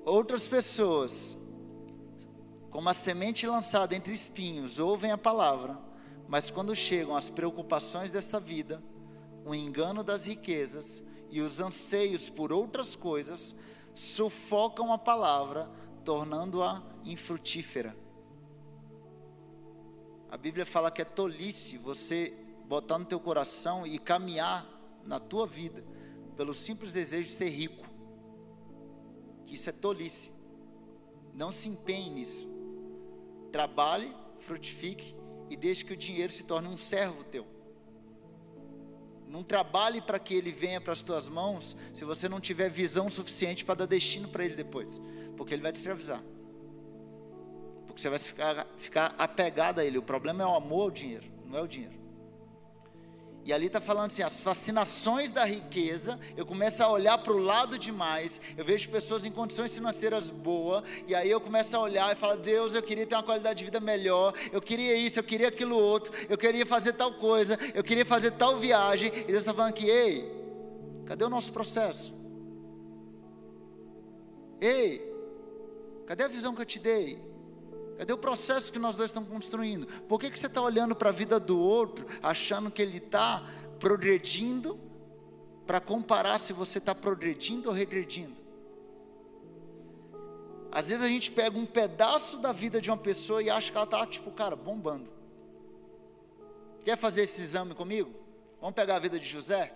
Outras 0.04 0.46
pessoas, 0.46 1.36
como 2.70 2.88
a 2.88 2.94
semente 2.94 3.46
lançada 3.46 3.94
entre 3.94 4.14
espinhos, 4.14 4.78
ouvem 4.78 5.10
a 5.10 5.18
palavra, 5.18 5.76
mas 6.26 6.50
quando 6.50 6.74
chegam 6.74 7.14
as 7.14 7.28
preocupações 7.28 8.10
desta 8.10 8.40
vida, 8.40 8.82
o 9.48 9.54
engano 9.54 10.02
das 10.04 10.26
riquezas 10.26 11.02
e 11.30 11.40
os 11.40 11.60
anseios 11.60 12.28
por 12.28 12.52
outras 12.52 12.94
coisas 12.94 13.54
sufocam 13.94 14.92
a 14.92 14.98
palavra, 14.98 15.70
tornando-a 16.04 16.82
infrutífera. 17.04 17.96
A 20.30 20.36
Bíblia 20.36 20.66
fala 20.66 20.90
que 20.90 21.02
é 21.02 21.04
tolice 21.04 21.78
você 21.78 22.34
botar 22.66 22.98
no 22.98 23.06
teu 23.06 23.18
coração 23.18 23.86
e 23.86 23.98
caminhar 23.98 24.66
na 25.04 25.18
tua 25.18 25.46
vida 25.46 25.82
pelo 26.36 26.54
simples 26.54 26.92
desejo 26.92 27.28
de 27.28 27.34
ser 27.34 27.48
rico. 27.48 27.86
Que 29.46 29.54
isso 29.54 29.68
é 29.68 29.72
tolice. 29.72 30.30
Não 31.34 31.50
se 31.50 31.68
empenhe 31.68 32.10
nisso. 32.10 32.48
Trabalhe, 33.50 34.14
frutifique 34.38 35.16
e 35.48 35.56
deixe 35.56 35.84
que 35.84 35.94
o 35.94 35.96
dinheiro 35.96 36.32
se 36.32 36.44
torne 36.44 36.68
um 36.68 36.76
servo 36.76 37.24
teu. 37.24 37.57
Não 39.28 39.42
trabalhe 39.42 40.00
para 40.00 40.18
que 40.18 40.34
ele 40.34 40.50
venha 40.50 40.80
para 40.80 40.92
as 40.92 41.02
tuas 41.02 41.28
mãos 41.28 41.76
se 41.92 42.04
você 42.04 42.28
não 42.28 42.40
tiver 42.40 42.70
visão 42.70 43.10
suficiente 43.10 43.64
para 43.64 43.76
dar 43.76 43.86
destino 43.86 44.28
para 44.28 44.44
ele 44.44 44.54
depois, 44.54 45.00
porque 45.36 45.54
ele 45.54 45.62
vai 45.62 45.72
te 45.72 45.76
escravizar. 45.76 46.22
Porque 47.86 48.00
você 48.00 48.08
vai 48.08 48.18
ficar, 48.18 48.66
ficar 48.78 49.14
apegado 49.18 49.80
a 49.80 49.84
ele. 49.84 49.98
O 49.98 50.02
problema 50.02 50.42
é 50.42 50.46
o 50.46 50.54
amor 50.54 50.84
ao 50.84 50.90
dinheiro, 50.90 51.26
não 51.46 51.58
é 51.58 51.62
o 51.62 51.66
dinheiro. 51.66 51.97
E 53.48 53.52
ali 53.52 53.64
está 53.64 53.80
falando 53.80 54.08
assim: 54.08 54.22
as 54.22 54.40
fascinações 54.42 55.30
da 55.30 55.42
riqueza, 55.42 56.20
eu 56.36 56.44
começo 56.44 56.82
a 56.82 56.92
olhar 56.92 57.16
para 57.16 57.32
o 57.32 57.38
lado 57.38 57.78
demais, 57.78 58.38
eu 58.54 58.62
vejo 58.62 58.90
pessoas 58.90 59.24
em 59.24 59.32
condições 59.32 59.74
financeiras 59.74 60.30
boas, 60.30 60.84
e 61.06 61.14
aí 61.14 61.30
eu 61.30 61.40
começo 61.40 61.74
a 61.74 61.80
olhar 61.80 62.14
e 62.14 62.18
falo: 62.18 62.36
Deus, 62.36 62.74
eu 62.74 62.82
queria 62.82 63.06
ter 63.06 63.14
uma 63.14 63.22
qualidade 63.22 63.60
de 63.60 63.64
vida 63.64 63.80
melhor, 63.80 64.34
eu 64.52 64.60
queria 64.60 64.94
isso, 64.94 65.18
eu 65.18 65.24
queria 65.24 65.48
aquilo 65.48 65.78
outro, 65.78 66.12
eu 66.28 66.36
queria 66.36 66.66
fazer 66.66 66.92
tal 66.92 67.14
coisa, 67.14 67.58
eu 67.74 67.82
queria 67.82 68.04
fazer 68.04 68.32
tal 68.32 68.58
viagem, 68.58 69.08
e 69.08 69.24
Deus 69.24 69.38
está 69.38 69.54
falando 69.54 69.78
ei, 69.78 70.30
cadê 71.06 71.24
o 71.24 71.30
nosso 71.30 71.50
processo? 71.50 72.14
Ei, 74.60 75.10
cadê 76.06 76.24
a 76.24 76.28
visão 76.28 76.54
que 76.54 76.60
eu 76.60 76.66
te 76.66 76.78
dei? 76.78 77.18
Cadê 77.98 78.12
o 78.12 78.18
processo 78.18 78.72
que 78.72 78.78
nós 78.78 78.94
dois 78.94 79.10
estamos 79.10 79.28
construindo? 79.28 79.88
Por 80.04 80.20
que, 80.20 80.30
que 80.30 80.38
você 80.38 80.46
está 80.46 80.62
olhando 80.62 80.94
para 80.94 81.08
a 81.08 81.12
vida 81.12 81.40
do 81.40 81.58
outro, 81.58 82.06
achando 82.22 82.70
que 82.70 82.80
ele 82.80 82.98
está 82.98 83.44
progredindo, 83.80 84.78
para 85.66 85.80
comparar 85.80 86.38
se 86.38 86.52
você 86.52 86.78
está 86.78 86.94
progredindo 86.94 87.68
ou 87.68 87.74
regredindo? 87.74 88.36
Às 90.70 90.90
vezes 90.90 91.04
a 91.04 91.08
gente 91.08 91.32
pega 91.32 91.58
um 91.58 91.66
pedaço 91.66 92.38
da 92.38 92.52
vida 92.52 92.80
de 92.80 92.88
uma 92.88 92.96
pessoa 92.96 93.42
e 93.42 93.50
acha 93.50 93.72
que 93.72 93.76
ela 93.76 93.84
está, 93.84 94.06
tipo, 94.06 94.30
cara, 94.30 94.54
bombando. 94.54 95.10
Quer 96.84 96.96
fazer 96.96 97.22
esse 97.24 97.42
exame 97.42 97.74
comigo? 97.74 98.14
Vamos 98.60 98.76
pegar 98.76 98.94
a 98.94 99.00
vida 99.00 99.18
de 99.18 99.26
José? 99.26 99.74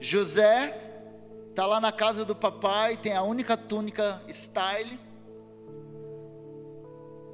José 0.00 1.04
está 1.50 1.66
lá 1.66 1.80
na 1.80 1.92
casa 1.92 2.24
do 2.24 2.34
papai, 2.34 2.96
tem 2.96 3.14
a 3.14 3.22
única 3.22 3.56
túnica 3.56 4.20
style, 4.28 5.05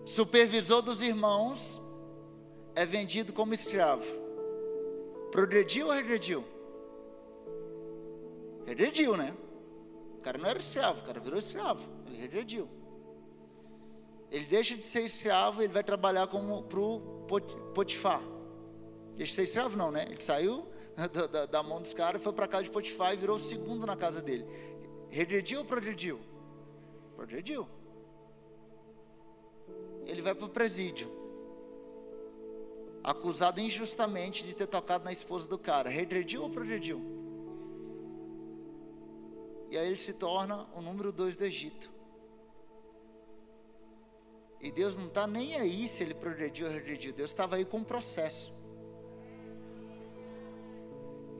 supervisor 0.05 0.83
dos 0.83 1.03
irmãos, 1.03 1.81
é 2.75 2.85
vendido 2.85 3.33
como 3.33 3.55
escravo. 3.55 4.05
Progrediu 5.31 5.87
ou 5.87 5.93
regrediu? 5.93 6.45
Regrediu, 8.67 9.17
né? 9.17 9.35
O 10.19 10.21
cara 10.23 10.39
não 10.39 10.49
era 10.49 10.59
escravo, 10.59 11.01
o 11.01 11.05
cara 11.05 11.21
virou 11.21 11.39
escravo. 11.39 11.83
Ele 12.07 12.17
regrediu. 12.17 12.69
Ele 14.31 14.45
deixa 14.47 14.77
de 14.77 14.87
ser 14.87 15.03
escravo, 15.03 15.63
ele 15.63 15.73
vai 15.73 15.85
trabalhar 15.85 16.27
como 16.27 16.63
para 16.63 16.81
o 16.81 17.27
Potifar. 17.75 18.23
Deixa 19.17 19.31
de 19.31 19.37
ser 19.37 19.43
escravo, 19.45 19.77
não, 19.77 19.91
né? 19.91 20.07
Ele 20.09 20.21
saiu 20.21 20.67
da, 21.13 21.27
da, 21.27 21.47
da 21.47 21.63
mão 21.63 21.83
dos 21.83 21.93
caras, 21.93 22.23
foi 22.23 22.33
para 22.33 22.47
casa 22.47 22.65
de 22.65 22.71
Potifar 22.71 23.15
e 23.15 23.17
virou 23.17 23.37
o 23.37 23.41
segundo 23.41 23.87
na 23.87 23.97
casa 23.97 24.23
dele. 24.23 24.47
Regrediu 25.11 25.61
ou 25.61 25.65
progrediu? 25.65 26.19
Progrediu 27.17 27.69
ele 30.07 30.23
vai 30.23 30.35
para 30.35 30.47
o 30.47 30.49
presídio. 30.49 31.11
Acusado 33.03 33.61
injustamente 33.61 34.45
de 34.45 34.55
ter 34.55 34.67
tocado 34.67 35.05
na 35.05 35.13
esposa 35.13 35.49
do 35.49 35.59
cara. 35.59 35.91
Regrediu 35.91 36.43
ou 36.43 36.51
progrediu? 36.51 37.01
E 39.71 39.79
aí 39.79 39.89
ele 39.89 39.99
se 39.99 40.13
torna 40.13 40.67
o 40.75 40.81
número 40.81 41.11
dois 41.11 41.37
do 41.37 41.45
Egito. 41.45 41.91
E 44.61 44.71
Deus 44.71 44.97
não 44.97 45.07
está 45.07 45.27
nem 45.27 45.57
aí 45.57 45.89
se 45.89 46.05
ele 46.05 46.15
progrediu 46.15 46.69
ou 46.69 46.73
regrediu. 46.73 47.13
Deus 47.13 47.31
estava 47.31 47.57
aí 47.57 47.65
com 47.65 47.79
um 47.79 47.85
processo. 47.85 48.53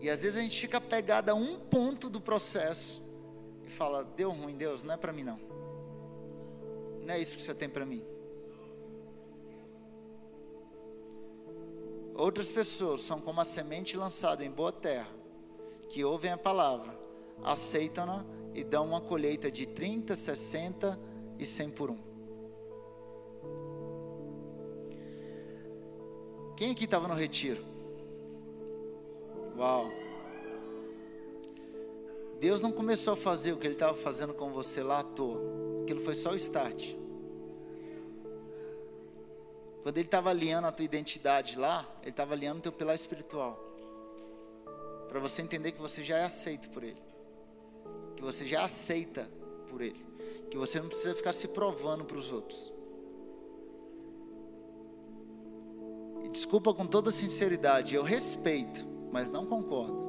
E 0.01 0.11
às 0.11 0.23
vezes 0.23 0.37
a 0.37 0.43
gente 0.43 0.61
fica 0.61 0.81
pegado 0.81 1.31
a 1.31 1.35
um 1.35 1.61
ponto 1.61 2.11
do 2.11 2.21
processo 2.21 3.01
e 3.65 3.71
fala: 3.71 4.03
deu 4.03 4.33
ruim, 4.33 4.57
Deus, 4.57 4.83
não 4.83 4.95
é 4.95 4.97
para 4.97 5.13
mim 5.13 5.23
não. 5.23 5.39
Não 7.05 7.15
é 7.15 7.21
isso 7.21 7.37
que 7.37 7.43
você 7.43 7.55
tem 7.55 7.69
para 7.69 7.87
mim. 7.87 8.05
Outras 12.23 12.53
pessoas 12.53 13.01
são 13.01 13.21
como 13.21 13.41
a 13.41 13.45
semente 13.45 13.97
lançada 13.97 14.45
em 14.45 14.51
boa 14.51 14.71
terra, 14.71 15.09
que 15.89 16.05
ouvem 16.05 16.31
a 16.31 16.39
palavra, 16.39 16.97
aceitam-na 17.43 18.25
e 18.55 18.63
dão 18.63 18.87
uma 18.87 19.01
colheita 19.01 19.51
de 19.51 19.67
30, 19.67 20.15
60 20.15 21.01
e 21.37 21.45
100 21.45 21.71
por 21.71 21.91
um. 21.91 21.99
Quem 26.57 26.71
aqui 26.71 26.85
estava 26.85 27.09
no 27.09 27.15
retiro? 27.15 27.65
Uau! 29.59 29.91
Deus 32.39 32.61
não 32.61 32.71
começou 32.71 33.15
a 33.15 33.17
fazer 33.17 33.53
o 33.53 33.57
que 33.57 33.67
Ele 33.67 33.75
estava 33.75 33.99
fazendo 33.99 34.33
com 34.33 34.53
você 34.53 34.81
lá 34.81 35.01
à 35.01 35.03
toa. 35.03 35.41
Aquilo 35.83 36.01
foi 36.01 36.15
só 36.15 36.31
o 36.31 36.37
start. 36.37 36.95
Quando 39.83 39.97
ele 39.99 40.07
estava 40.07 40.31
alinhando 40.31 40.69
a 40.69 40.73
tua 40.73 40.85
identidade 40.85 41.59
lá, 41.59 41.89
ele 42.03 42.11
estava 42.11 42.35
alinhando 42.35 42.61
o 42.61 42.63
teu 42.63 42.73
pilar 42.73 42.95
espiritual. 42.95 43.59
Para 45.09 45.19
você 45.19 45.43
entender 45.43 45.73
que 45.73 45.81
você 45.81 46.05
já 46.05 46.19
é 46.19 46.25
aceito 46.25 46.71
por 46.71 46.85
ele. 46.85 47.03
Que 48.17 48.23
você 48.23 48.47
já 48.47 48.65
aceita 48.65 49.29
por 49.69 49.81
ele. 49.81 50.07
Que 50.51 50.57
você 50.57 50.81
não 50.81 50.89
precisa 50.89 51.15
ficar 51.15 51.33
se 51.33 51.49
provando 51.49 52.05
para 52.05 52.17
os 52.17 52.33
outros. 52.33 52.73
E 56.25 56.29
desculpa 56.29 56.73
com 56.73 56.87
toda 56.87 57.11
sinceridade, 57.11 57.95
eu 57.95 58.05
respeito, 58.05 58.87
mas 59.11 59.29
não 59.29 59.45
concordo. 59.45 60.01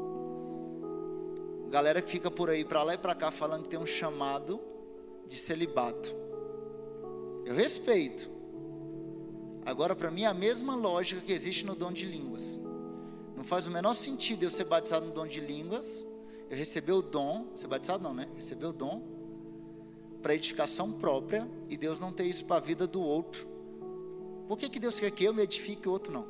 Galera 1.69 2.01
que 2.01 2.11
fica 2.11 2.29
por 2.29 2.51
aí 2.51 2.63
para 2.63 2.83
lá 2.83 2.93
e 2.93 2.97
para 2.99 3.15
cá 3.15 3.31
falando 3.31 3.63
que 3.63 3.69
tem 3.69 3.79
um 3.79 3.85
chamado 3.87 4.61
de 5.27 5.37
celibato. 5.37 6.13
Eu 7.43 7.55
respeito, 7.55 8.29
Agora, 9.65 9.95
para 9.95 10.11
mim, 10.11 10.23
é 10.23 10.27
a 10.27 10.33
mesma 10.33 10.75
lógica 10.75 11.21
que 11.21 11.31
existe 11.31 11.65
no 11.65 11.75
dom 11.75 11.91
de 11.91 12.05
línguas. 12.05 12.59
Não 13.35 13.43
faz 13.43 13.67
o 13.67 13.71
menor 13.71 13.95
sentido 13.95 14.43
eu 14.43 14.51
ser 14.51 14.65
batizado 14.65 15.05
no 15.05 15.11
dom 15.11 15.25
de 15.25 15.39
línguas, 15.39 16.05
eu 16.49 16.57
receber 16.57 16.91
o 16.91 17.01
dom, 17.01 17.47
ser 17.55 17.67
batizado 17.67 18.03
não, 18.03 18.13
né? 18.13 18.27
Receber 18.35 18.65
o 18.65 18.73
dom 18.73 19.01
para 20.21 20.33
edificação 20.33 20.91
própria 20.91 21.47
e 21.67 21.75
Deus 21.75 21.99
não 21.99 22.13
ter 22.13 22.25
isso 22.25 22.45
para 22.45 22.57
a 22.57 22.59
vida 22.59 22.87
do 22.87 23.01
outro. 23.01 23.47
Por 24.47 24.57
que, 24.57 24.69
que 24.69 24.79
Deus 24.79 24.99
quer 24.99 25.11
que 25.11 25.23
eu 25.23 25.33
me 25.33 25.43
edifique 25.43 25.85
e 25.85 25.89
o 25.89 25.91
outro 25.91 26.11
não? 26.11 26.27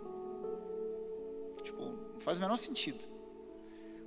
Tipo, 1.63 1.83
não 2.13 2.19
faz 2.19 2.37
o 2.37 2.41
menor 2.41 2.57
sentido. 2.57 2.99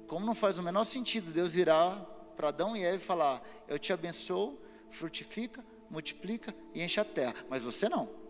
Como 0.07 0.25
não 0.25 0.35
faz 0.35 0.59
o 0.59 0.63
menor 0.63 0.85
sentido 0.85 1.33
Deus 1.33 1.53
virar 1.53 1.99
para 2.37 2.49
Adão 2.49 2.77
e 2.77 2.83
Eva 2.83 2.97
e 2.97 3.01
falar: 3.01 3.43
Eu 3.69 3.79
te 3.79 3.93
abençoo, 3.93 4.59
frutifica, 4.91 5.65
multiplica 5.91 6.55
e 6.75 6.83
enche 6.83 7.01
a 7.01 7.05
terra, 7.05 7.45
mas 7.49 7.63
você 7.63 7.89
não. 7.89 8.26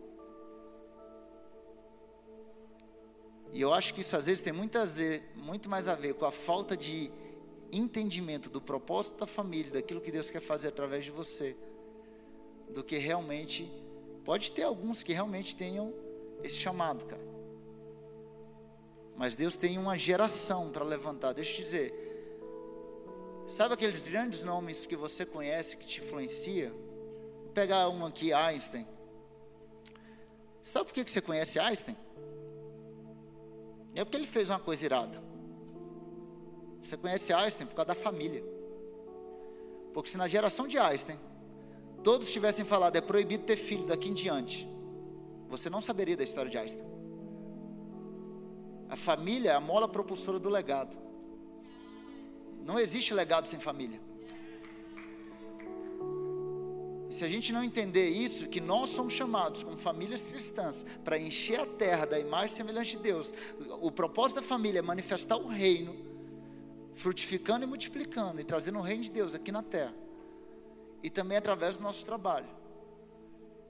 E 3.56 3.60
eu 3.62 3.72
acho 3.72 3.94
que 3.94 4.02
isso 4.02 4.14
às 4.14 4.26
vezes 4.26 4.42
tem 4.42 4.52
muitas 4.52 4.96
muito 5.34 5.66
mais 5.66 5.88
a 5.88 5.94
ver 5.94 6.12
com 6.12 6.26
a 6.26 6.30
falta 6.30 6.76
de 6.76 7.10
entendimento 7.72 8.50
do 8.50 8.60
propósito 8.60 9.16
da 9.16 9.26
família, 9.26 9.72
daquilo 9.72 9.98
que 9.98 10.12
Deus 10.12 10.30
quer 10.30 10.42
fazer 10.42 10.68
através 10.68 11.06
de 11.06 11.10
você, 11.10 11.56
do 12.68 12.84
que 12.84 12.98
realmente. 12.98 13.72
Pode 14.26 14.52
ter 14.52 14.64
alguns 14.64 15.02
que 15.02 15.14
realmente 15.14 15.56
tenham 15.56 15.90
esse 16.44 16.56
chamado, 16.56 17.06
cara. 17.06 17.22
Mas 19.16 19.34
Deus 19.34 19.56
tem 19.56 19.78
uma 19.78 19.96
geração 19.96 20.70
para 20.70 20.84
levantar. 20.84 21.32
Deixa 21.32 21.52
eu 21.52 21.56
te 21.56 21.62
dizer. 21.62 21.94
Sabe 23.48 23.72
aqueles 23.72 24.06
grandes 24.06 24.44
nomes 24.44 24.84
que 24.84 24.96
você 24.96 25.24
conhece, 25.24 25.78
que 25.78 25.86
te 25.86 26.02
influencia? 26.02 26.74
Vou 27.42 27.52
pegar 27.54 27.88
um 27.88 28.04
aqui, 28.04 28.34
Einstein. 28.34 28.86
Sabe 30.62 30.84
por 30.84 30.92
que 30.92 31.10
você 31.10 31.22
conhece 31.22 31.58
Einstein? 31.58 31.96
É 33.96 34.04
porque 34.04 34.16
ele 34.16 34.26
fez 34.26 34.50
uma 34.50 34.60
coisa 34.60 34.84
irada. 34.84 35.22
Você 36.82 36.96
conhece 36.96 37.32
Einstein 37.32 37.66
por 37.66 37.74
causa 37.74 37.88
da 37.88 37.94
família. 37.94 38.44
Porque 39.92 40.10
se 40.10 40.18
na 40.18 40.28
geração 40.28 40.68
de 40.68 40.78
Einstein 40.78 41.18
todos 42.04 42.30
tivessem 42.30 42.64
falado 42.64 42.94
é 42.94 43.00
proibido 43.00 43.44
ter 43.44 43.56
filho 43.56 43.86
daqui 43.86 44.10
em 44.10 44.14
diante, 44.14 44.68
você 45.48 45.70
não 45.70 45.80
saberia 45.80 46.16
da 46.16 46.22
história 46.22 46.50
de 46.50 46.58
Einstein. 46.58 46.86
A 48.88 48.94
família 48.94 49.50
é 49.50 49.54
a 49.54 49.60
mola 49.60 49.88
propulsora 49.88 50.38
do 50.38 50.48
legado. 50.48 50.96
Não 52.62 52.78
existe 52.78 53.14
legado 53.14 53.48
sem 53.48 53.58
família. 53.58 54.00
Se 57.16 57.24
a 57.24 57.28
gente 57.30 57.50
não 57.50 57.64
entender 57.64 58.10
isso, 58.10 58.46
que 58.46 58.60
nós 58.60 58.90
somos 58.90 59.14
chamados 59.14 59.62
como 59.62 59.78
famílias 59.78 60.26
cristãs 60.26 60.84
para 61.02 61.18
encher 61.18 61.60
a 61.60 61.64
terra 61.64 62.04
da 62.04 62.18
imagem 62.18 62.54
semelhante 62.54 62.90
de 62.90 63.02
Deus, 63.02 63.32
o 63.80 63.90
propósito 63.90 64.36
da 64.36 64.46
família 64.46 64.80
é 64.80 64.82
manifestar 64.82 65.38
o 65.38 65.48
reino, 65.48 65.96
frutificando 66.92 67.64
e 67.64 67.66
multiplicando 67.66 68.38
e 68.38 68.44
trazendo 68.44 68.78
o 68.78 68.82
reino 68.82 69.02
de 69.02 69.10
Deus 69.10 69.34
aqui 69.34 69.50
na 69.50 69.62
terra, 69.62 69.94
e 71.02 71.08
também 71.08 71.38
através 71.38 71.78
do 71.78 71.82
nosso 71.82 72.04
trabalho. 72.04 72.48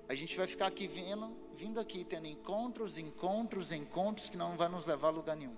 a 0.09 0.15
gente 0.17 0.37
vai 0.37 0.49
ficar 0.49 0.67
aqui 0.67 0.89
vindo, 0.89 1.31
vindo 1.57 1.79
aqui, 1.79 2.03
tendo 2.03 2.27
encontros, 2.27 2.99
encontros, 2.99 3.71
encontros 3.71 4.29
que 4.29 4.37
não 4.37 4.57
vai 4.57 4.69
nos 4.69 4.85
levar 4.87 5.09
a 5.09 5.13
lugar 5.13 5.37
nenhum. 5.37 5.57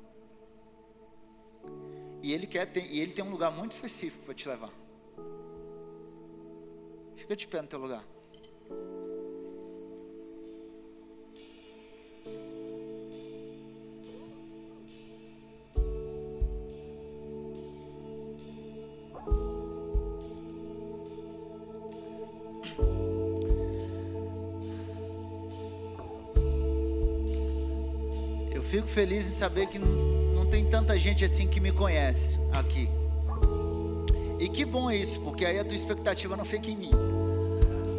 E 2.22 2.34
ele 2.34 2.46
quer 2.46 2.66
ter, 2.66 2.84
e 2.84 3.00
ele 3.00 3.14
tem 3.14 3.24
um 3.24 3.30
lugar 3.30 3.50
muito 3.50 3.72
específico 3.72 4.26
para 4.26 4.34
te 4.34 4.46
levar. 4.46 4.87
Fica 7.18 7.34
de 7.34 7.48
pé 7.48 7.60
no 7.60 7.66
teu 7.66 7.80
lugar. 7.80 8.04
Eu 28.52 28.62
fico 28.62 28.86
feliz 28.86 29.26
em 29.26 29.32
saber 29.32 29.66
que 29.66 29.78
não, 29.78 29.88
não 29.88 30.46
tem 30.48 30.64
tanta 30.70 30.96
gente 30.96 31.24
assim 31.24 31.48
que 31.48 31.60
me 31.60 31.72
conhece 31.72 32.38
aqui. 32.54 32.88
E 34.38 34.48
que 34.48 34.64
bom 34.64 34.90
isso, 34.90 35.18
porque 35.20 35.44
aí 35.44 35.58
a 35.58 35.64
tua 35.64 35.76
expectativa 35.76 36.36
não 36.36 36.44
fica 36.44 36.70
em 36.70 36.76
mim, 36.76 36.90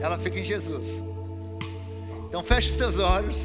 ela 0.02 0.18
fica 0.18 0.40
em 0.40 0.44
Jesus. 0.44 0.86
Então 2.28 2.42
fecha 2.44 2.70
os 2.70 2.76
teus 2.76 2.98
olhos 2.98 3.38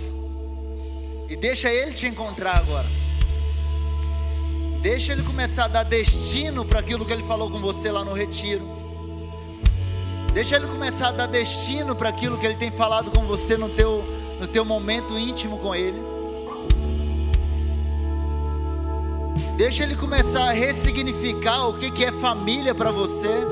e 1.29 1.37
deixa 1.37 1.73
Ele 1.73 1.93
te 1.93 2.07
encontrar 2.07 2.59
agora. 2.59 2.87
Deixa 4.81 5.13
Ele 5.13 5.23
começar 5.23 5.65
a 5.65 5.69
dar 5.69 5.83
destino 5.83 6.65
para 6.65 6.79
aquilo 6.79 7.05
que 7.05 7.13
Ele 7.13 7.25
falou 7.25 7.51
com 7.51 7.59
você 7.59 7.91
lá 7.91 8.05
no 8.05 8.13
retiro. 8.13 8.69
Deixa 10.33 10.57
Ele 10.57 10.67
começar 10.67 11.09
a 11.09 11.13
dar 11.13 11.27
destino 11.27 11.97
para 11.97 12.11
aquilo 12.11 12.39
que 12.39 12.45
Ele 12.45 12.57
tem 12.57 12.71
falado 12.71 13.11
com 13.11 13.25
você 13.25 13.57
no 13.57 13.69
teu, 13.71 14.05
no 14.39 14.47
teu 14.47 14.65
momento 14.65 15.19
íntimo 15.19 15.59
com 15.59 15.75
Ele. 15.75 16.14
Deixa 19.57 19.85
ele 19.85 19.95
começar 19.95 20.49
a 20.49 20.53
ressignificar 20.53 21.69
o 21.69 21.75
que, 21.75 21.89
que 21.89 22.05
é 22.05 22.11
família 22.11 22.75
para 22.75 22.91
você. 22.91 23.47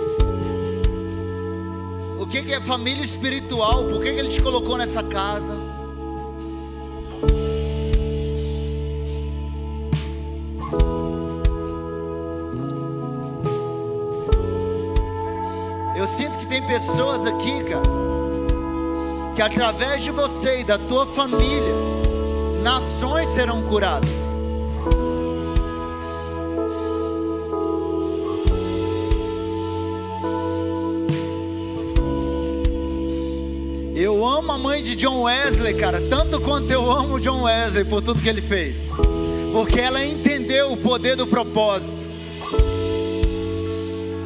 O 2.19 2.27
que, 2.27 2.43
que 2.43 2.53
é 2.53 2.61
família 2.61 3.05
espiritual, 3.05 3.85
por 3.85 4.03
que, 4.03 4.13
que 4.13 4.19
ele 4.19 4.29
te 4.29 4.43
colocou 4.43 4.77
nessa 4.77 5.01
casa. 5.01 5.55
Eu 15.95 16.09
sinto 16.09 16.37
que 16.39 16.47
tem 16.47 16.67
pessoas 16.67 17.25
aqui, 17.25 17.63
cara, 17.63 17.83
que 19.37 19.43
através 19.43 20.03
de 20.03 20.11
você 20.11 20.61
e 20.61 20.65
da 20.65 20.77
tua 20.77 21.07
família, 21.07 21.75
nações 22.61 23.29
serão 23.29 23.63
curadas. 23.63 24.22
De 34.83 34.97
John 34.97 35.23
Wesley, 35.23 35.75
cara, 35.75 36.01
tanto 36.11 36.41
quanto 36.41 36.71
eu 36.71 36.91
amo 36.91 37.21
John 37.21 37.45
Wesley 37.45 37.85
por 37.85 38.03
tudo 38.03 38.21
que 38.21 38.29
ele 38.29 38.43
fez. 38.43 38.79
Porque 39.53 39.79
ela 39.79 40.05
entendeu 40.05 40.73
o 40.73 40.77
poder 40.77 41.15
do 41.15 41.27
propósito. 41.27 42.02